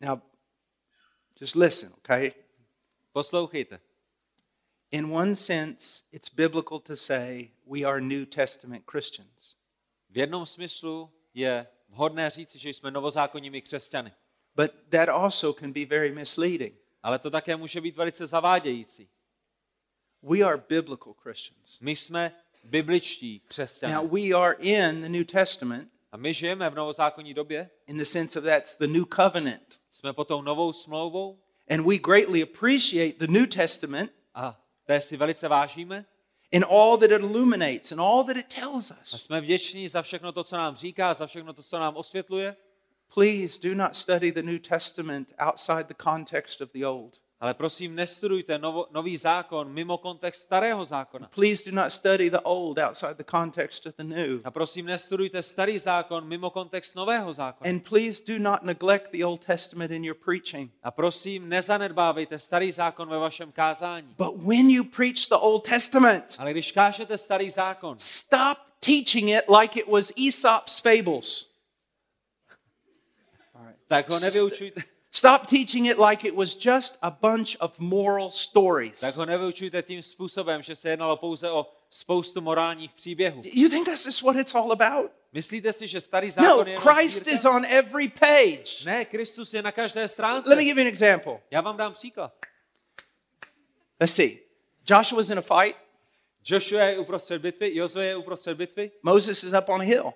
Now, 0.00 0.20
just 1.40 1.56
listen, 1.56 1.92
okay? 1.98 2.32
Poslouchejte. 3.12 3.80
In 4.90 5.12
one 5.12 5.36
sense, 5.36 6.04
it's 6.12 6.28
biblical 6.28 6.80
to 6.80 6.96
say 6.96 7.50
we 7.66 7.84
are 7.84 8.00
New 8.00 8.26
Testament 8.26 8.84
Christians. 8.86 9.53
V 10.14 10.18
jednom 10.18 10.46
smyslu 10.46 11.10
je 11.34 11.66
vhodné 11.88 12.30
říci, 12.30 12.58
že 12.58 12.68
jsme 12.68 12.90
novozákonními 12.90 13.62
křesťany. 13.62 14.12
But 14.56 14.70
that 14.88 15.08
also 15.08 15.52
can 15.52 15.72
be 15.72 15.84
very 15.86 16.12
misleading. 16.12 16.74
Ale 17.02 17.18
to 17.18 17.30
také 17.30 17.56
může 17.56 17.80
být 17.80 17.96
velice 17.96 18.26
zavádějící. 18.26 19.08
We 20.22 20.40
are 20.40 20.62
biblical 20.68 21.12
Christians. 21.12 21.80
My 21.80 21.96
jsme 21.96 22.32
bibličtí 22.64 23.40
Now, 23.42 23.48
křesťané. 23.48 24.08
we 24.08 24.30
are 24.30 24.56
in 24.58 25.02
the 25.02 25.08
New 25.08 25.24
Testament 25.24 25.90
A 26.12 26.16
my 26.16 26.34
žijeme 26.34 26.70
v 26.70 26.74
novozákonní 26.74 27.34
době, 27.34 27.70
in 27.86 27.98
the 27.98 28.04
sense 28.04 28.38
of 28.38 28.44
that's 28.44 28.78
the 28.78 28.86
new 28.86 29.04
covenant. 29.16 29.80
jsme 29.90 30.12
pod 30.12 30.28
tou 30.28 30.42
novou 30.42 30.72
smlouvou 30.72 31.40
And 31.70 31.86
we 31.86 31.98
greatly 31.98 32.42
appreciate 32.42 33.18
the 33.18 33.26
New 33.32 33.46
Testament 33.46 34.12
a 34.34 34.64
té 34.84 35.00
si 35.00 35.16
velice 35.16 35.48
vážíme 35.48 36.06
in 36.54 36.64
all 36.64 36.96
that 36.98 37.10
it 37.10 37.20
illuminates 37.20 37.92
and 37.92 38.00
all 38.00 38.24
that 38.24 38.36
it 38.36 38.46
tells 38.48 38.90
a 38.90 38.96
us. 39.02 39.22
jsme 39.22 39.40
vděční 39.40 39.88
za 39.88 40.02
všechno 40.02 40.32
to, 40.32 40.44
co 40.44 40.56
nám 40.56 40.76
říká, 40.76 41.14
za 41.14 41.26
všechno 41.26 41.52
to, 41.52 41.62
co 41.62 41.78
nám 41.78 41.96
osvětluje, 41.96 42.56
Please 43.14 43.68
do 43.68 43.74
not 43.74 43.96
study 43.96 44.32
the 44.32 44.42
New 44.42 44.58
Testament 44.58 45.32
outside 45.38 45.84
the 45.84 45.94
context 46.02 46.60
of 46.60 46.72
the 46.72 46.84
Old. 46.86 47.20
Ale 47.44 47.54
prosím, 47.54 47.94
nestudujte 47.94 48.58
novo, 48.58 48.86
nový 48.90 49.16
zákon 49.16 49.68
mimo 49.68 49.98
kontext 49.98 50.40
starého 50.40 50.84
zákona. 50.84 51.28
Please 51.34 51.70
do 51.70 51.76
not 51.76 51.92
study 51.92 52.30
the 52.30 52.40
Old 52.42 52.78
outside 52.78 53.14
the 53.14 53.30
context 53.30 53.86
of 53.86 53.94
the 53.96 54.04
New. 54.04 54.40
A 54.44 54.50
prosím, 54.50 54.86
nestudujte 54.86 55.42
starý 55.42 55.78
zákon 55.78 56.24
mimo 56.24 56.50
kontext 56.50 56.96
nového 56.96 57.32
zákona. 57.32 57.70
And 57.70 57.88
please 57.88 58.22
do 58.26 58.38
not 58.38 58.62
neglect 58.62 59.10
the 59.12 59.24
Old 59.24 59.44
Testament 59.44 59.92
in 59.92 60.04
your 60.04 60.16
preaching. 60.24 60.72
A 60.82 60.90
prosím, 60.90 61.48
nezanedbávejte 61.48 62.38
starý 62.38 62.72
zákon 62.72 63.08
ve 63.08 63.18
vašem 63.18 63.52
kázání. 63.52 64.14
But 64.16 64.42
when 64.42 64.70
you 64.70 64.84
preach 64.84 65.28
the 65.28 65.36
Old 65.36 65.68
Testament, 65.68 66.36
Ale 66.38 66.50
když 66.50 66.72
kážete 66.72 67.18
starý 67.18 67.50
zákon, 67.50 67.96
stop 68.00 68.58
teaching 68.80 69.28
it 69.28 69.44
like 69.60 69.80
it 69.80 69.86
was 69.86 70.12
Aesop's 70.16 70.80
fables. 70.80 71.46
tak 73.86 74.10
ho 74.10 74.20
nevyučujte, 74.20 74.93
Stop 75.16 75.46
teaching 75.46 75.86
it 75.86 75.98
like 75.98 76.24
it 76.24 76.34
was 76.34 76.56
just 76.56 76.98
a 77.02 77.10
bunch 77.10 77.56
of 77.60 77.78
moral 77.78 78.30
stories. 78.30 79.00
tak 79.00 79.14
ho 79.14 79.26
nevyučujte 79.26 79.82
tím 79.82 80.02
způsobem, 80.02 80.62
že 80.62 80.76
se 80.76 80.90
jednalo 80.90 81.16
pouze 81.16 81.50
o 81.50 81.66
spoustu 81.90 82.40
morálních 82.40 82.92
příběhů. 82.92 83.42
You 83.44 83.68
think 83.68 83.88
this 83.88 84.06
is 84.06 84.22
what 84.22 84.36
it's 84.36 84.54
all 84.54 84.72
about? 84.72 85.10
Myslíte 85.32 85.72
si, 85.72 85.88
že 85.88 86.00
starý 86.00 86.26
No, 86.26 86.32
zákon 86.32 86.66
je 86.66 86.72
jenom 86.72 86.94
Christ 86.94 87.26
is 87.28 87.44
on 87.44 87.64
every 87.64 88.08
page. 88.08 88.84
Ne, 88.84 89.04
Kristus 89.04 89.54
je 89.54 89.62
na 89.62 89.72
každé 89.72 90.08
stránce. 90.08 90.50
Let 90.50 90.56
me 90.56 90.64
give 90.64 90.80
you 90.80 90.86
an 90.86 90.92
example. 90.92 91.40
Já 91.50 91.60
vám 91.60 91.76
dám 91.76 91.92
příklad. 91.92 92.32
Let's 94.00 94.14
see. 94.14 94.38
Joshua's 94.90 95.30
in 95.30 95.38
a 95.38 95.42
fight. 95.42 95.76
Joshua 96.46 96.82
je 96.82 96.98
uprostřed 96.98 97.42
bitvy, 97.42 97.76
Jozue 97.76 98.06
je 98.06 98.16
uprostřed 98.16 98.54
bitvy, 98.56 98.90
Moses 99.02 99.44
is 99.44 99.52
up 99.52 99.68
on 99.68 99.80
a 99.80 99.84
hill. 99.84 100.12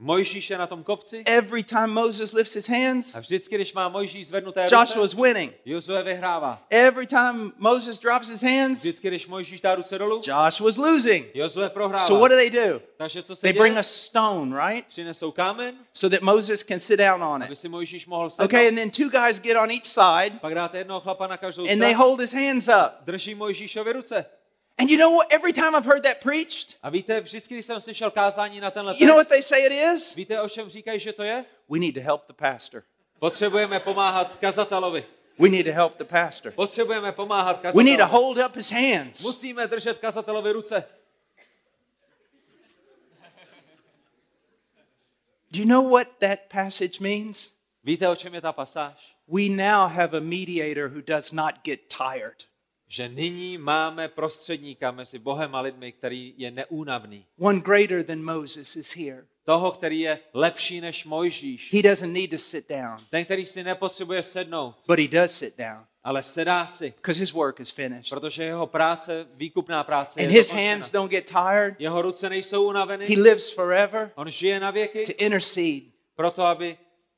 Mojžíš 0.00 0.50
je 0.50 0.58
na 0.58 0.66
tom 0.66 0.82
kopci 0.84 1.22
Every 1.26 1.62
time 1.62 1.86
Moses 1.86 2.32
lifts 2.32 2.54
his 2.54 2.68
hands, 2.68 3.14
a 3.14 3.20
vždycky, 3.20 3.54
když 3.54 3.72
má 3.72 3.88
Mojžíš 3.88 4.26
zvednuté 4.26 4.62
ruce, 4.62 4.74
Joshua's 4.74 5.14
winning. 5.14 5.52
Jozue 5.64 6.02
vyhrává. 6.02 6.62
Every 6.70 7.06
time 7.06 7.52
Moses 7.58 7.98
drops 7.98 8.28
his 8.28 8.42
hands, 8.42 8.78
Vždycky, 8.78 9.08
když 9.08 9.26
Mojžíš 9.26 9.60
dá 9.60 9.74
ruce 9.74 9.98
dolů, 9.98 10.16
Joshua's 10.26 10.76
losing. 10.76 11.26
Jozue 11.34 11.70
prohrává. 11.70 12.04
So 12.06 12.20
what 12.20 12.30
do 12.30 12.36
they 12.36 12.50
do? 12.50 12.80
Takže 12.96 13.22
co 13.22 13.36
se 13.36 13.42
They 13.42 13.52
děje? 13.52 13.60
bring 13.62 13.76
a 13.78 13.82
stone, 13.82 14.68
right? 14.68 14.86
Přinesou 14.88 15.30
kámen, 15.30 15.74
So 15.94 16.16
that 16.16 16.22
Moses 16.22 16.62
can 16.62 16.80
sit 16.80 16.98
down 16.98 17.22
on 17.22 17.42
aby 17.42 17.52
it. 17.52 17.58
si 17.58 17.68
Mojžíš 17.68 18.06
mohl 18.06 18.30
sednout. 18.30 18.50
Okay, 18.50 18.68
and 18.68 18.76
then 18.76 18.90
two 18.90 19.08
guys 19.10 19.40
get 19.40 19.56
on 19.56 19.70
each 19.70 19.86
side 19.86 20.32
Pak 20.40 20.54
dáte 20.54 20.78
jednoho 20.78 21.00
chlapa 21.00 21.26
na 21.26 21.36
každou 21.36 21.62
and 21.62 21.80
they 21.80 21.90
stranu, 21.94 22.04
hold 22.04 22.20
his 22.20 22.32
hands 22.32 22.68
up. 22.68 22.92
drží 23.04 23.34
Mojžíšovi 23.34 23.92
ruce. 23.92 24.24
And 24.80 24.90
you 24.90 24.96
know 24.96 25.10
what? 25.10 25.32
Every 25.32 25.52
time 25.52 25.74
I've 25.74 25.84
heard 25.86 26.02
that 26.02 26.20
preached, 26.20 26.76
A 26.82 26.90
víte, 26.90 27.20
vždycky, 27.20 27.54
když 27.54 27.66
jsem 27.66 27.80
slyšel 27.80 28.10
kázání 28.10 28.60
na 28.60 28.70
tenhle 28.70 28.94
you 28.98 29.06
know 29.06 29.16
what 29.16 29.28
text, 29.28 29.50
they 29.50 29.60
say 29.60 29.66
it 29.66 29.72
is? 29.94 30.14
víte, 30.14 30.40
o 30.40 30.48
čem 30.48 30.68
říkají, 30.68 31.00
že 31.00 31.12
to 31.12 31.22
je? 31.22 31.44
We 31.68 31.78
need 31.78 31.94
to 31.94 32.00
help 32.00 32.26
the 32.26 32.32
pastor. 32.32 32.82
Potřebujeme 33.18 33.80
pomáhat 33.80 34.36
kazatelovi. 34.36 35.04
We 35.38 35.48
need 35.48 35.66
to 35.66 35.72
help 35.72 35.96
the 35.98 36.04
pastor. 36.04 36.52
Potřebujeme 36.52 37.12
pomáhat 37.12 37.56
We 37.74 37.84
need 37.84 37.98
to 37.98 38.04
kazatelovi. 38.06 38.12
hold 38.12 38.38
up 38.50 38.56
his 38.56 38.70
hands. 38.70 39.22
Musíme 39.22 39.66
držet 39.66 39.98
kazatelovi 39.98 40.52
ruce. 40.52 40.84
Do 45.50 45.58
you 45.60 45.64
know 45.64 45.90
what 45.90 46.08
that 46.20 46.48
passage 46.48 47.00
means? 47.00 47.52
Víte, 47.84 48.08
o 48.08 48.16
čem 48.16 48.34
je 48.34 48.40
ta 48.40 48.52
pasáž? 48.52 49.16
We 49.28 49.48
now 49.48 49.88
have 49.88 50.16
a 50.16 50.20
mediator 50.20 50.88
who 50.88 51.00
does 51.00 51.32
not 51.32 51.54
get 51.64 51.80
tired. 51.88 52.44
Že 52.88 53.08
nyní 53.08 53.58
máme 53.58 54.08
prostředníka 54.08 54.90
mezi 54.90 55.18
Bohem 55.18 55.54
a 55.54 55.60
lidmi, 55.60 55.92
který 55.92 56.34
je 56.36 56.50
neúnavný. 56.50 57.26
One 57.38 57.60
greater 57.60 58.04
than 58.04 58.22
Moses 58.24 58.76
is 58.76 58.96
here. 58.96 59.24
Toho, 59.44 59.70
který 59.72 60.00
je 60.00 60.18
lepší 60.34 60.80
než 60.80 61.04
Mojžíš. 61.04 61.72
He 61.72 61.82
doesn't 61.82 62.12
need 62.12 62.30
to 62.30 62.38
sit 62.38 62.68
down, 62.68 62.98
Ten, 63.10 63.24
který 63.24 63.46
si 63.46 63.64
nepotřebuje 63.64 64.22
sednout, 64.22 64.74
but 64.86 64.98
he 64.98 65.08
does 65.08 65.32
sit 65.38 65.58
down 65.58 65.84
ale 66.04 66.22
sedá 66.22 66.66
si, 66.66 66.90
because 66.96 67.20
his 67.20 67.32
work 67.32 67.60
is 67.60 67.70
finished. 67.70 68.10
protože 68.10 68.44
jeho 68.44 68.66
práce, 68.66 69.26
výkupná 69.34 69.84
práce 69.84 70.20
And 70.20 70.26
je 70.26 70.38
his 70.38 70.48
dokončena. 70.48 70.70
hands 70.70 70.90
don't 70.90 71.10
get 71.10 71.26
tired. 71.30 71.74
Jeho 71.78 72.02
ruce 72.02 72.28
nejsou 72.30 72.68
unaveny, 72.68 73.06
He 73.06 73.22
lives 73.22 73.50
forever 73.50 74.10
on 74.14 74.30
žije 74.30 74.60
na 74.60 74.68
to 74.68 74.74
věky, 74.74 74.98
intercede. 75.00 75.80
proto 76.14 76.42
aby 76.44 76.76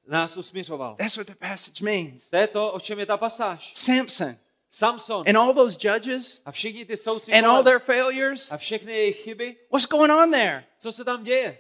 nás 0.09 0.37
usmiřoval. 0.37 0.97
That's 0.97 1.17
what 1.17 1.27
the 1.27 1.35
passage 1.35 1.85
means. 1.85 2.29
To 2.31 2.37
je 2.37 2.47
to, 2.47 2.73
o 2.73 2.81
čem 2.81 2.99
je 2.99 3.07
ta 3.07 3.17
pasáž. 3.17 3.73
Samson 3.75 4.37
Samson 4.71 5.23
and 5.27 5.37
all 5.37 5.53
those 5.55 5.77
judges 5.77 6.41
a 6.47 6.53
všichni 6.53 6.85
ty 6.87 6.97
soudci 6.97 7.33
and 7.33 7.47
all 7.47 7.63
their 7.63 7.79
failures. 7.81 8.53
a 8.53 8.57
všechny 8.57 8.93
jejich 8.93 9.17
chyby, 9.25 9.57
What's 9.71 9.87
going 9.87 10.11
on 10.13 10.31
there? 10.31 10.65
co 10.79 10.93
se 10.93 11.05
tam 11.05 11.25
děje? 11.25 11.59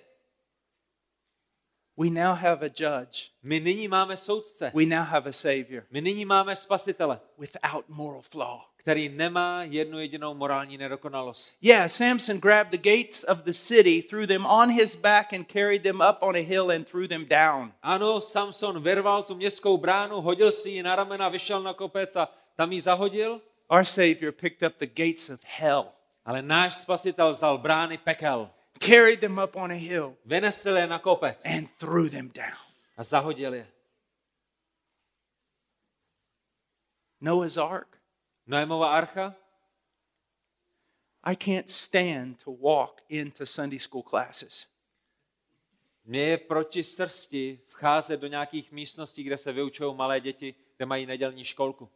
We 1.96 2.08
now 2.10 2.34
have 2.34 2.62
a 2.62 2.68
judge. 2.68 3.30
My 3.42 3.60
nyní 3.60 3.88
máme 3.88 4.16
soudce, 4.16 4.70
We 4.74 4.86
now 4.86 5.04
have 5.04 5.28
a 5.28 5.32
savior 5.32 5.84
my 5.90 6.00
nyní 6.00 6.24
máme 6.24 6.56
spasitele, 6.56 7.20
without 7.38 7.84
moral 7.88 8.22
flaw. 8.22 8.60
který 8.76 9.08
nemá 9.08 9.62
jednu 9.64 10.00
jedinou 10.00 10.34
morální 10.34 10.78
nedokonalost. 10.78 11.56
Yeah, 11.62 11.90
Samson 11.90 12.38
grabbed 12.38 12.70
the 12.80 12.90
gates 12.90 13.24
of 13.24 13.38
the 13.38 13.52
city, 13.52 14.02
threw 14.02 14.26
them 14.26 14.46
on 14.46 14.70
his 14.70 14.94
back, 14.96 15.32
and 15.32 15.46
carried 15.52 15.82
them 15.82 16.00
up 16.10 16.16
on 16.22 16.36
a 16.36 16.40
hill 16.42 16.70
and 16.70 16.88
threw 16.88 17.08
them 17.08 17.26
down. 17.26 17.72
Ano, 17.82 18.20
Samson 18.20 18.82
vyrval 18.82 19.22
tu 19.22 19.34
městskou 19.34 19.76
bránu, 19.76 20.20
hodil 20.20 20.52
si 20.52 20.70
ji 20.70 20.82
na 20.82 20.96
ramena, 20.96 21.28
vyšel 21.28 21.62
na 21.62 21.72
kopec 21.74 22.16
a 22.16 22.28
tam 22.60 22.72
ji 22.72 22.80
zahodil, 22.80 23.40
Our 23.70 23.84
Savior 23.84 24.32
picked 24.32 24.62
up 24.62 24.78
the 24.78 24.86
gates 24.86 25.30
of 25.30 25.40
hell, 25.44 25.92
ale 26.24 26.42
náš 26.42 26.84
spasitel 26.84 27.32
vzal 27.32 27.58
brány 27.58 27.96
pekel, 27.98 28.50
carried 28.76 29.20
them 29.20 29.38
up 29.38 29.56
on 29.56 29.72
a 29.72 29.80
hill, 29.80 30.16
vynesl 30.26 30.76
je 30.76 30.86
na 30.86 30.98
kopec 30.98 31.40
and 31.46 31.70
threw 31.78 32.10
them 32.10 32.28
down. 32.28 32.60
a 32.96 33.04
zahodil 33.04 33.54
je. 33.54 33.66
Noah's 37.20 37.56
Ark. 37.56 37.96
Noémova 38.46 38.92
archa? 38.92 39.34
I 41.24 41.36
can't 41.36 41.70
stand 41.70 42.44
to 42.44 42.50
walk 42.50 43.00
into 43.08 43.46
Sunday 43.46 43.78
school 43.78 44.02
classes. 44.02 44.66
Mně 46.04 46.20
je 46.20 46.38
proti 46.38 46.84
srsti 46.84 47.60
vcházet 47.68 48.20
do 48.20 48.26
nějakých 48.26 48.72
místností, 48.72 49.22
kde 49.22 49.38
se 49.38 49.52
vyučují 49.52 49.94
malé 49.94 50.20
děti, 50.20 50.54
kde 50.76 50.86
mají 50.86 51.06
nedělní 51.06 51.44
školku. 51.44 51.88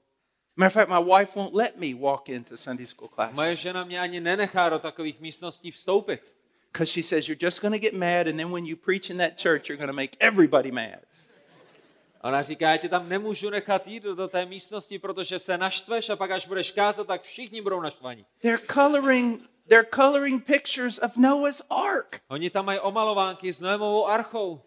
Matter 0.57 0.67
of 0.67 0.73
fact, 0.73 0.89
my 0.91 0.99
wife 1.19 1.35
won't 1.37 1.55
let 1.55 1.79
me 1.79 1.95
walk 1.95 2.29
into 2.29 2.57
Sunday 2.57 2.87
school 2.87 3.09
classes 3.09 3.37
Moje 3.37 3.57
žena 3.57 3.85
mě 3.85 4.01
ani 4.01 4.21
nenechá 4.21 4.69
do 4.69 4.79
takových 4.79 5.21
místností 5.21 5.71
vstoupit. 5.71 6.35
because 6.73 6.91
she 6.93 7.03
says 7.03 7.29
you're 7.29 7.47
just 7.47 7.61
going 7.63 7.73
to 7.73 7.79
get 7.79 7.95
mad, 7.95 8.27
and 8.27 8.37
then 8.39 8.51
when 8.51 8.67
you 8.67 8.77
preach 8.77 9.11
in 9.11 9.17
that 9.19 9.39
church, 9.39 9.69
you're 9.69 9.77
going 9.79 9.89
to 9.89 9.93
make 9.97 10.17
everybody 10.21 10.71
mad. 10.71 10.99
Ona 12.23 12.43
říká, 12.43 12.71
já 12.71 12.77
tě 12.77 12.89
tam 12.89 13.09
nemůžu 13.09 13.51
nechat 13.51 13.87
jít 13.87 14.03
do 14.03 14.29
té 14.29 14.47
místnosti, 14.47 14.99
protože 14.99 15.39
se 15.39 15.59
naštveš 15.59 16.09
a 16.11 16.17
pak 16.17 16.31
až 16.31 16.47
budeš 16.47 16.71
kázat, 16.71 17.07
tak 17.07 17.23
všichni 17.23 17.61
budou 17.63 17.81
naštvaní. 17.81 18.27
They're 18.41 18.67
coloring. 18.75 19.43
They're 19.69 19.89
coloring 19.95 20.45
pictures 20.45 20.99
of 20.99 21.17
Noah's 21.17 21.63
Ark, 21.71 22.21
Oni 22.29 22.51
tam 22.51 22.67
mají 22.67 22.79
omalovánky 22.81 23.53
s 23.53 23.61
Noémovou 23.61 24.07
archou 24.07 24.61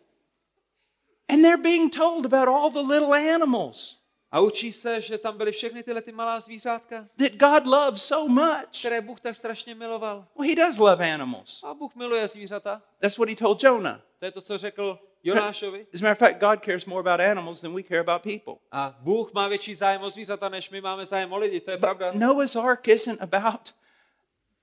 and 1.30 1.44
they're 1.44 1.62
being 1.62 1.90
told 1.94 2.26
about 2.26 2.48
all 2.48 2.72
the 2.72 2.94
little 2.94 3.14
animals 3.14 4.00
a 4.32 4.40
učí 4.40 4.74
se, 4.74 5.02
že 5.02 5.18
tam 5.18 5.38
byly 5.38 5.52
všechny 5.52 5.84
tyhle 5.84 6.02
ty 6.02 6.12
malá 6.12 6.40
zvířátka, 6.40 7.08
that 7.18 7.32
God 7.32 7.66
loves 7.66 8.04
so 8.06 8.30
much. 8.34 8.80
které 8.80 9.02
Bůh 9.02 9.20
tak 9.22 9.36
strašně 9.36 9.76
miloval. 9.76 10.28
Well, 10.40 10.50
He 10.50 10.56
does 10.56 10.78
love 10.78 11.14
animals. 11.14 11.64
A 11.64 11.74
Bůh 11.74 11.96
miluje 11.96 12.28
zvířata. 12.28 12.82
That's 13.00 13.18
what 13.18 13.30
He 13.30 13.36
told 13.36 13.64
Jonah. 13.64 14.02
To 14.20 14.26
je 14.26 14.32
to, 14.32 14.42
co 14.42 14.58
řekl 14.58 15.00
Jonášovi. 15.24 15.88
As 15.94 16.02
a 16.02 16.04
matter 16.04 16.12
of 16.12 16.18
fact, 16.32 16.42
God 16.42 16.66
cares 16.66 16.86
more 16.86 17.00
about 17.00 17.20
animals 17.32 17.62
than 17.62 17.76
we 17.76 17.84
care 17.84 18.00
about 18.00 18.22
people. 18.24 18.54
A 18.72 18.96
Bůh 19.00 19.34
má 19.34 19.48
větší 19.48 19.76
zájem 19.76 20.02
o 20.02 20.10
zvířata, 20.10 20.50
než 20.50 20.70
my 20.70 20.82
máme 20.82 21.06
zájem 21.06 21.34
o 21.34 21.38
lidi, 21.38 21.60
to 21.62 21.72
je 21.72 21.78
pravda. 21.78 22.12
Noah's 22.14 22.56
Ark 22.56 22.88
isn't 22.88 23.22
about 23.22 23.74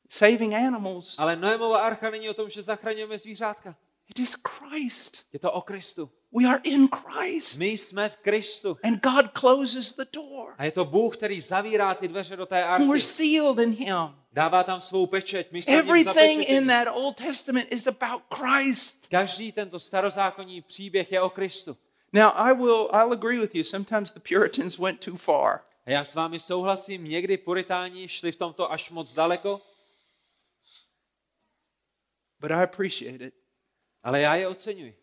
saving 0.08 0.54
animals, 0.54 1.18
Ale 1.18 1.36
Noémova 1.36 1.78
archa 1.86 2.10
není 2.10 2.30
o 2.30 2.34
tom, 2.34 2.50
že 2.50 2.62
zachraňujeme 2.62 3.18
zvířátka. 3.18 3.76
it 4.08 4.18
is 4.18 4.34
Christ. 4.48 5.26
Je 5.32 5.38
to 5.38 5.52
o 5.52 5.60
Kristu. 5.62 6.10
We 6.36 6.44
are 6.44 6.60
in 6.64 6.88
Christ. 6.88 7.58
My 7.58 7.66
jsme 7.66 8.08
v 8.08 8.16
Kristu. 8.16 8.78
And 8.82 9.02
God 9.02 9.30
closes 9.32 9.92
the 9.92 10.04
door. 10.12 10.54
A 10.58 10.64
je 10.64 10.72
to 10.72 10.84
Bůh, 10.84 11.16
který 11.16 11.40
zavírá 11.40 11.94
ty 11.94 12.08
dveře 12.08 12.36
do 12.36 12.46
té 12.46 12.64
And 12.64 12.88
we're 12.88 13.00
sealed 13.00 13.58
in 13.58 13.70
Him. 13.70 13.96
Dává 14.32 14.62
tam 14.62 14.80
svou 14.80 15.06
pečeť. 15.06 15.52
My 15.52 15.62
jsme 15.62 15.78
Everything 15.78 16.48
in 16.48 16.66
that 16.66 16.88
Old 16.88 17.16
Testament 17.16 17.72
is 17.72 17.86
about 17.86 18.22
Christ. 18.34 19.06
Každý 19.08 19.52
tento 19.52 19.80
starozákonní 19.80 20.62
příběh 20.62 21.12
je 21.12 21.20
o 21.20 21.30
Kristu. 21.30 21.76
Now, 22.12 22.32
I 22.34 22.54
will, 22.54 22.90
I'll 22.92 23.12
agree 23.12 23.38
with 23.38 23.54
you. 23.54 23.64
Sometimes 23.64 24.12
the 24.12 24.20
Puritans 24.20 24.78
went 24.78 25.04
too 25.04 25.16
far. 25.16 25.60
A 25.86 25.90
já 25.90 26.04
s 26.04 26.14
vámi 26.14 26.40
souhlasím, 26.40 27.04
někdy 27.04 27.36
puritáni 27.36 28.08
šli 28.08 28.32
v 28.32 28.36
tomto 28.36 28.72
až 28.72 28.90
moc 28.90 29.12
daleko, 29.12 29.60
But 32.40 32.50
I 32.50 32.62
appreciate 32.62 33.24
it 33.24 33.34
ale 34.04 34.20
já 34.20 34.34
je 34.34 34.48
oceňuji, 34.48 34.96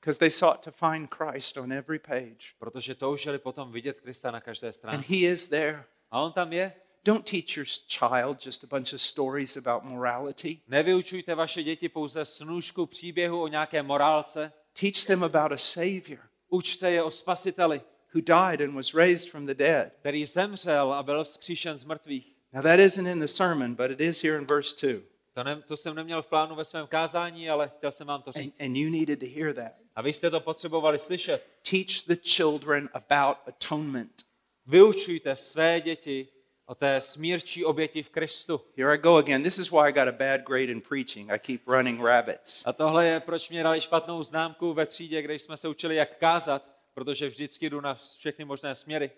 because 0.00 0.18
they 0.18 0.30
sought 0.30 0.64
to 0.64 0.70
find 0.70 1.08
Christ 1.14 1.56
on 1.56 1.72
every 1.72 1.98
page. 1.98 2.54
protože 2.58 2.94
toužili 2.94 3.38
potom 3.38 3.72
vidět 3.72 4.00
Krista 4.00 4.30
na 4.30 4.40
každé 4.40 4.68
And 4.68 4.72
stránce. 4.74 5.06
He 5.08 5.16
is 5.16 5.48
there. 5.48 5.84
A 6.10 6.20
on 6.20 6.32
tam 6.32 6.52
je. 6.52 6.72
Don't 7.04 7.30
teach 7.30 7.56
your 7.56 7.66
child 7.88 8.46
just 8.46 8.64
a 8.64 8.66
bunch 8.66 8.92
of 8.92 9.00
stories 9.00 9.56
about 9.56 9.82
morality. 9.84 10.60
Nevyučujte 10.68 11.34
vaše 11.34 11.62
děti 11.62 11.88
pouze 11.88 12.24
snůžku 12.24 12.86
příběhu 12.86 13.42
o 13.42 13.48
nějaké 13.48 13.82
morálce. 13.82 14.52
Teach 14.80 15.04
them 15.06 15.24
about 15.24 15.52
a 15.52 15.56
Savior 15.56 16.18
Učte 16.48 16.90
je 16.90 17.02
o 17.02 17.10
spasiteli, 17.10 17.80
who 18.14 18.20
died 18.20 18.60
and 18.60 18.74
was 18.74 18.94
raised 18.94 19.30
from 19.30 19.46
the 19.46 19.54
dead. 19.54 19.92
který 20.00 20.26
zemřel 20.26 20.92
a 20.92 21.02
byl 21.02 21.24
vzkříšen 21.24 21.76
z 21.76 21.84
mrtvých. 21.84 22.36
Now, 22.52 22.62
that 22.62 22.80
isn't 22.80 23.06
in 23.06 23.20
the 23.20 23.26
sermon, 23.26 23.74
but 23.74 23.90
it 23.90 24.00
is 24.00 24.22
here 24.22 24.38
in 24.38 24.46
verse 24.46 24.86
2. 24.86 25.02
To, 25.40 25.44
ne, 25.44 25.62
to 25.62 25.76
jsem 25.76 25.94
neměl 25.94 26.22
v 26.22 26.26
plánu 26.26 26.54
ve 26.54 26.64
svém 26.64 26.86
kázání, 26.86 27.50
ale 27.50 27.70
chtěl 27.76 27.92
jsem 27.92 28.06
vám 28.06 28.22
to 28.22 28.30
And, 28.36 28.42
říct. 28.42 28.60
and 28.60 28.76
you 28.76 28.90
needed 28.90 29.20
to 29.20 29.26
hear 29.26 29.54
that. 29.54 29.72
A 29.96 30.02
vy 30.02 30.12
jste 30.12 30.30
to 30.30 30.40
potřebovali 30.40 30.98
slyšet. 30.98 31.46
Teach 31.70 32.06
the 32.06 32.16
children 32.16 32.88
about 32.92 33.36
atonement. 33.46 34.22
Vyučujte 34.66 35.36
své 35.36 35.80
děti 35.80 36.28
o 36.66 36.74
té 36.74 37.00
smírčí 37.00 37.64
oběti 37.64 38.02
v 38.02 38.10
Kristu. 38.10 38.60
Here 38.76 38.94
I 38.94 38.98
go 38.98 39.16
again. 39.16 39.42
This 39.42 39.58
is 39.58 39.70
why 39.70 39.78
I 39.88 39.92
got 39.92 40.08
a 40.08 40.12
bad 40.12 40.40
grade 40.40 40.72
in 40.72 40.80
preaching. 40.80 41.30
I 41.30 41.38
keep 41.38 41.60
running 41.68 42.00
rabbits. 42.04 42.62
A 42.66 42.72
tohle 42.72 43.06
je, 43.06 43.20
proč 43.20 43.50
mě 43.50 43.62
dali 43.62 43.80
špatnou 43.80 44.22
známku 44.22 44.72
ve 44.74 44.86
třídě, 44.86 45.22
kde 45.22 45.34
jsme 45.34 45.56
se 45.56 45.68
učili, 45.68 45.96
jak 45.96 46.18
kázat, 46.18 46.64
protože 46.94 47.28
vždycky 47.28 47.70
jdu 47.70 47.80
na 47.80 47.94
všechny 47.94 48.44
možné 48.44 48.74
směry. 48.74 49.10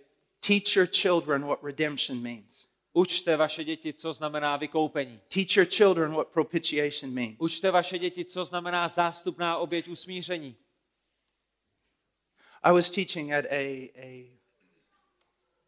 Teach 0.46 0.76
your 0.76 0.86
children 0.86 1.44
what 1.46 1.58
redemption 1.62 2.22
means. 2.22 2.61
Učte 2.92 3.36
vaše 3.36 3.64
děti, 3.64 3.92
co 3.92 4.12
znamená 4.12 4.56
vykoupení. 4.56 5.20
Teach 5.28 5.56
your 5.56 5.66
children 5.66 6.12
what 6.12 6.28
propitiation 6.28 7.14
means. 7.14 7.36
Učte 7.38 7.70
vaše 7.70 7.98
děti, 7.98 8.24
co 8.24 8.44
znamená 8.44 8.88
zástupná 8.88 9.56
oběť 9.56 9.88
usmíření. 9.88 10.56
I 12.62 12.72
was 12.72 12.90
teaching 12.90 13.32
at 13.32 13.44
a, 13.50 13.90
a, 13.96 14.38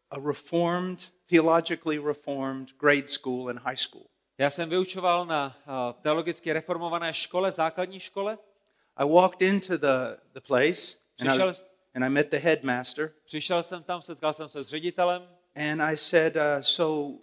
a 0.09 0.19
reformed, 0.19 1.11
theologically 1.25 1.97
reformed 1.97 2.69
grade 2.79 3.07
school 3.07 3.49
and 3.49 3.59
high 3.59 3.77
school. 3.77 4.05
Já 4.37 4.49
jsem 4.49 4.69
vyučoval 4.69 5.25
na 5.25 5.57
uh, 5.67 6.01
teologicky 6.01 6.53
reformované 6.53 7.13
škole, 7.13 7.51
základní 7.51 7.99
škole. 7.99 8.37
I 8.95 9.09
walked 9.09 9.41
into 9.41 9.77
the, 9.77 10.17
the 10.33 10.41
place 10.41 10.97
and 11.19 11.29
I, 11.29 11.55
and 11.93 12.03
I 12.03 12.09
met 12.09 12.31
the 12.31 12.37
headmaster. 12.37 13.11
přišel 13.23 13.63
jsem 13.63 13.83
tam, 13.83 14.01
setkal 14.01 14.33
jsem 14.33 14.49
se 14.49 14.63
s 14.63 14.67
ředitelem 14.67 15.34
And 15.55 15.81
I 15.81 15.97
said, 15.97 16.35
uh, 16.35 16.61
So, 16.61 17.19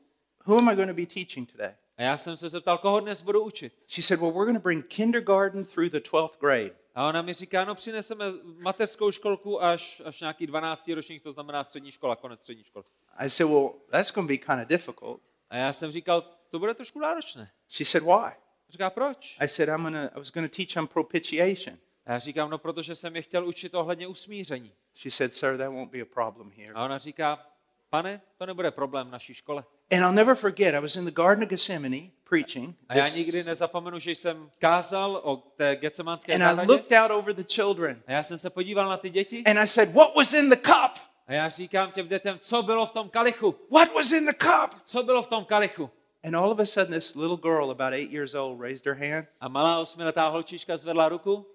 who 0.46 0.58
am 0.58 0.68
I 0.68 0.74
going 0.74 0.88
to 0.88 0.94
be 0.94 1.06
teaching 1.06 1.52
today? 1.52 1.74
a 1.96 2.02
já 2.02 2.18
jsem 2.18 2.36
se 2.36 2.48
zeptal, 2.48 2.78
koho 2.78 3.00
dnes 3.00 3.22
budu 3.22 3.44
učit. 3.44 3.72
She 3.88 4.02
said, 4.02 4.20
Well, 4.20 4.32
we're 4.32 4.44
going 4.44 4.58
to 4.58 4.62
bring 4.62 4.86
kindergarten 4.88 5.64
through 5.64 5.90
the 5.90 6.00
12th 6.00 6.38
grade. 6.40 6.70
A 6.94 7.08
ona 7.08 7.22
mi 7.22 7.32
říká, 7.32 7.64
no 7.64 7.74
přineseme 7.74 8.24
mateřskou 8.58 9.10
školku 9.10 9.62
až, 9.62 10.02
až 10.04 10.20
nějaký 10.20 10.46
12 10.46 10.88
ročník, 10.88 11.22
to 11.22 11.32
znamená 11.32 11.64
střední 11.64 11.90
škola, 11.92 12.16
konec 12.16 12.40
střední 12.40 12.64
školy. 12.64 12.84
I 13.18 13.30
said, 13.30 13.50
Well, 13.50 13.70
that's 13.90 14.10
going 14.12 14.28
to 14.28 14.32
be 14.32 14.38
kind 14.38 14.62
of 14.62 14.68
difficult. 14.68 15.20
A 15.50 15.56
já 15.56 15.72
jsem 15.72 15.92
říkal, 15.92 16.24
to 16.50 16.58
bude 16.58 16.74
trošku 16.74 16.98
náročné. 17.00 17.50
She 17.70 17.84
said, 17.84 18.04
Why? 18.04 18.32
Říká, 18.68 18.90
proč? 18.90 19.36
I 19.40 19.48
said, 19.48 19.68
I'm 19.68 19.82
gonna, 19.82 20.06
I 20.06 20.18
was 20.18 20.30
going 20.30 20.50
to 20.50 20.56
teach 20.56 20.76
on 20.76 20.86
propitiation. 20.86 21.78
A 22.06 22.12
já 22.12 22.18
říkám, 22.18 22.50
no 22.50 22.58
protože 22.58 22.94
jsem 22.94 23.16
je 23.16 23.22
chtěl 23.22 23.46
učit 23.46 23.74
ohledně 23.74 24.06
usmíření. 24.06 24.72
She 25.02 25.10
said, 25.10 25.34
Sir, 25.34 25.58
that 25.58 25.68
won't 25.72 25.90
be 25.92 26.00
a 26.00 26.04
problem 26.04 26.52
here. 26.56 26.72
A 26.74 26.84
ona 26.84 26.98
říká, 26.98 27.46
pane, 27.92 28.20
to 28.38 28.46
nebude 28.46 28.70
problém 28.70 29.06
v 29.06 29.10
naší 29.10 29.34
škole. 29.34 29.64
And 29.92 30.00
I'll 30.00 30.12
never 30.12 30.34
forget, 30.34 30.74
I 30.74 30.80
was 30.80 30.96
in 30.96 31.04
the 31.04 31.10
Garden 31.10 31.44
of 31.44 31.50
Gethsemane 31.50 32.10
preaching. 32.28 32.76
A 32.88 32.96
já 32.96 33.08
nikdy 33.08 33.44
nezapomenu, 33.44 33.98
že 33.98 34.10
jsem 34.10 34.50
kázal 34.58 35.20
o 35.24 35.36
té 35.36 35.76
getsemánské 35.76 36.34
and 36.34 36.42
I 36.42 36.66
looked 36.66 36.92
out 36.92 37.10
over 37.10 37.34
the 37.34 37.44
children 37.54 38.02
A 38.06 38.12
já 38.12 38.22
jsem 38.22 38.38
se 38.38 38.50
podíval 38.50 38.88
na 38.88 38.96
ty 38.96 39.10
děti 39.10 39.44
and 39.44 39.58
I 39.58 39.66
said, 39.66 39.92
What 39.92 40.14
was 40.16 40.32
in 40.34 40.48
the 40.50 40.56
cup? 40.56 41.02
A 41.26 41.32
já 41.32 41.48
říkám 41.48 41.92
těm 41.92 42.06
dětem, 42.08 42.38
co 42.38 42.62
bylo 42.62 42.86
v 42.86 42.90
tom 42.90 43.08
kalichu? 43.08 43.54
What 43.70 43.94
was 43.94 44.12
in 44.12 44.26
the 44.26 44.32
cup? 44.32 44.80
Co 44.84 45.02
bylo 45.02 45.22
v 45.22 45.26
tom 45.26 45.44
kalichu? 45.44 45.90
And 46.24 46.36
all 46.36 46.50
of 46.50 46.58
a 46.58 46.64
sudden, 46.66 47.00
this 47.00 47.14
little 47.14 47.36
girl, 47.36 47.70
about 47.70 47.92
eight 47.92 48.12
years 48.12 48.34
old, 48.34 48.60
raised 48.60 48.86
her 48.86 48.94
hand. 48.94 49.26
A 49.40 49.48
malá 49.48 49.78
osmiletá 49.78 50.28
holčička 50.28 50.76
zvedla 50.76 51.08
ruku. 51.08 51.46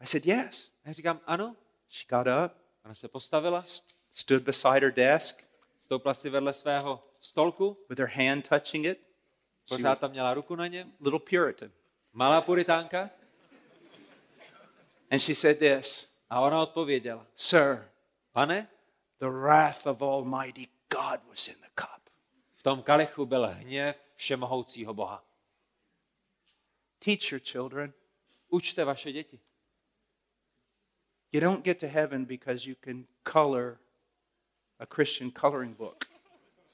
I 0.00 0.06
said, 0.06 0.26
Yes. 0.26 0.70
A 0.84 0.88
já 0.88 0.92
říkám, 0.92 1.20
ano. 1.26 1.56
She 1.90 2.04
got 2.08 2.26
up, 2.26 2.52
Ona 2.84 2.94
se 2.94 3.08
postavila, 3.08 3.64
stood 4.12 4.42
beside 4.42 4.80
her 4.80 4.92
desk 4.92 5.45
stoupla 5.80 6.14
si 6.14 6.30
vedle 6.30 6.52
svého 6.52 7.04
stolku, 7.20 7.84
with 7.88 7.98
her 7.98 8.08
hand 8.08 8.48
touching 8.48 8.86
it. 8.86 8.98
Pořád 9.68 10.00
tam 10.00 10.10
měla 10.10 10.34
ruku 10.34 10.54
na 10.56 10.66
něm. 10.66 10.92
little 11.00 11.20
Puritan. 11.20 11.70
Malá 12.12 12.40
puritánka. 12.40 13.10
And 15.10 15.20
she 15.20 15.34
said 15.34 15.58
this 15.58 16.16
A 16.30 16.40
ona 16.40 16.62
odpověděla, 16.62 17.26
Sir, 17.36 17.88
pane, 18.32 18.68
the 19.18 19.26
wrath 19.26 19.86
of 19.86 20.02
Almighty 20.02 20.68
God 20.90 21.20
was 21.28 21.48
in 21.48 21.54
the 21.54 21.68
cup. 21.74 22.10
v 22.54 22.62
tom 22.62 22.82
kalichu 22.82 23.26
byl 23.26 23.46
hněv 23.46 23.96
všemohoucího 24.14 24.94
Boha. 24.94 25.24
Teach 26.98 27.32
your 27.32 27.40
children. 27.40 27.92
Učte 28.48 28.84
vaše 28.84 29.12
děti. 29.12 29.40
You 31.32 31.40
don't 31.40 31.64
get 31.64 31.80
to 31.80 31.86
heaven 31.86 32.24
because 32.24 32.70
you 32.70 32.76
can 32.84 33.06
color 33.32 33.78
a 34.80 34.86
Christian 34.94 35.30
coloring 35.40 35.76
book. 35.76 36.04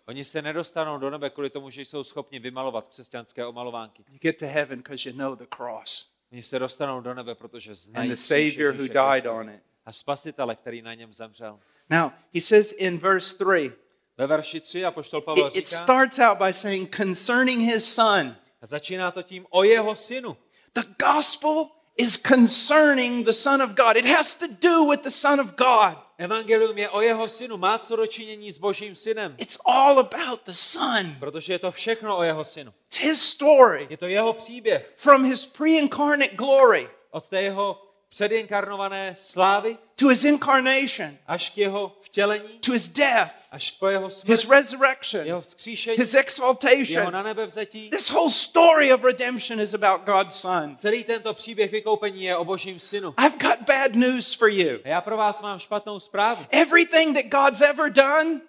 Oni 0.09 0.25
se 0.25 0.43
nedostanou 0.43 0.99
do 0.99 1.11
nebe 1.11 1.31
kvůli 1.31 1.51
tomu, 1.51 1.71
že 1.71 1.81
jsou 1.81 2.05
schopni 2.05 2.39
vymalovat 2.39 2.89
křesťanské 2.89 3.47
omalovánky. 3.47 4.05
You 4.09 4.19
get 4.21 4.39
to 4.39 4.47
heaven 4.47 4.79
because 4.79 5.09
you 5.09 5.17
know 5.17 5.35
the 5.37 5.47
cross 5.57 6.13
Oni 6.33 6.43
se 6.43 6.59
dostanou 6.59 7.01
do 7.01 7.15
nebe, 7.15 7.35
protože 7.35 7.71
and 7.71 7.77
znají 7.77 8.09
the 8.09 8.15
kříž 8.15 8.29
Savior 8.55 8.75
who 8.75 8.83
died 8.89 9.27
on 9.27 9.51
it. 9.51 9.63
a 9.87 9.93
spasitele, 9.93 10.57
který 10.57 10.83
na 10.83 10.95
něm 10.95 11.13
zemřel. 11.13 11.61
Now, 11.91 12.11
he 12.35 12.41
says 12.41 12.73
in 12.73 12.99
verse 12.99 13.45
3, 13.45 13.73
Ve 14.19 14.27
verši 14.27 14.61
3 14.61 14.85
apoštol 14.85 15.21
Pavel 15.21 15.47
it, 15.47 15.57
it 15.57 15.67
říká, 15.67 15.77
starts 15.77 16.19
out 16.19 16.39
by 16.39 16.53
saying 16.53 16.97
concerning 16.97 17.61
his 17.73 17.95
son. 17.95 18.37
a 18.63 18.67
začíná 18.67 19.11
to 19.11 19.23
tím 19.23 19.47
o 19.51 19.63
jeho 19.65 19.97
synu. 19.97 20.37
The 20.75 20.83
gospel 21.13 21.69
is 21.97 22.23
concerning 22.29 23.27
the 23.27 23.33
Son 23.33 23.63
of 23.63 23.71
God. 23.71 23.97
It 23.97 24.07
has 24.07 24.35
to 24.35 24.47
do 24.61 24.85
with 24.91 25.01
the 25.03 25.11
Son 25.11 25.41
of 25.41 25.47
God. 25.57 25.99
Evangelium 26.23 26.79
je 26.79 26.91
o 26.91 27.01
jeho 27.01 27.29
synu, 27.29 27.57
má 27.57 27.79
co 27.79 27.97
dočinění 27.97 28.53
s 28.53 28.59
božím 28.59 28.95
synem, 28.95 29.35
It's 29.39 29.59
all 29.65 29.99
about 29.99 30.41
the 30.47 30.53
Son. 30.53 31.17
protože 31.21 31.53
je 31.53 31.59
to 31.59 31.73
všechno 31.73 32.19
o 32.19 32.23
jeho 32.23 32.45
synu. 32.45 32.73
It's 32.87 32.99
his 32.99 33.23
story. 33.23 33.87
Je 33.91 33.97
to 33.97 34.07
jeho 34.07 34.33
příběh. 34.33 34.93
From 34.97 35.25
his 35.25 35.47
pre 35.47 35.71
incarnate 35.71 36.37
glory. 36.37 36.91
Od 37.11 37.29
té 37.29 37.43
jeho 37.43 37.92
předinkarnované 38.13 39.15
slávy 39.19 39.79
to 39.97 40.09
his 40.09 40.25
incarnation, 40.25 41.17
až 41.27 41.51
k 41.51 41.59
jeho 41.59 41.97
vtělení, 42.01 42.59
to 42.61 42.73
his 42.73 42.89
death, 42.89 43.35
až 43.51 43.71
po 43.71 43.89
jeho 43.89 44.09
his 44.25 44.41
smrt, 44.41 44.51
resurrection, 44.51 45.27
jeho 45.27 45.41
vzkříšení, 45.41 45.97
his 45.97 46.15
jeho 46.15 46.21
exaltation. 46.23 47.13
na 47.13 47.23
nebe 47.23 47.47
vzetí. 47.47 47.91
This 47.91 48.11
whole 48.11 48.31
story 48.31 48.93
of 48.93 49.05
redemption 49.05 49.61
is 49.61 49.75
about 49.75 50.01
God's 50.05 50.37
Son. 50.37 50.77
Celý 50.77 51.05
tento 51.05 51.35
příběh 51.35 51.73
vykoupení 51.73 52.25
je 52.25 52.37
o 52.37 52.45
božím 52.45 52.81
synu. 52.81 53.15
I've 53.19 53.37
got 53.39 53.67
bad 53.67 53.93
news 53.95 54.35
for 54.35 54.49
you. 54.49 54.81
A 54.85 54.89
já 54.89 55.01
pro 55.01 55.17
vás 55.17 55.43
mám 55.43 55.59
špatnou 55.59 56.01
zprávu. 56.01 56.47
Everything 56.51 57.17
that 57.17 57.43
God's 57.43 57.61
ever 57.61 57.91
done, 57.91 58.41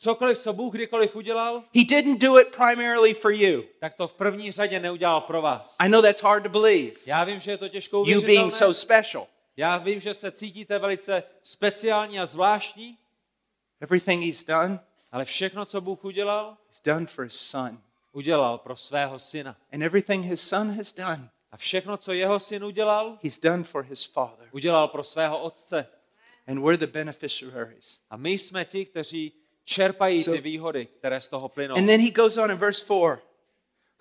Cokoliv, 0.00 0.38
co 0.38 0.52
Bůh 0.52 0.74
kdykoliv 0.74 1.16
udělal, 1.16 1.64
He 1.74 1.84
didn't 1.84 2.18
do 2.20 2.38
it 2.40 2.56
primarily 2.56 3.14
for 3.14 3.32
you. 3.32 3.62
tak 3.78 3.94
to 3.94 4.08
v 4.08 4.14
první 4.14 4.52
řadě 4.52 4.80
neudělal 4.80 5.20
pro 5.20 5.42
vás. 5.42 5.76
I 5.78 5.88
know 5.88 6.02
that's 6.02 6.22
hard 6.22 6.42
to 6.42 6.48
believe. 6.48 6.92
Já 7.06 7.24
vím, 7.24 7.40
že 7.40 7.50
je 7.50 7.56
to 7.56 7.68
těžko 7.68 8.04
You 8.06 8.20
being 8.22 8.54
so 8.54 8.74
special. 8.74 9.26
Já 9.56 9.76
vím, 9.76 10.00
že 10.00 10.14
se 10.14 10.30
cítíte 10.30 10.78
velice 10.78 11.22
speciální 11.42 12.20
a 12.20 12.26
zvláštní, 12.26 12.98
Everything 13.80 14.24
He's 14.24 14.44
done, 14.44 14.80
ale 15.12 15.24
všechno, 15.24 15.64
co 15.64 15.80
Bůh 15.80 16.04
udělal, 16.04 16.56
He's 16.68 16.80
done 16.84 17.06
for 17.06 17.24
His 17.24 17.34
Son. 17.40 17.80
udělal 18.12 18.58
pro 18.58 18.76
svého 18.76 19.18
syna. 19.18 19.56
And 19.72 19.82
everything 19.82 20.24
His 20.24 20.48
Son 20.48 20.76
has 20.76 20.94
done, 20.94 21.30
A 21.52 21.56
všechno, 21.56 21.96
co 21.96 22.12
jeho 22.12 22.40
syn 22.40 22.64
udělal, 22.64 23.18
He's 23.22 23.40
done 23.40 23.62
for 23.64 23.84
His 23.84 24.04
Father. 24.04 24.48
udělal 24.52 24.88
pro 24.88 25.04
svého 25.04 25.38
otce. 25.42 25.86
And 26.46 26.58
we're 26.64 26.76
the 26.76 26.86
beneficiaries. 26.86 28.00
A 28.10 28.16
my 28.16 28.30
jsme 28.30 28.64
ti, 28.64 28.84
kteří 28.86 29.32
čerpají 29.68 30.22
So- 30.22 30.36
ty 30.36 30.40
výhody, 30.40 30.86
které 30.86 31.20
z 31.20 31.28
toho 31.28 31.48
plynou. 31.48 31.76
And 31.76 31.86
then 31.86 32.00
He 32.00 32.10
goes 32.10 32.36
on 32.36 32.50
in 32.50 32.56
verse 32.56 32.84
4 32.84 33.18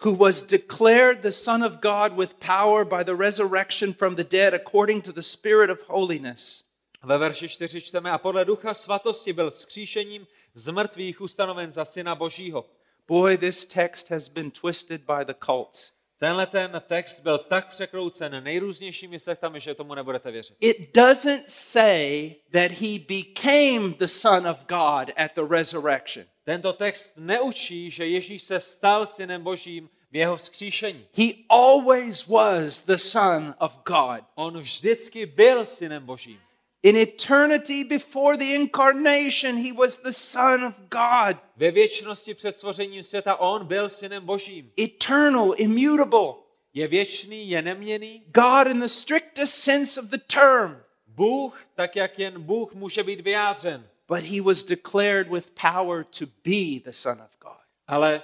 who 0.06 0.14
was 0.14 0.44
declared 0.44 1.22
the 1.22 1.32
Son 1.32 1.64
of 1.64 1.82
God 1.82 2.18
with 2.18 2.40
power 2.40 2.86
by 2.86 3.04
the 3.04 3.16
resurrection 3.16 3.94
from 3.94 4.16
the 4.16 4.24
dead 4.24 4.54
according 4.54 5.02
to 5.02 5.12
the 5.12 5.22
Spirit 5.22 5.70
of 5.70 5.80
holiness. 5.88 6.64
Ve 7.04 7.18
verši 7.18 7.50
4 7.50 7.82
čteme, 7.82 8.12
a 8.12 8.18
podle 8.18 8.46
ducha 8.46 8.74
svatosti 8.74 9.34
byl 9.34 9.52
skříšením 9.52 10.28
z 10.54 10.70
mrtvých 10.72 11.22
ustanoven 11.22 11.72
za 11.72 11.86
syna 11.86 12.16
božího. 12.16 12.66
Boy, 13.08 13.38
this 13.38 13.66
text 13.66 14.10
has 14.10 14.30
been 14.30 14.52
twisted 14.52 15.02
by 15.02 15.26
the 15.26 15.34
cults. 15.46 15.92
Tenhle 16.20 16.46
ten 16.48 16.82
text 16.88 17.20
byl 17.20 17.38
tak 17.38 17.68
překroucen 17.68 18.44
nejrůznějšími 18.44 19.20
sektami, 19.20 19.60
že 19.60 19.76
tomu 19.76 19.96
nebudete 19.96 20.32
věřit. 20.32 20.58
It 20.60 20.96
doesn't 20.96 21.50
say 21.50 22.36
that 22.52 22.72
he 22.72 23.00
became 23.00 23.94
the 24.00 24.06
Son 24.06 24.48
of 24.48 24.66
God 24.68 25.10
at 25.16 25.32
the 25.36 25.42
resurrection. 25.50 26.26
Tento 26.44 26.74
text 26.74 27.14
neučí, 27.18 27.92
že 27.92 28.08
Ježíš 28.08 28.44
se 28.44 28.60
stal 28.60 29.08
synem 29.08 29.44
božím 29.44 29.90
v 30.12 30.16
jeho 30.16 30.38
vzkříšení. 30.38 31.08
He 31.14 31.34
always 31.50 32.28
was 32.28 32.82
the 32.82 32.96
Son 32.96 33.56
of 33.60 33.80
God. 33.86 34.24
On 34.36 34.60
vždycky 34.60 35.26
byl 35.26 35.66
synem 35.66 36.06
božím. 36.06 36.40
In 36.84 36.96
eternity 36.96 37.84
before 37.84 38.38
the 38.38 38.56
incarnation, 38.56 39.58
he 39.58 39.72
was 39.72 39.98
the 39.98 40.12
Son 40.12 40.64
of 40.64 40.74
God. 40.90 41.38
Ve 41.56 41.72
věčnosti 41.72 42.34
před 42.34 42.58
stvořením 42.58 43.04
světa 43.04 43.36
on 43.36 43.66
byl 43.66 43.90
synem 43.90 44.26
božím. 44.26 44.72
Eternal, 44.80 45.54
immutable. 45.58 46.34
Je 46.74 46.88
věčný, 46.88 47.50
je 47.50 47.62
neměný. 47.62 48.24
God 48.26 48.68
in 48.68 48.80
the 48.80 48.88
strictest 48.88 49.54
sense 49.54 50.02
of 50.02 50.06
the 50.06 50.18
term. 50.18 50.78
Bůh, 51.08 51.62
tak 51.76 51.96
jak 51.96 52.20
jen 52.20 52.42
Bůh 52.42 52.74
může 52.74 53.04
být 53.04 53.22
vyjádřen. 53.22 53.90
But 54.08 54.20
he 54.20 54.42
was 54.42 54.64
declared 54.64 55.30
with 55.30 55.52
power 55.62 56.04
to 56.04 56.26
be 56.26 56.80
the 56.86 56.92
Son 56.92 57.22
of 57.22 57.38
God. 57.42 57.62
Ale 57.88 58.24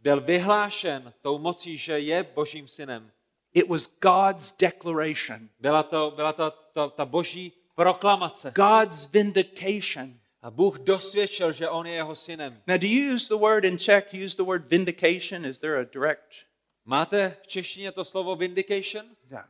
byl 0.00 0.20
vyhlášen 0.20 1.12
tou 1.20 1.38
mocí, 1.38 1.76
že 1.76 1.98
je 1.98 2.22
božím 2.22 2.68
synem. 2.68 3.10
It 3.54 3.68
was 3.68 3.98
God's 4.00 4.56
declaration, 4.56 5.48
Byla 5.60 5.82
to, 5.82 6.12
byla 6.16 6.32
to, 6.32 6.50
to 6.72 6.90
ta 6.90 7.04
boží 7.04 7.52
proklamace. 7.78 8.52
God's 8.54 9.06
vindication. 9.06 10.18
A 10.42 10.50
Bůh 10.50 10.78
dosvědčil, 10.78 11.52
že 11.52 11.68
on 11.68 11.86
je 11.86 11.94
jeho 11.94 12.14
synem. 12.14 12.62
Now, 12.66 12.78
do 12.78 12.86
you 12.86 13.14
use 13.14 13.28
the 13.28 13.40
word 13.40 13.64
in 13.64 13.78
Czech? 13.78 14.14
Use 14.14 14.36
the 14.36 14.42
word 14.42 14.64
vindication? 14.70 15.44
Is 15.44 15.58
there 15.58 15.80
a 15.80 15.84
direct? 15.84 16.46
Máte 16.86 17.36
v 17.42 17.46
češtině 17.46 17.92
to 17.92 18.04
slovo 18.04 18.36
vindication? 18.36 19.06
Yeah. 19.30 19.44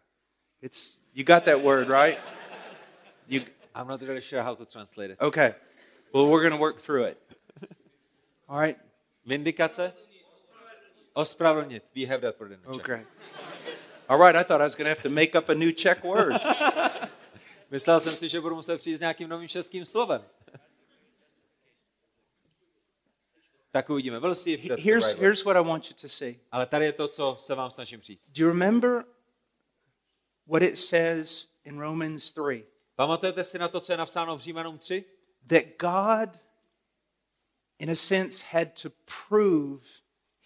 It's 0.63 0.99
you 1.15 1.25
got 1.25 1.45
that 1.45 1.63
word, 1.63 1.89
right? 1.89 2.19
You 3.29 3.41
I'm 3.75 3.87
not 3.87 4.03
really 4.03 4.21
sure 4.21 4.43
how 4.43 4.55
to 4.55 4.65
translate 4.65 5.13
it. 5.13 5.21
okay. 5.21 5.55
Well, 6.13 6.27
we're 6.27 6.41
going 6.41 6.53
to 6.53 6.61
work 6.61 6.81
through 6.81 7.05
it. 7.05 7.19
All 8.49 8.59
right. 8.59 8.79
Vindikace? 9.27 9.93
Ospravedlnit. 11.15 11.83
We 11.95 12.07
have 12.07 12.21
that 12.23 12.41
word 12.41 12.53
in 12.53 12.59
the 12.65 12.79
Czech. 12.79 12.91
Okay. 12.91 13.03
All 14.09 14.19
right. 14.19 14.35
I 14.35 14.43
thought 14.43 14.61
I 14.61 14.65
was 14.65 14.75
going 14.75 14.87
to 14.87 14.95
have 14.95 15.03
to 15.03 15.11
make 15.11 15.37
up 15.37 15.49
a 15.49 15.55
new 15.55 15.73
Czech 15.73 16.03
word. 16.03 16.33
Myslel 17.71 18.01
jsem 18.01 18.17
si, 18.17 18.29
že 18.29 18.41
budu 18.41 18.55
muset 18.55 18.79
přijít 18.79 18.97
s 18.97 19.01
nějakým 19.01 19.29
novým 19.29 19.49
českým 19.49 19.85
slovem. 19.85 20.25
tak 23.71 23.91
uvidíme. 23.91 24.21
We'll 24.21 24.35
see 24.35 24.55
if 24.55 24.69
that's 24.69 24.83
the 24.83 24.91
here's 24.91 25.07
right 25.07 25.17
word. 25.17 25.23
here's 25.23 25.45
what 25.45 25.57
I 25.57 25.63
want 25.63 25.91
you 25.91 25.97
to 26.01 26.09
see. 26.09 26.41
Ale 26.53 26.67
tady 26.67 26.85
je 26.85 26.93
to, 26.93 27.09
co 27.09 27.37
se 27.41 27.55
vám 27.55 27.71
snažím 27.71 28.01
říct. 28.01 28.31
Do 28.31 28.45
you 28.45 28.49
remember 28.49 29.05
what 30.47 30.63
it 30.63 30.79
says 30.79 31.49
in 31.65 31.79
Romans 31.79 32.33
3? 32.33 32.67
Pamatujete 32.97 33.45
si 33.45 33.59
na 33.59 33.69
to, 33.69 33.81
co 33.81 33.93
je 33.93 33.97
napsáno 33.97 34.37
v 34.37 34.41
Římanům 34.41 34.79
3? 34.79 35.05
That 35.49 35.65
God, 35.79 36.41
in 37.79 37.91
a 37.91 37.95
sense, 37.95 38.45
had 38.51 38.69
to 38.83 38.91
prove 39.29 39.87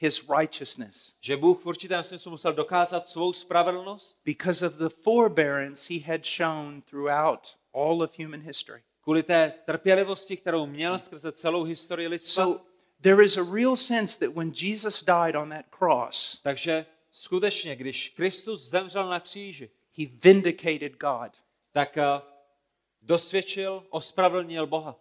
his 0.02 0.28
righteousness 0.38 1.14
Že 1.20 1.36
Bůh 1.36 1.60
v 1.62 1.66
určitém 1.66 2.04
smyslu 2.04 2.30
musel 2.30 2.52
dokázat 2.52 3.08
svou 3.08 3.32
spravedlnost 3.32 4.18
because 4.24 4.66
of 4.66 4.72
the 4.74 4.88
forbearance 5.02 5.94
he 5.94 6.00
had 6.12 6.26
shown 6.26 6.82
throughout 6.82 7.58
all 7.74 8.02
of 8.02 8.18
human 8.18 8.40
history. 8.40 8.82
kvůli 9.02 9.22
té 9.22 9.52
trpělivosti, 9.66 10.36
kterou 10.36 10.66
měl 10.66 10.98
skrze 10.98 11.32
celou 11.32 11.64
historii 11.64 12.08
lidstva. 12.08 12.44
So 12.44 12.64
there 13.00 13.24
is 13.24 13.36
a 13.36 13.44
real 13.54 13.76
sense 13.76 14.18
that 14.18 14.36
when 14.36 14.52
Jesus 14.56 15.04
died 15.04 15.36
on 15.36 15.50
that 15.50 15.64
cross, 15.78 16.40
Takže 16.42 16.86
skutečně, 17.10 17.76
když 17.76 18.08
Kristus 18.08 18.68
zemřel 18.70 19.08
na 19.08 19.20
kříži, 19.20 19.70
he 19.98 20.06
vindicated 20.24 20.92
God. 20.92 21.32
tak 21.72 21.96
eh, 21.96 22.04
dosvědčil, 23.02 23.86
ospravedlnil 23.90 24.66
Boha. 24.66 24.96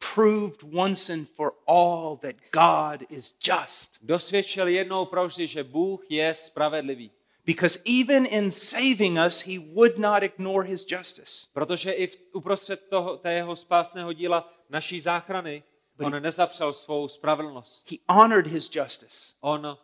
He 0.00 0.14
proved 0.14 0.62
once 0.62 1.12
and 1.12 1.28
for 1.28 1.52
all 1.66 2.16
that 2.16 2.34
God 2.52 3.06
is 3.10 3.34
just. 3.38 3.98
Dosvědčil 4.02 4.68
jednou 4.68 5.04
provždy, 5.04 5.46
že 5.46 5.64
Bůh 5.64 6.10
je 6.10 6.34
spravedlivý. 6.34 7.10
Because 7.44 7.78
even 8.00 8.26
in 8.26 8.50
saving 8.50 9.18
us, 9.26 9.46
he 9.46 9.58
would 9.58 9.98
not 9.98 10.22
ignore 10.22 10.68
his 10.68 10.86
justice. 10.88 11.48
Protože 11.52 11.92
i 11.92 12.06
v, 12.06 12.16
uprostřed 12.32 12.88
toho, 12.88 13.16
té 13.16 13.32
jeho 13.32 13.56
spásného 13.56 14.12
díla 14.12 14.52
naší 14.70 15.00
záchrany 15.00 15.62
on 16.04 16.22
nezapřel 16.22 16.72
svou 16.72 17.08
spravedlnost. 17.08 17.90
He 17.90 17.96
honored 18.08 18.46
his 18.46 18.74
justice. 18.74 19.34
On, 19.40 19.78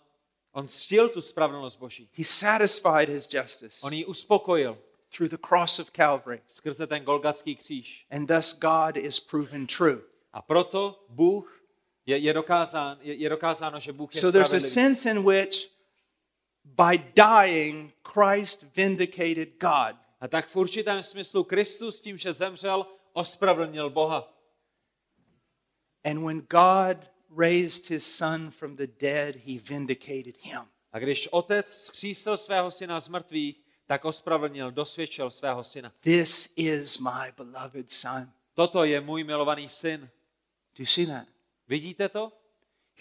on 0.53 0.69
ctil 0.69 1.09
tu 1.09 1.23
spravedlnost 1.23 1.79
Boží. 1.79 2.09
He 2.13 2.25
satisfied 2.25 3.09
his 3.09 3.29
justice 3.33 3.81
On 3.83 3.93
ji 3.93 4.05
uspokojil 4.05 4.79
through 5.11 5.31
the 5.31 5.39
cross 5.49 5.79
of 5.79 5.91
Calvary. 5.91 6.41
skrze 6.47 6.87
ten 6.87 7.05
Golgatský 7.05 7.57
kříž. 7.57 8.07
And 8.11 8.27
thus 8.27 8.53
God 8.53 8.97
is 8.97 9.21
proven 9.21 9.67
true. 9.67 10.01
A 10.33 10.43
proto 10.43 11.05
Bůh 11.09 11.63
je, 12.07 12.19
je, 12.19 12.33
dokázán, 12.33 12.99
je, 13.01 13.15
je 13.15 13.29
dokázáno, 13.29 13.81
že 13.81 13.93
Bůh 13.93 14.15
je 14.15 14.21
So 14.21 14.33
there's 14.33 14.53
a 14.53 14.61
sense 14.61 15.11
in 15.11 15.25
which 15.25 15.71
by 16.65 16.99
dying, 16.99 17.95
Christ 18.03 18.65
vindicated 18.77 19.49
God. 19.61 19.97
A 20.21 20.29
tak 20.29 20.49
v 20.49 20.57
určitém 20.57 21.03
smyslu 21.03 21.45
Kristus 21.45 22.01
tím, 22.01 22.19
že 22.19 22.33
zemřel, 22.33 22.87
ospravedlnil 23.13 23.91
Boha. 23.91 24.33
And 26.05 26.25
when 26.25 26.41
God 26.41 27.11
raised 27.37 27.91
his 27.91 28.17
son 28.17 28.51
from 28.51 28.77
the 28.77 28.87
dead, 28.87 29.37
he 29.37 29.59
vindicated 29.59 30.37
him. 30.41 30.61
A 30.93 30.99
když 30.99 31.29
otec 31.29 31.67
skřísil 31.67 32.37
svého 32.37 32.71
syna 32.71 33.01
z 33.01 33.09
mrtvých, 33.09 33.66
tak 33.87 34.05
ospravedlnil, 34.05 34.71
dosvědčil 34.71 35.31
svého 35.31 35.65
syna. 35.65 35.93
This 36.01 36.53
is 36.57 36.99
my 36.99 37.33
beloved 37.37 37.91
son. 37.91 38.33
Toto 38.55 38.85
je 38.85 39.01
můj 39.01 39.25
milovaný 39.25 39.69
syn. 39.69 40.01
Do 40.77 40.83
you 40.83 40.87
see 40.87 41.07
that? 41.07 41.25
Vidíte 41.69 42.09
to? 42.09 42.33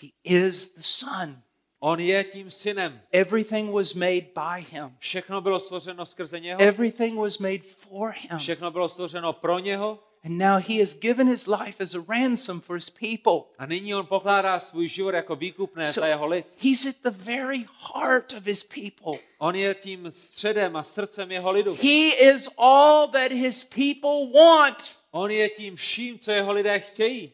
He 0.02 0.08
is 0.24 0.74
the 0.74 0.82
son. 0.82 1.42
On 1.80 2.00
je 2.00 2.24
tím 2.24 2.52
synem. 2.52 3.02
Everything 3.12 3.72
was 3.72 3.94
made 3.94 4.22
by 4.22 4.66
him. 4.70 4.96
Všechno 5.00 5.42
bylo 5.42 5.60
stvořeno 5.60 6.06
skrze 6.06 6.40
něho. 6.40 6.62
Everything 6.62 7.20
was 7.20 7.38
made 7.38 7.60
for 7.60 8.14
him. 8.18 8.38
Všechno 8.38 8.72
bylo 8.72 8.90
stvořeno 8.90 9.34
pro 9.34 9.60
něho. 9.60 10.00
And 10.26 10.40
now 10.40 10.58
he 10.58 10.80
has 10.80 10.96
given 10.96 11.28
his 11.28 11.48
life 11.48 11.80
as 11.80 11.94
a 11.94 12.00
ransom 12.00 12.62
for 12.62 12.76
his 12.76 12.90
people. 12.90 13.46
A 13.60 13.66
nyní 13.66 13.96
on 13.96 14.06
pokládá 14.06 14.60
svůj 14.60 14.88
život 14.88 15.14
jako 15.14 15.36
výkupné 15.36 15.88
So 15.88 16.02
za 16.02 16.08
jeho 16.08 16.28
lid. 16.28 16.46
he's 16.58 16.86
at 16.86 16.96
the 17.04 17.12
very 17.12 17.66
heart 17.94 18.34
of 18.34 18.46
his 18.46 18.64
people. 18.64 19.20
On 19.38 19.56
je 19.56 19.76
tím 19.76 20.12
středem 20.12 20.76
a 20.76 20.84
srdcem 20.84 21.32
jeho 21.32 21.52
lidu. 21.52 21.78
He 21.82 22.10
is 22.10 22.50
all 22.58 23.08
that 23.08 23.32
his 23.32 23.64
people 23.64 24.42
want. 24.42 24.98
On 25.12 25.32
je 25.32 25.50
tím 25.50 25.76
vším, 25.76 26.20
co 26.20 26.32
jeho 26.32 26.54
lidé 26.54 26.80
chtějí. 26.80 27.32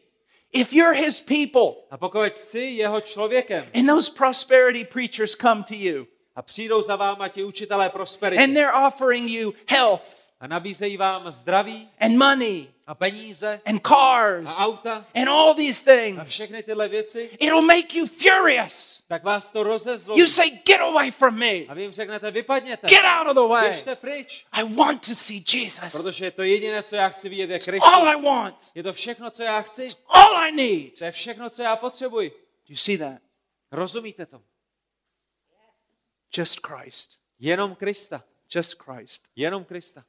If 0.52 0.72
you're 0.72 0.94
his 0.94 1.20
people 1.20 1.74
A 1.90 1.96
pokud 1.96 2.36
jsi 2.36 2.60
jeho 2.60 3.00
člověkem 3.00 3.66
and 3.74 3.86
those 3.86 4.12
prosperity 4.16 4.84
preachers 4.84 5.36
come 5.36 5.62
to 5.62 5.74
you 5.74 6.06
a 6.36 6.42
přijdou 6.42 6.82
za 6.82 6.96
váma 6.96 7.28
ti 7.28 7.44
učitelé 7.44 7.84
and 7.84 7.92
prosperity 7.92 8.54
they're 8.54 8.86
offering 8.86 9.30
you 9.30 9.52
health 9.68 10.21
a 10.42 10.46
nabízejí 10.46 10.96
vám 10.96 11.30
zdraví 11.30 11.88
and 12.00 12.16
money 12.16 12.68
a 12.86 12.94
peníze 12.94 13.60
and 13.64 13.80
cars 13.86 14.58
a 14.58 14.64
auta 14.66 15.06
and 15.14 15.28
all 15.28 15.54
these 15.54 15.90
a 15.92 15.94
things, 15.94 16.28
všechny 16.28 16.62
tyhle 16.62 16.88
věci, 16.88 17.30
it'll 17.40 17.62
make 17.62 17.98
you 17.98 18.06
furious. 18.06 19.02
tak 19.08 19.24
vás 19.24 19.48
to 19.48 19.62
rozezlobí. 19.62 20.20
You 20.20 20.26
say, 20.26 20.50
Get 20.50 20.80
away 20.80 21.10
from 21.10 21.38
me. 21.38 21.52
A 21.68 21.74
vy 21.74 21.82
jim 21.82 21.92
řeknete, 21.92 22.30
vypadněte, 22.30 22.88
Get 22.88 23.04
out 23.04 23.26
of 23.28 23.34
the 23.34 23.48
way. 23.48 23.68
běžte 23.70 23.96
pryč, 23.96 24.46
I 24.52 24.74
want 24.74 25.06
to 25.06 25.14
see 25.14 25.44
Jesus. 25.52 25.92
protože 25.92 26.30
to 26.30 26.42
jediné, 26.42 26.82
co 26.82 26.96
já 26.96 27.08
chci 27.08 27.28
vidět, 27.28 27.50
je 27.50 27.58
All 27.58 27.64
Kristus. 27.64 28.04
I 28.06 28.22
want. 28.22 28.70
Je 28.74 28.82
to 28.82 28.92
všechno, 28.92 29.30
co 29.30 29.42
já 29.42 29.62
chci, 29.62 29.88
All 30.06 30.36
I 30.36 30.52
need. 30.52 30.98
to 30.98 31.04
je 31.04 31.10
všechno, 31.10 31.50
co 31.50 31.62
já 31.62 31.76
potřebuji. 31.76 32.30
Do 32.30 32.36
you 32.68 32.76
see 32.76 32.98
that? 32.98 33.22
Rozumíte 33.72 34.26
to? 34.26 34.42
Just 36.36 36.66
Christ. 36.66 37.10
Jenom 37.38 37.74
Krista. 37.74 38.24
Just 38.54 38.82
Christ. 38.82 39.22
Jenom 39.36 39.64
Krista. 39.64 40.04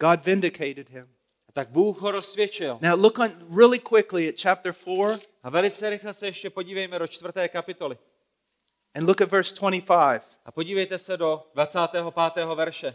God 0.00 0.24
vindicated 0.24 0.88
him. 0.88 1.04
A 1.48 1.52
tak 1.52 1.68
Bůh 1.68 2.00
ho 2.00 2.10
rozsvědčil. 2.10 2.78
Now 2.82 3.00
look 3.02 3.18
on 3.18 3.56
really 3.56 3.78
quickly 3.78 4.28
at 4.28 4.34
chapter 4.40 4.72
4 4.72 5.26
A 5.42 5.50
velice 5.50 5.90
rychle 5.90 6.14
se 6.14 6.26
ještě 6.26 6.50
podívejme 6.50 6.98
do 6.98 7.06
čtvrté 7.06 7.48
kapitoly. 7.48 7.98
and 8.94 9.06
look 9.06 9.20
at 9.20 9.30
verse 9.30 9.54
25. 9.54 10.22
A 10.44 10.52
podívejte 10.52 10.98
se 10.98 11.16
do 11.16 11.42
25. 11.54 12.04
verše. 12.54 12.94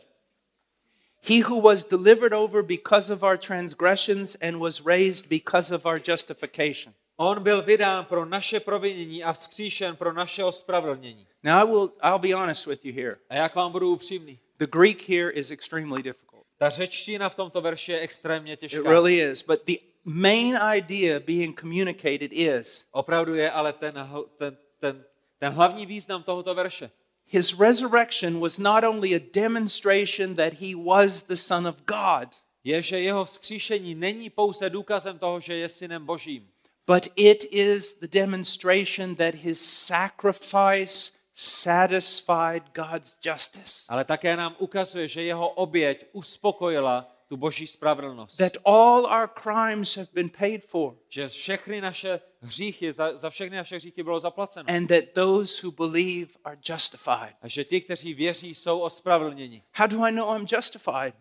He 1.24 1.44
who 1.44 1.62
was 1.62 1.86
delivered 1.86 2.34
over 2.34 2.64
because 2.64 3.14
of 3.14 3.24
our 3.24 3.38
transgressions 3.38 4.36
and 4.42 4.60
was 4.60 4.86
raised 4.86 5.28
because 5.28 5.76
of 5.76 5.86
our 5.86 6.02
justification. 6.08 6.94
On 7.18 7.44
byl 7.44 7.62
vydán 7.62 8.06
pro 8.06 8.26
naše 8.26 8.60
provinění 8.60 9.24
a 9.24 9.34
vzkříšen 9.34 9.96
pro 9.96 10.14
naše 10.14 10.44
ospravedlnění. 10.44 11.28
Now 11.44 11.58
I 11.58 11.66
will 11.72 11.92
I'll 12.04 12.20
be 12.20 12.34
honest 12.34 12.66
with 12.66 12.86
you 12.86 12.94
here. 12.94 13.18
A 13.30 13.36
jak 13.36 13.56
vám 13.56 13.72
budu 13.72 13.92
upřímný? 13.94 14.40
The 14.58 14.68
Greek 14.68 15.10
here 15.10 15.32
is 15.32 15.52
extremely 15.52 16.04
difficult. 16.04 16.31
Ta 16.62 16.70
řečtina 16.70 17.30
v 17.30 17.36
tomto 17.36 17.62
verši 17.62 17.92
je 17.92 18.00
extrémně 18.00 18.54
It 18.54 18.60
těžká. 18.60 18.90
really 18.90 19.20
is. 19.20 19.44
But 19.44 19.66
the 19.66 19.74
main 20.06 20.58
idea 20.78 21.20
being 21.20 21.60
communicated 21.60 22.32
is 22.34 22.86
Opravdu 22.92 23.36
je 23.36 23.52
ale 23.52 23.74
ten, 23.74 23.94
ten, 24.38 24.58
ten, 24.80 25.04
ten 25.38 25.54
hlavní 25.54 25.86
význam 25.86 26.24
tohoto 26.24 26.56
verše. 26.56 26.92
his 27.26 27.60
resurrection 27.60 28.40
was 28.40 28.58
not 28.58 28.84
only 28.84 29.16
a 29.16 29.20
demonstration 29.34 30.36
that 30.36 30.54
he 30.54 30.76
was 30.86 31.24
the 31.24 31.36
Son 31.36 31.68
of 31.68 31.76
God, 31.88 32.30
Je, 32.64 32.82
že 32.82 33.00
jeho 33.00 33.26
vzkříšení 33.26 33.96
není 33.96 34.30
pouze 34.30 34.70
důkazem 34.70 35.20
toho, 35.20 35.40
že 35.40 35.54
je 35.56 35.70
synem 35.70 36.06
božím, 36.06 36.50
but 36.88 37.08
it 37.16 37.44
is 37.52 37.94
the 38.00 38.08
demonstration 38.08 39.16
that 39.16 39.36
his 39.36 39.86
sacrifice 39.88 41.12
satisfied 41.42 42.64
God's 42.76 43.18
justice. 43.26 43.86
ale 43.90 44.06
také 44.06 44.36
nám 44.38 44.56
ukazuje, 44.60 45.08
že 45.08 45.24
jeho 45.24 45.50
oběť 45.50 46.06
uspokojila 46.12 47.08
tu 47.28 47.38
boží 47.38 47.68
spravedlnost. 47.68 48.38
That 48.38 48.52
all 48.66 49.06
our 49.06 49.30
crimes 49.44 49.96
have 49.98 50.08
been 50.14 50.30
paid 50.30 50.66
for, 50.66 50.96
Že 51.10 51.28
všechny 51.28 51.82
naše 51.82 52.20
hříchy, 52.42 52.92
za, 52.92 53.18
za 53.18 53.30
všechny 53.30 53.58
naše 53.58 53.76
hříchy 53.76 54.04
bylo 54.04 54.20
zaplaceno. 54.20 54.66
and 54.70 54.88
that 54.88 55.04
those 55.14 55.68
who 55.68 55.72
believe 55.72 56.32
are 56.44 56.58
justified. 56.70 57.36
A 57.42 57.48
že 57.48 57.64
ti, 57.64 57.82
kteří 57.82 58.14
věří, 58.14 58.56
jsou 58.56 58.80
ospravedlněni. 58.80 59.64
How 59.76 59.88
do 59.88 60.04
I 60.04 60.12
know 60.12 60.36
I'm 60.36 60.46
justified? 60.52 61.16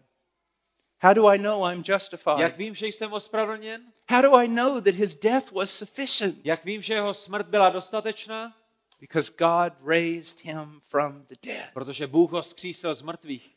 How 1.02 1.14
do 1.14 1.26
I 1.28 1.38
know 1.38 1.64
I'm 1.72 1.82
justified? 1.86 2.38
Jak 2.38 2.56
vím, 2.56 2.74
že 2.74 2.86
jsem 2.86 3.12
ospravedlněn? 3.12 3.82
How 4.10 4.22
do 4.22 4.34
I 4.36 4.48
know 4.48 4.80
that 4.80 4.94
his 4.94 5.14
death 5.14 5.52
was 5.52 5.70
sufficient? 5.78 6.38
Jak 6.44 6.64
vím, 6.64 6.82
že 6.82 6.94
jeho 6.94 7.14
smrt 7.14 7.46
byla 7.46 7.70
dostatečná? 7.70 8.56
Because 9.00 9.32
God 9.38 9.72
raised 9.88 10.40
him 10.40 10.80
from 10.88 11.26
the 11.28 11.34
dead. 11.42 11.72
Protože 11.74 12.06
Bůh 12.06 12.30
ho 12.30 12.42
skřísil 12.42 12.94
z 12.94 13.02
mrtvých. 13.02 13.50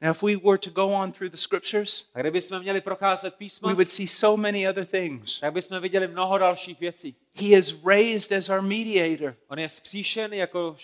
Now, 0.00 0.10
if 0.10 0.22
we 0.22 0.36
were 0.36 0.58
to 0.58 0.70
go 0.70 0.88
on 0.88 1.12
through 1.12 1.30
the 1.30 1.36
scriptures, 1.36 2.10
A 2.14 2.20
kdybychom 2.20 2.60
měli 2.60 2.80
procházet 2.80 3.34
we 3.34 3.38
písma, 3.38 3.72
would 3.72 3.90
see 3.90 4.08
so 4.08 4.40
many 4.42 4.68
other 4.68 4.86
things. 4.86 5.40
tak 5.40 5.52
bychom 5.52 5.80
viděli 5.80 6.08
mnoho 6.08 6.38
dalších 6.38 6.80
věcí. 6.80 7.16
He 7.34 7.46
is 7.58 7.84
raised 7.84 8.38
as 8.38 8.48
our 8.48 8.62
mediator. 8.62 9.36
On 9.48 9.58
je 9.58 9.68
skříšen 9.68 10.32
jako 10.34 10.68
uh, 10.70 10.76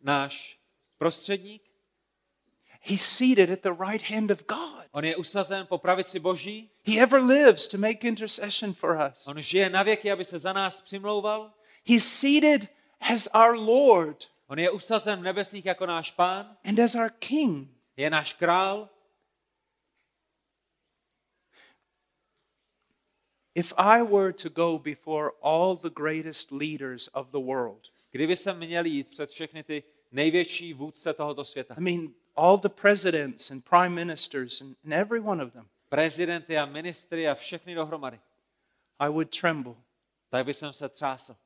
náš 0.00 0.58
prostředník. 0.98 1.62
He's 2.80 3.02
seated 3.02 3.50
at 3.50 3.60
the 3.62 3.84
right 3.90 4.10
hand 4.10 4.30
of 4.30 4.44
God. 4.46 4.86
On 4.92 5.04
je 5.04 5.16
usazen 5.16 5.66
po 5.66 5.78
pravici 5.78 6.18
Boží. 6.18 6.70
He 6.84 7.02
ever 7.02 7.22
lives 7.22 7.68
to 7.68 7.78
make 7.78 8.08
intercession 8.08 8.74
for 8.74 8.98
us. 9.10 9.26
On 9.26 9.40
žije 9.40 9.70
na 9.70 9.82
věky, 9.82 10.12
aby 10.12 10.24
se 10.24 10.38
za 10.38 10.52
nás 10.52 10.80
přimlouval. 10.80 11.52
He's 11.84 12.04
seated 12.04 12.68
as 13.00 13.28
our 13.34 13.56
Lord 13.56 14.26
On 14.48 14.58
je 14.58 14.70
usazen 14.70 15.20
v 15.20 15.22
nebesích 15.22 15.66
jako 15.66 15.86
náš 15.86 16.10
pán. 16.10 16.56
and 16.64 16.78
as 16.78 16.94
our 16.94 17.10
King. 17.10 17.68
Je 17.96 18.10
náš 18.10 18.32
král. 18.32 18.88
If 23.54 23.72
I 23.76 24.02
were 24.02 24.32
to 24.32 24.48
go 24.48 24.78
before 24.78 25.30
all 25.42 25.76
the 25.76 25.90
greatest 25.90 26.52
leaders 26.52 27.08
of 27.12 27.30
the 27.30 27.40
world, 27.40 27.88
Kdyby 28.10 28.36
se 28.36 28.54
měl 28.54 28.86
jít 28.86 29.10
před 29.10 29.30
všechny 29.30 29.64
ty 29.64 29.82
největší 30.10 30.74
vůdce 30.74 31.14
tohoto 31.14 31.44
světa. 31.44 31.74
I 31.74 31.80
mean, 31.80 32.14
all 32.36 32.58
the 32.58 32.68
presidents 32.68 33.50
and 33.50 33.64
prime 33.64 33.88
ministers 33.88 34.60
and, 34.60 34.76
and 34.84 34.92
every 34.92 35.20
one 35.20 35.44
of 35.44 35.52
them, 35.52 35.68
Prezidenty 35.88 36.58
a 36.58 36.66
ministry 36.66 37.28
a 37.28 37.34
všechny 37.34 37.74
dohromady. 37.74 38.20
I 38.98 39.08
would 39.08 39.40
tremble. 39.40 39.74
Tak 40.28 40.46
by 40.46 40.54
jsem 40.54 40.72
se 40.72 40.88
třásl. 40.88 41.36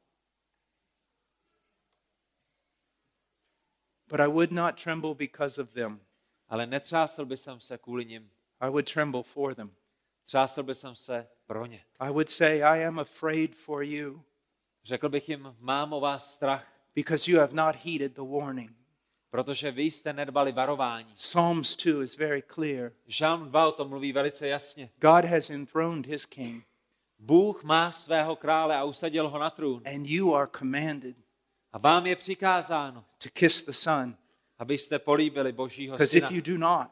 But 4.09 4.21
I 4.21 4.27
would 4.27 4.53
not 4.53 4.83
tremble 4.83 5.15
because 5.15 5.63
of 5.63 5.71
them. 5.73 6.01
Ale 6.49 6.67
netřásl 6.67 7.25
by 7.25 7.37
jsem 7.37 7.61
se 7.61 7.79
kvůli 7.79 8.05
nim. 8.05 8.31
I 8.61 8.71
would 8.71 8.93
tremble 8.93 9.23
for 9.23 9.55
them. 9.55 9.71
Třásl 10.25 10.63
by 10.63 10.75
jsem 10.75 10.95
se 10.95 11.29
pro 11.47 11.67
ně. 11.67 11.85
I 12.01 12.09
would 12.11 12.31
say, 12.31 12.65
I 12.65 12.85
am 12.85 12.99
afraid 12.99 13.55
for 13.57 13.83
you 13.85 14.23
Řekl 14.85 15.09
bych 15.09 15.29
jim, 15.29 15.55
mám 15.61 15.93
o 15.93 16.01
vás 16.01 16.35
strach, 16.35 16.67
because 16.95 17.31
you 17.31 17.39
have 17.41 17.53
not 17.53 17.77
heeded 17.85 18.13
the 18.15 18.23
warning. 18.23 18.77
protože 19.31 19.71
vy 19.71 19.83
jste 19.83 20.13
nedbali 20.13 20.53
varování. 20.53 21.15
Psalms 21.15 21.77
2 21.77 22.03
is 22.03 22.17
very 22.17 22.43
clear. 22.55 22.93
Žalm 23.07 23.49
2 23.49 23.69
o 23.69 23.73
tom 23.73 23.89
mluví 23.89 24.13
velice 24.13 24.49
jasně. 24.49 24.91
God 25.01 25.25
has 25.25 25.51
enthroned 25.51 26.07
his 26.07 26.27
king, 26.27 26.65
Bůh 27.19 27.63
má 27.65 27.93
svého 27.93 28.37
krále 28.37 28.77
a 28.77 28.85
usadil 28.85 29.29
ho 29.29 29.39
na 29.39 29.51
trůn. 29.51 29.83
and 29.95 30.07
you 30.07 30.35
are 30.35 30.51
commanded. 30.59 31.17
A 31.77 31.79
vám 31.79 32.07
je 32.07 32.17
přikázáno, 32.17 33.05
to 33.23 33.29
kiss 33.33 33.65
the 33.65 33.73
Son. 33.73 34.17
abyste 34.59 34.99
políbili 34.99 35.53
Božího 35.53 35.97
Because 35.97 36.19
if 36.19 36.25
syna. 36.25 36.37
you 36.37 36.43
do 36.43 36.59
not, 36.59 36.89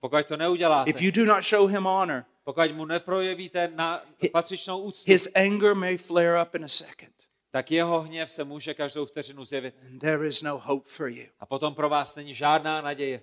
Pokud 0.00 0.26
to 0.26 0.36
neuděláte, 0.36 0.90
if 0.90 1.02
you 1.02 1.12
do 1.12 1.24
not 1.24 1.44
show 1.44 1.68
him 1.70 1.84
honor, 1.84 2.24
pokud 2.44 2.72
mu 2.72 2.84
neprojevíte 2.84 3.68
na 3.68 4.02
patřičnou 4.32 4.80
úctu, 4.80 5.12
his 5.12 5.28
anger 5.34 5.74
may 5.74 5.96
flare 5.98 6.42
up 6.42 6.54
in 6.54 6.64
a 6.64 6.68
second, 6.68 7.12
tak 7.50 7.70
jeho 7.70 8.02
hněv 8.02 8.32
se 8.32 8.44
může 8.44 8.74
každou 8.74 9.06
vteřinu 9.06 9.44
zjevit. 9.44 9.74
and 9.86 9.98
there 9.98 10.28
is 10.28 10.42
no 10.42 10.58
hope 10.58 10.90
for 10.90 11.08
you. 11.08 11.26
A 11.40 11.46
potom 11.46 11.74
pro 11.74 11.88
vás 11.88 12.16
není 12.16 12.34
žádná 12.34 12.80
naděje. 12.80 13.22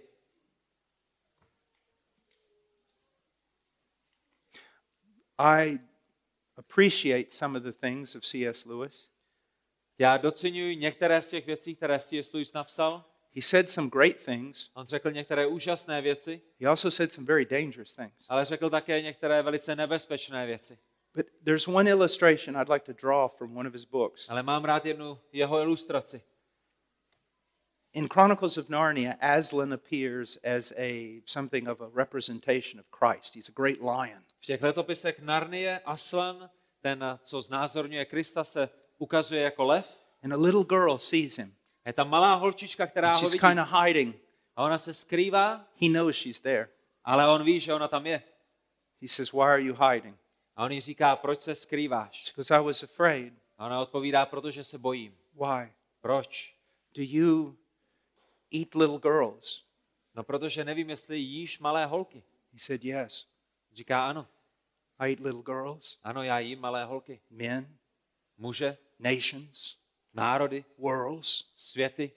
I 5.38 5.80
appreciate 6.58 7.32
some 7.32 7.58
of 7.58 7.64
the 7.64 7.72
things 7.72 8.16
of 8.16 8.24
C.S. 8.24 8.66
Lewis. 8.66 9.13
Já 9.98 10.18
docenuji 10.18 10.76
některé 10.76 11.22
z 11.22 11.30
těch 11.30 11.46
věcí, 11.46 11.76
které 11.76 12.00
C.S. 12.00 12.34
Lewis 12.34 12.54
napsal. 12.54 13.06
He 13.36 13.42
said 13.42 13.70
some 13.70 13.90
great 13.90 14.26
things. 14.26 14.70
On 14.74 14.86
řekl 14.86 15.12
některé 15.12 15.46
úžasné 15.48 16.02
věci, 16.02 16.42
He 16.62 16.68
also 16.68 16.92
said 16.92 17.14
some 17.14 17.26
very 17.28 17.46
dangerous 17.46 17.94
things. 17.94 18.14
ale 18.30 18.46
řekl 18.46 18.70
také 18.70 19.02
některé 19.02 19.42
velice 19.42 19.76
nebezpečné 19.76 20.46
věci. 20.46 20.78
But 21.16 21.26
there's 21.44 21.68
one 21.68 21.90
illustration 21.90 22.58
I'd 22.58 22.70
like 22.70 22.86
to 22.94 23.08
draw 23.08 23.30
from 23.38 23.58
one 23.58 23.70
of 23.70 23.74
his 23.74 23.86
books. 23.86 24.30
Ale 24.30 24.44
mám 24.44 24.66
rád 24.66 24.86
jednu 24.86 25.20
jeho 25.32 25.60
ilustraci. 25.60 26.22
In 27.94 28.08
Chronicles 28.10 28.58
of 28.58 28.70
Narnia, 28.70 29.14
Aslan 29.22 29.74
appears 29.74 30.38
as 30.44 30.72
a 30.78 31.22
something 31.26 31.68
of 31.70 31.82
a 31.82 31.90
representation 31.94 32.80
of 32.80 32.86
Christ. 32.90 33.36
He's 33.36 33.50
a 33.50 33.52
great 33.56 33.80
lion. 33.82 34.24
V 34.40 34.46
těch 34.46 34.62
letopisech 34.62 35.20
Narnie 35.20 35.80
Aslan, 35.80 36.50
ten, 36.82 37.20
co 37.24 37.42
znázorňuje 37.42 38.06
Krista, 38.06 38.44
se 38.44 38.70
ukazuje 39.04 39.42
jako 39.42 39.64
lev. 39.66 40.00
And 40.24 40.34
a 40.34 40.38
little 40.38 40.64
girl 40.64 40.98
sees 40.98 41.36
him. 41.38 41.56
Je 41.86 41.94
tam 41.94 42.10
malá 42.10 42.34
holčička, 42.34 42.88
která 42.88 43.08
And 43.10 43.14
ho 43.16 43.20
she's 43.20 43.32
vidí. 43.32 43.40
kind 43.48 43.60
of 43.60 43.68
hiding. 43.84 44.16
A 44.56 44.64
ona 44.64 44.78
se 44.78 44.94
skrývá, 44.94 45.68
He 45.82 45.88
knows 45.90 46.16
she's 46.16 46.40
there. 46.40 46.70
ale 47.04 47.28
on 47.28 47.44
ví, 47.44 47.60
že 47.60 47.74
ona 47.74 47.88
tam 47.88 48.06
je. 48.06 48.24
He 49.02 49.08
says, 49.08 49.32
Why 49.32 49.42
are 49.42 49.62
you 49.62 49.76
hiding? 49.90 50.18
A 50.56 50.66
on 50.66 50.72
jí 50.72 50.82
říká, 50.82 51.16
proč 51.16 51.42
se 51.42 51.56
skrýváš? 51.56 52.32
Because 52.32 52.54
I 52.56 52.64
was 52.64 52.84
afraid. 52.84 53.34
A 53.58 53.66
ona 53.66 53.82
odpovídá, 53.82 54.26
protože 54.26 54.64
se 54.64 54.78
bojím. 54.78 55.18
Why? 55.34 55.74
Proč? 56.02 56.56
Do 56.96 57.04
you 57.04 57.58
eat 58.54 58.76
little 58.76 59.00
girls? 59.00 59.64
No 60.16 60.24
protože 60.24 60.64
nevím, 60.66 60.90
jestli 60.90 61.18
jíš 61.18 61.60
malé 61.60 61.86
holky. 61.86 62.24
He 62.54 62.60
said, 62.60 62.84
Yes. 62.86 63.28
Říká, 63.74 64.08
ano, 64.08 64.28
I 65.00 65.10
eat 65.10 65.20
little 65.20 65.42
girls, 65.46 65.98
ano, 66.04 66.24
já 66.24 66.40
jím 66.40 66.60
malé 66.60 66.86
holky. 66.86 67.22
men, 67.30 67.78
Muže, 68.38 68.78
nations, 69.04 69.76
národy, 70.14 70.66
worlds. 70.78 71.44
světy. 71.56 72.12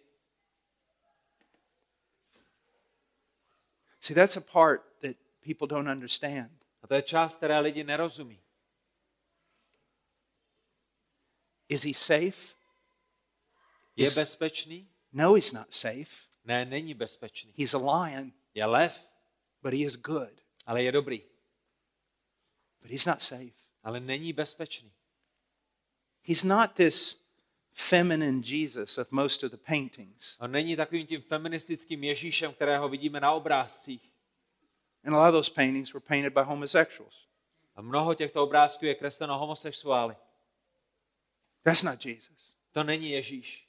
See, 4.00 4.14
that's 4.14 4.36
a 4.36 4.40
part 4.40 4.82
that 5.02 5.16
people 5.40 5.66
don't 5.66 5.88
understand. 5.88 6.50
A 6.82 6.86
to 6.86 6.94
je 6.94 7.02
část, 7.02 7.36
které 7.36 7.58
lidi 7.60 7.84
nerozumí. 7.84 8.40
Is 11.68 11.82
he 11.84 11.94
safe? 11.94 12.54
Je 13.96 14.10
bezpečný? 14.10 14.88
No, 15.12 15.34
he's 15.34 15.52
not 15.52 15.74
safe. 15.74 16.26
Ne, 16.44 16.64
není 16.64 16.94
bezpečný. 16.94 17.52
He's 17.56 17.74
a 17.74 17.78
lion, 17.78 18.32
Je 18.54 18.64
lev, 18.64 19.08
but 19.62 19.72
he 19.74 19.80
is 19.80 19.96
good. 19.96 20.40
ale 20.66 20.82
je 20.82 20.92
dobrý. 20.92 21.22
But 22.80 22.90
he's 22.90 23.06
not 23.06 23.22
safe. 23.22 23.52
Ale 23.82 24.00
není 24.00 24.32
bezpečný. 24.32 24.92
He's 26.26 26.44
not 26.44 26.74
this 26.74 27.26
feminine 27.72 28.42
Jesus 28.42 28.98
of 28.98 29.12
most 29.12 29.44
of 29.44 29.50
the 29.50 29.56
paintings. 29.56 30.36
On 30.40 30.52
není 30.52 30.76
takovým 30.76 31.06
tím 31.06 31.22
feministickým 31.22 32.04
Ježíšem, 32.04 32.52
kterého 32.52 32.88
vidíme 32.88 33.20
na 33.20 33.32
obrázcích. 33.32 34.12
And 35.04 35.14
a 35.14 35.18
lot 35.18 35.28
of 35.28 35.34
those 35.34 35.50
paintings 35.50 35.94
were 35.94 36.04
painted 36.08 36.34
by 36.34 36.42
homosexuals. 36.42 37.26
A 37.76 37.82
mnoho 37.82 38.14
těchto 38.14 38.42
obrázků 38.42 38.84
je 38.84 38.94
kresleno 38.94 39.38
homosexuály. 39.38 40.16
That's 41.62 41.82
not 41.82 42.06
Jesus. 42.06 42.54
To 42.72 42.84
není 42.84 43.10
Ježíš. 43.10 43.68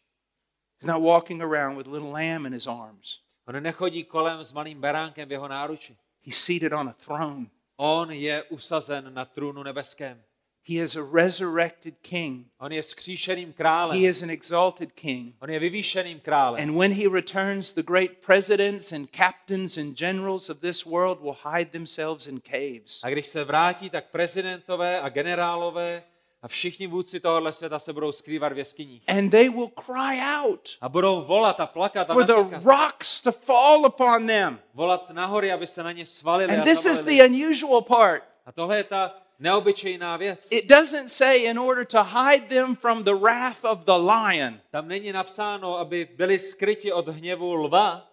He's 0.80 0.88
not 0.88 1.03
walking 1.03 1.41
around 1.41 1.78
with 1.78 1.88
a 1.88 1.91
little 1.91 2.12
lamb 2.12 2.45
in 2.45 2.53
his 2.53 2.68
arms. 2.68 3.22
On 3.45 3.64
nechodí 3.64 4.03
kolem 4.03 4.43
s 4.43 4.53
malým 4.53 4.82
beránkem 4.82 5.30
v 5.30 5.32
jeho 5.32 5.47
náruči. 5.47 5.97
He's 6.22 6.38
seated 6.38 6.74
on 6.74 6.89
a 6.89 6.93
throne. 6.93 7.45
On 7.76 8.12
je 8.12 8.43
usazen 8.43 9.14
na 9.14 9.26
trůnu 9.26 9.64
nebeském. 9.64 10.24
He 10.70 10.84
is 10.84 10.95
a 10.95 11.03
resurrected 11.03 11.93
king. 12.01 12.45
On 12.59 12.72
je 12.72 12.84
skříšeným 12.84 13.53
králem. 13.53 13.99
He 13.99 14.07
is 14.07 14.22
an 14.22 14.30
exalted 14.30 14.91
king. 14.91 15.36
On 15.41 15.49
je 15.49 15.59
vyvýšeným 15.59 16.20
králem. 16.20 16.63
And 16.63 16.78
when 16.78 16.91
he 16.91 17.07
returns, 17.07 17.72
the 17.72 17.84
great 17.84 18.11
presidents 18.26 18.91
and 18.91 19.07
captains 19.11 19.78
and 19.78 19.95
generals 19.95 20.49
of 20.49 20.59
this 20.59 20.86
world 20.86 21.22
will 21.22 21.38
hide 21.43 21.72
themselves 21.72 22.28
in 22.28 22.41
caves. 22.41 22.99
A 23.03 23.09
když 23.09 23.26
se 23.26 23.43
vrátí, 23.43 23.89
tak 23.89 24.05
prezidentové 24.11 25.01
a 25.01 25.09
generálové 25.09 26.03
a 26.41 26.47
všichni 26.47 26.88
vůdci 26.88 27.20
tohohle 27.20 27.53
světa 27.53 27.80
se 27.80 27.93
budou 27.93 28.11
skrývat 28.11 28.53
v 28.53 28.57
jeskyních. 28.57 29.03
And 29.07 29.30
they 29.30 29.49
will 29.49 29.68
cry 29.86 30.20
out 30.38 30.70
A 30.82 30.89
budou 30.89 31.22
volat 31.22 31.59
a 31.59 31.65
plakat 31.65 32.09
a 32.09 32.13
for 32.13 32.26
the 32.26 32.59
rocks 32.63 33.22
to 33.22 33.32
fall 33.32 33.86
upon 33.86 34.28
them. 34.28 34.59
Volat 34.74 35.09
nahory, 35.09 35.51
aby 35.51 35.68
se 35.68 35.84
na 35.84 35.91
ně 35.91 36.05
svalili 36.05 36.57
And 36.57 36.63
this 36.63 36.86
is 36.86 36.99
the 37.03 37.24
unusual 37.26 37.82
part. 37.82 38.24
A 38.45 38.51
tohle 38.51 38.78
je 38.78 38.84
ta 38.84 39.26
neobyčejná 39.39 40.17
věc. 40.17 40.47
It 40.51 40.65
doesn't 40.65 41.07
say 41.09 41.38
in 41.38 41.59
order 41.59 41.85
to 41.85 42.03
hide 42.03 42.47
them 42.47 42.75
from 42.75 43.03
the 43.03 43.13
wrath 43.15 43.65
of 43.65 43.79
the 43.79 43.91
lion, 44.11 44.61
Tam 44.71 44.88
není 44.88 45.11
napsáno, 45.11 45.77
aby 45.77 46.09
byli 46.15 46.39
skryti 46.39 46.93
od 46.93 47.07
hněvu 47.07 47.53
lva, 47.53 48.11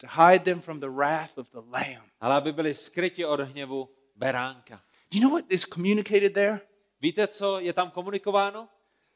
to 0.00 0.06
hide 0.22 0.44
them 0.44 0.60
from 0.60 0.80
the 0.80 0.88
wrath 0.88 1.38
of 1.38 1.48
the 1.50 1.60
lamb. 1.70 2.04
ale 2.20 2.34
aby 2.34 2.52
byli 2.52 2.74
skryti 2.74 3.24
od 3.24 3.40
hněvu 3.40 3.88
beránka. 4.16 4.82
Do 5.10 5.18
you 5.18 5.22
know 5.22 5.32
what 5.32 5.44
is 5.52 5.64
communicated 5.64 6.34
there? 6.34 6.60
Víte, 7.00 7.26
co 7.26 7.60
je 7.60 7.72
tam 7.72 7.90
komunikováno? 7.90 8.68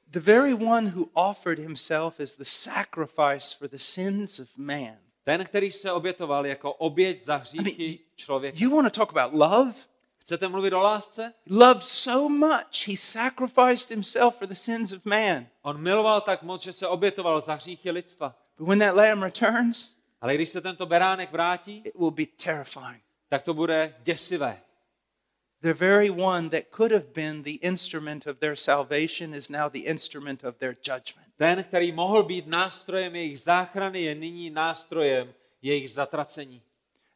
The 0.06 0.20
very 0.20 0.54
one 0.54 0.90
who 0.90 1.04
offered 1.14 1.58
himself 1.58 2.20
as 2.20 2.36
the 2.36 2.44
sacrifice 2.44 3.56
for 3.58 3.68
the 3.68 3.78
sins 3.78 4.38
of 4.38 4.48
man. 4.56 4.96
Ten, 5.24 5.44
který 5.44 5.72
se 5.72 5.92
obětoval 5.92 6.46
jako 6.46 6.72
oběť 6.72 7.22
za 7.22 7.36
hříchy 7.36 7.98
člověka. 8.16 8.58
You 8.60 8.76
want 8.76 8.92
to 8.92 9.00
talk 9.00 9.16
about 9.18 9.40
love? 9.40 9.72
Chcete 10.22 10.48
mluvit 10.48 10.72
o 10.72 10.78
lásce? 10.80 11.34
Loved 11.50 11.82
so 11.82 12.28
much, 12.28 12.88
he 12.88 12.96
sacrificed 12.96 13.90
himself 13.90 14.36
for 14.36 14.48
the 14.48 14.54
sins 14.54 14.92
of 14.92 15.04
man. 15.04 15.46
On 15.62 15.82
miloval 15.82 16.20
tak 16.20 16.42
moc, 16.42 16.62
že 16.62 16.72
se 16.72 16.86
obětoval 16.86 17.40
za 17.40 17.54
hříchy 17.54 17.90
lidstva. 17.90 18.34
But 18.58 18.68
when 18.68 18.78
that 18.78 18.94
lamb 18.94 19.22
returns, 19.22 19.90
Ale 20.20 20.34
když 20.34 20.48
se 20.48 20.60
tento 20.60 20.86
beránek 20.86 21.32
vrátí, 21.32 21.82
it 21.84 21.94
will 21.94 22.10
be 22.10 22.26
terrifying. 22.26 23.02
tak 23.28 23.42
to 23.42 23.54
bude 23.54 23.94
děsivé. 24.02 24.60
The 25.62 25.74
very 25.74 26.10
one 26.10 26.48
that 26.48 26.64
could 26.70 26.92
have 26.92 27.06
been 27.14 27.42
the 27.42 27.58
instrument 27.60 28.26
of 28.26 28.38
their 28.38 28.56
salvation 28.56 29.34
is 29.34 29.48
now 29.48 29.70
the 29.70 29.78
instrument 29.78 30.44
of 30.44 30.56
their 30.56 30.76
judgment. 30.86 31.28
Ten, 31.36 31.64
který 31.64 31.92
mohl 31.92 32.22
být 32.22 32.46
nástrojem 32.46 33.16
jejich 33.16 33.40
záchrany, 33.40 34.02
je 34.02 34.14
nyní 34.14 34.50
nástrojem 34.50 35.34
jejich 35.62 35.90
zatracení. 35.90 36.62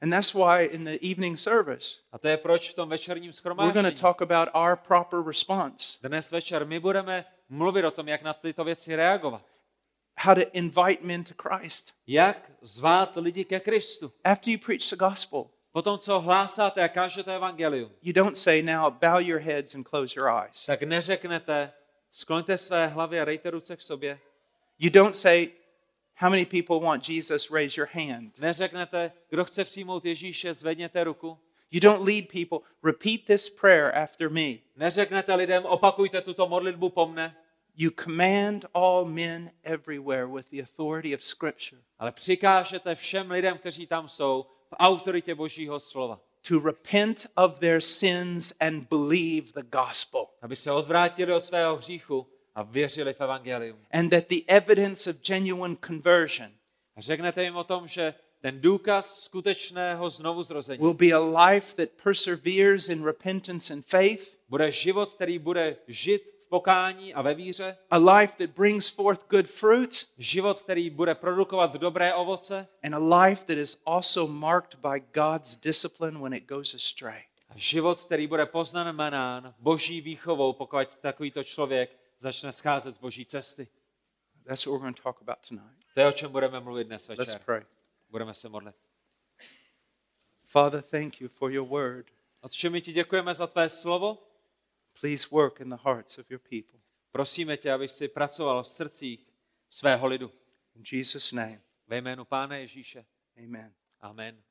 And 0.02 0.12
that's 0.12 0.34
why 0.34 0.60
in 0.66 0.84
the 0.84 0.98
evening 1.00 1.38
service, 1.38 1.86
A 2.12 2.18
to 2.18 2.28
je 2.28 2.36
proč 2.36 2.70
v 2.70 2.74
tom 2.74 2.88
večerním 2.88 3.32
we're 3.56 3.72
going 3.72 3.94
to 3.94 4.00
talk 4.00 4.20
about 4.22 4.48
our 4.54 4.76
proper 4.76 5.22
response, 5.22 5.98
Dnes 6.02 6.30
večer 6.30 6.66
my 6.66 6.80
budeme 6.80 7.24
mluvit 7.48 7.84
o 7.84 7.90
tom, 7.90 8.08
jak 8.08 8.22
na 8.22 8.32
tyto 8.34 8.64
věci 8.64 8.96
reagovat. 8.96 9.42
how 10.18 10.34
to 10.34 10.40
invite 10.52 11.02
men 11.02 11.24
to 11.24 11.34
Christ. 11.42 11.94
Jak 12.06 12.50
zvát 12.60 13.16
lidi 13.16 13.44
ke 13.44 13.60
Kristu. 13.60 14.12
After 14.24 14.50
you 14.52 14.58
preach 14.58 14.90
the 14.90 14.96
gospel, 14.96 15.50
Potom, 15.72 15.98
co 15.98 16.20
hlásáte 16.20 16.82
a 16.84 16.88
kážete 16.88 17.36
evangelium, 17.36 17.90
you 18.02 18.12
don't 18.12 18.38
say, 18.38 18.62
now 18.62 18.90
bow 18.90 19.18
your 19.18 19.40
heads 19.40 19.74
and 19.74 19.84
close 19.84 20.14
your 20.20 20.28
eyes. 20.30 20.64
tak 20.66 20.82
neřeknete, 20.82 21.72
skloňte 22.10 22.58
své 22.58 22.86
hlavy 22.86 23.20
a 23.20 23.24
dejte 23.24 23.50
ruce 23.50 23.76
k 23.76 23.80
sobě. 23.80 24.18
You 24.78 24.90
don't 24.90 25.16
say, 25.16 25.48
how 26.16 26.30
many 26.30 26.44
people 26.44 26.80
want 26.80 27.08
Jesus? 27.08 27.50
Raise 27.50 27.80
your 27.80 27.88
hand. 27.92 28.38
Neřeknete, 28.38 29.12
kdo 29.30 29.44
chce 29.44 29.64
přijmout 29.64 30.04
Ježíše, 30.04 30.54
zvedněte 30.54 31.04
ruku. 31.04 31.38
You 31.70 31.80
don't 31.80 32.08
lead 32.08 32.24
people, 32.32 32.58
repeat 32.84 33.20
this 33.26 33.50
prayer 33.50 33.98
after 33.98 34.30
me. 34.30 34.58
Neřeknete 34.76 35.34
lidem, 35.34 35.64
opakujte 35.64 36.20
tuto 36.20 36.48
modlitbu 36.48 36.90
po 36.90 37.06
mne, 37.06 37.36
You 37.78 37.90
command 38.04 38.64
all 38.74 39.04
men 39.04 39.50
everywhere 39.62 40.26
with 40.26 40.50
the 40.50 40.62
authority 40.62 41.14
of 41.14 41.22
Scripture 41.22 41.82
ale 41.98 42.12
přikážete 42.12 42.94
všem 42.94 43.30
lidem, 43.30 43.58
kteří 43.58 43.86
tam 43.86 44.08
jsou, 44.08 44.46
v 44.68 44.74
autoritě 44.78 45.34
Božího 45.34 45.80
slova, 45.80 46.20
to 46.48 46.60
repent 46.60 47.26
of 47.36 47.58
their 47.58 47.80
sins 47.80 48.52
and 48.60 48.88
believe 48.88 49.52
the 49.52 49.62
gospel. 49.62 50.26
aby 50.42 50.56
se 50.56 50.72
odvrátili 50.72 51.32
od 51.32 51.44
svého 51.44 51.76
hříchu 51.76 52.26
a 52.56 52.62
věřili 52.62 53.14
v 53.14 53.20
evangelium. 53.20 53.78
And 53.92 54.10
that 54.10 54.26
the 54.28 54.40
evidence 54.46 55.10
of 55.10 55.16
genuine 55.16 55.76
conversion 55.86 56.50
A 56.96 57.00
řeknete 57.00 57.44
jim 57.44 57.56
o 57.56 57.64
tom, 57.64 57.88
že 57.88 58.14
ten 58.40 58.60
důkaz 58.60 59.20
skutečného 59.20 60.10
znovuzrození 60.10 60.78
will 60.78 60.94
be 60.94 61.12
a 61.12 61.48
life 61.48 61.76
that 61.76 61.88
perseveres 62.04 62.88
in 62.88 63.04
repentance 63.04 63.72
and 63.72 63.86
faith, 63.86 64.38
bude 64.48 64.72
život, 64.72 65.14
který 65.14 65.38
bude 65.38 65.76
žit 65.88 66.22
pokání 66.48 67.14
a 67.14 67.22
ve 67.22 67.34
víře, 67.34 67.76
a 67.90 67.96
life 67.96 68.34
that 68.38 68.56
brings 68.56 68.88
forth 68.88 69.28
good 69.28 69.46
fruit, 69.46 70.06
život, 70.18 70.62
který 70.62 70.90
bude 70.90 71.14
produkovat 71.14 71.76
dobré 71.76 72.14
ovoce 72.14 72.66
and 72.82 72.94
a 72.94 73.24
life 73.24 73.44
that 73.44 73.58
is 73.58 73.82
also 73.86 74.26
marked 74.26 74.74
by 74.74 75.00
God's 75.14 75.56
discipline 75.56 76.20
when 76.20 76.34
it 76.34 76.46
goes 76.46 76.74
astray. 76.74 77.22
a 77.50 77.52
život, 77.56 78.00
který 78.00 78.26
bude 78.26 78.46
poznamenán 78.46 79.54
boží 79.58 80.00
výchovou, 80.00 80.52
pokud 80.52 80.94
takovýto 81.00 81.44
člověk 81.44 82.05
začne 82.18 82.52
scházet 82.52 82.94
z 82.94 82.98
boží 82.98 83.24
cesty. 83.26 83.68
That's 84.44 84.66
what 84.66 84.72
we're 84.72 84.82
going 84.82 84.96
to 84.96 85.02
talk 85.02 85.22
about 85.22 85.48
tonight. 85.48 85.84
To 85.94 86.00
je, 86.00 86.06
o 86.06 86.12
čem 86.12 86.32
budeme 86.32 86.60
mluvit 86.60 86.84
dnes 86.86 87.08
Let's 87.08 87.18
večer. 87.18 87.40
pray. 87.44 87.66
Budeme 88.08 88.34
se 88.34 88.48
modlit. 88.48 88.76
Father, 90.46 90.82
thank 90.82 91.20
you 91.20 91.28
for 91.28 91.50
your 91.52 91.68
word. 91.68 92.10
Otče, 92.42 92.70
my 92.70 92.80
ti 92.80 92.92
děkujeme 92.92 93.34
za 93.34 93.46
tvé 93.46 93.68
slovo. 93.68 94.18
Please 95.00 95.28
work 95.30 95.60
in 95.60 95.70
the 95.70 95.76
hearts 95.82 96.18
of 96.18 96.30
your 96.30 96.40
people. 96.40 96.80
Prosíme 97.10 97.56
tě, 97.56 97.72
abys 97.72 97.96
si 97.96 98.08
pracoval 98.08 98.62
v 98.62 98.68
srdcích 98.68 99.32
svého 99.70 100.06
lidu. 100.06 100.32
In 100.74 100.82
Jesus' 100.92 101.32
name, 101.32 101.62
Ve 101.86 101.96
jménu 101.96 102.24
Pána 102.24 102.56
Ježíše. 102.56 103.06
amen. 103.36 103.74
Amen. 104.00 104.42